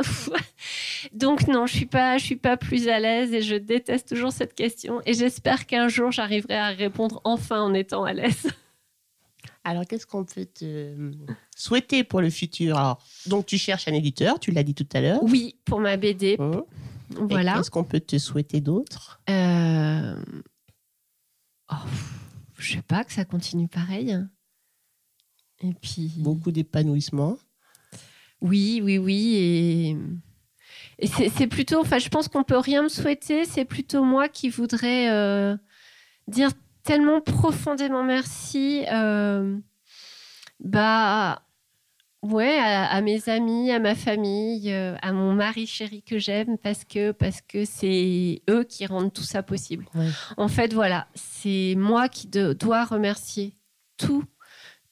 Donc 1.14 1.48
non, 1.48 1.68
je 1.68 1.76
suis 1.76 1.86
pas, 1.86 2.18
je 2.18 2.24
suis 2.24 2.38
pas 2.38 2.56
plus 2.56 2.88
à 2.88 3.00
l'aise 3.00 3.34
et 3.34 3.42
je 3.42 3.56
déteste 3.56 4.08
toujours 4.08 4.32
cette 4.32 4.56
question. 4.56 5.02
Et 5.06 5.14
j'espère 5.14 5.68
qu'un 5.68 5.90
jour 5.90 6.12
j'arriverai 6.12 6.56
à 6.56 6.70
répondre 6.70 7.20
enfin 7.26 7.62
en 7.62 7.74
étant 7.74 8.06
à 8.06 8.14
l'aise. 8.14 8.48
Alors, 9.66 9.86
qu'est-ce 9.86 10.08
qu'on 10.08 10.24
peut 10.24 10.46
te 10.46 11.12
souhaiter 11.54 12.06
pour 12.06 12.22
le 12.22 12.30
futur? 12.30 12.78
Alors, 12.78 13.04
donc, 13.26 13.46
tu 13.46 13.58
cherches 13.58 13.90
un 13.90 13.94
éditeur, 13.94 14.40
tu 14.40 14.52
l'as 14.52 14.64
dit 14.64 14.74
tout 14.74 14.88
à 14.94 15.02
l'heure. 15.02 15.20
Oui, 15.24 15.58
pour 15.66 15.82
ma 15.82 15.98
BD. 15.98 16.38
Mmh. 16.40 16.62
Voilà. 17.10 17.56
Qu'est-ce 17.56 17.72
qu'on 17.72 17.84
peut 17.84 18.00
te 18.00 18.18
souhaiter 18.18 18.62
d'autre? 18.62 19.22
Euh... 19.30 20.16
oh, 21.72 21.76
Je 22.58 22.74
sais 22.74 22.82
pas, 22.82 23.04
que 23.04 23.14
ça 23.14 23.26
continue 23.26 23.68
pareil. 23.68 24.18
Et 25.62 25.74
puis. 25.74 26.12
Beaucoup 26.18 26.52
d'épanouissement. 26.52 27.38
Oui, 28.42 28.82
oui, 28.84 28.98
oui. 28.98 29.36
Et, 29.36 29.98
et 31.00 31.08
c'est 31.08 31.48
plutôt. 31.48 31.80
Enfin, 31.80 31.98
je 31.98 32.10
pense 32.10 32.28
qu'on 32.28 32.44
peut 32.44 32.58
rien 32.58 32.84
me 32.84 32.90
souhaiter. 32.90 33.46
C'est 33.46 33.66
plutôt 33.66 34.04
moi 34.04 34.30
qui 34.30 34.50
voudrais 34.50 35.10
euh, 35.10 35.56
dire 36.28 36.52
tellement 36.84 37.22
profondément 37.22 38.04
merci. 38.04 38.84
Euh, 38.92 39.58
bah 40.60 41.47
Ouais, 42.24 42.58
à, 42.60 43.00
mes 43.02 43.30
amis, 43.30 43.72
à 43.72 43.80
ma 43.80 43.94
famille, 43.94 44.74
euh, 44.74 44.96
à 45.02 45.14
mon 45.14 45.34
mari 45.34 45.68
chéri 45.68 46.02
que 46.02 46.18
j'aime 46.18 46.58
parce 46.58 46.84
que 46.84 47.12
parce 47.12 47.42
que 47.42 47.64
c'est 47.64 48.42
eux 48.50 48.64
qui 48.64 48.88
rendent 48.88 49.14
tout 49.14 49.24
ça 49.24 49.44
possible. 49.44 49.86
En 50.36 50.48
fait, 50.48 50.74
voilà, 50.74 51.08
c'est 51.14 51.76
moi 51.78 52.10
qui 52.10 52.28
dois 52.28 52.86
remercier 52.86 53.56
tous 53.98 54.24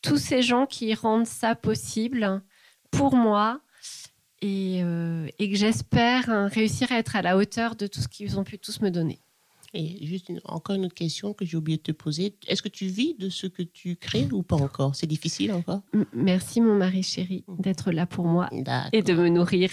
tous 0.03 0.17
ces 0.17 0.43
gens 0.43 0.67
qui 0.67 0.93
rendent 0.93 1.25
ça 1.25 1.55
possible 1.55 2.43
pour 2.91 3.15
moi 3.15 3.59
et, 4.41 4.81
euh, 4.83 5.27
et 5.39 5.49
que 5.49 5.57
j'espère 5.57 6.49
réussir 6.51 6.91
à 6.91 6.99
être 6.99 7.15
à 7.15 7.23
la 7.23 7.37
hauteur 7.37 7.75
de 7.75 7.87
tout 7.87 8.01
ce 8.01 8.07
qu'ils 8.07 8.39
ont 8.39 8.43
pu 8.43 8.59
tous 8.59 8.81
me 8.81 8.91
donner. 8.91 9.19
Et 9.75 10.05
juste 10.05 10.31
encore 10.45 10.77
une 10.77 10.85
autre 10.85 10.95
question 10.95 11.33
que 11.33 11.45
j'ai 11.45 11.57
oublié 11.57 11.77
de 11.77 11.83
te 11.83 11.91
poser. 11.91 12.33
Est-ce 12.47 12.61
que 12.61 12.69
tu 12.69 12.85
vis 12.85 13.13
de 13.15 13.29
ce 13.29 13.45
que 13.45 13.61
tu 13.61 13.97
crées 13.97 14.29
ou 14.31 14.41
pas 14.41 14.55
encore? 14.55 14.95
C'est 14.95 15.05
difficile 15.05 15.51
encore? 15.51 15.81
Merci 16.13 16.61
mon 16.61 16.75
mari 16.75 17.03
chéri 17.03 17.43
d'être 17.59 17.91
là 17.91 18.05
pour 18.05 18.25
moi 18.25 18.49
et 18.93 19.01
de 19.01 19.13
me 19.13 19.27
nourrir. 19.27 19.69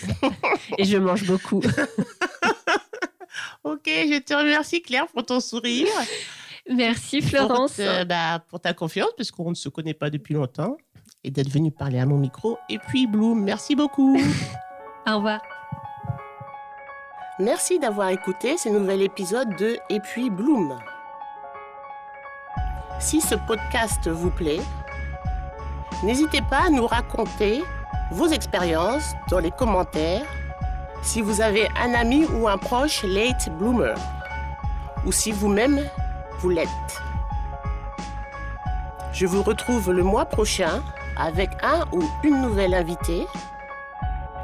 et 0.78 0.84
je 0.84 0.98
mange 0.98 1.24
beaucoup. 1.24 1.60
ok, 3.64 3.86
je 3.86 4.20
te 4.20 4.34
remercie 4.34 4.82
Claire 4.82 5.06
pour 5.06 5.24
ton 5.24 5.38
sourire. 5.38 5.86
Merci 6.68 7.22
Florence. 7.22 7.76
Pour, 7.76 8.06
bah, 8.06 8.44
pour 8.48 8.60
ta 8.60 8.74
confiance, 8.74 9.10
parce 9.16 9.30
qu'on 9.30 9.50
ne 9.50 9.54
se 9.54 9.68
connaît 9.68 9.94
pas 9.94 10.10
depuis 10.10 10.34
longtemps, 10.34 10.76
et 11.22 11.30
d'être 11.30 11.50
venue 11.50 11.70
parler 11.70 11.98
à 11.98 12.06
mon 12.06 12.18
micro. 12.18 12.58
Et 12.68 12.78
puis 12.78 13.06
Bloom, 13.06 13.42
merci 13.42 13.76
beaucoup. 13.76 14.18
Au 15.06 15.16
revoir. 15.16 15.40
Merci 17.42 17.80
d'avoir 17.80 18.10
écouté 18.10 18.56
ce 18.56 18.68
nouvel 18.68 19.02
épisode 19.02 19.56
de 19.56 19.76
Et 19.90 19.98
puis 19.98 20.30
Bloom. 20.30 20.78
Si 23.00 23.20
ce 23.20 23.34
podcast 23.34 24.06
vous 24.06 24.30
plaît, 24.30 24.60
n'hésitez 26.04 26.40
pas 26.42 26.66
à 26.66 26.70
nous 26.70 26.86
raconter 26.86 27.64
vos 28.12 28.28
expériences 28.28 29.14
dans 29.28 29.40
les 29.40 29.50
commentaires 29.50 30.24
si 31.02 31.20
vous 31.20 31.40
avez 31.40 31.66
un 31.82 31.94
ami 31.94 32.26
ou 32.26 32.46
un 32.46 32.58
proche 32.58 33.02
late 33.02 33.50
bloomer 33.58 33.96
ou 35.04 35.10
si 35.10 35.32
vous-même 35.32 35.80
vous 36.38 36.50
l'êtes. 36.50 36.68
Je 39.12 39.26
vous 39.26 39.42
retrouve 39.42 39.90
le 39.90 40.04
mois 40.04 40.26
prochain 40.26 40.80
avec 41.16 41.50
un 41.64 41.86
ou 41.90 42.04
une 42.22 42.40
nouvelle 42.40 42.72
invitée, 42.72 43.26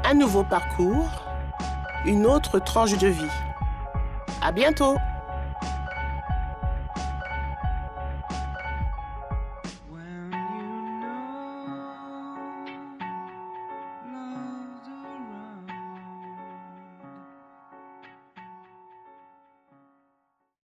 un 0.03 0.15
nouveau 0.15 0.43
parcours 0.43 1.28
une 2.09 2.25
autre 2.25 2.57
tranche 2.57 2.97
de 2.97 3.07
vie. 3.07 3.29
À 4.41 4.51
bientôt! 4.51 4.97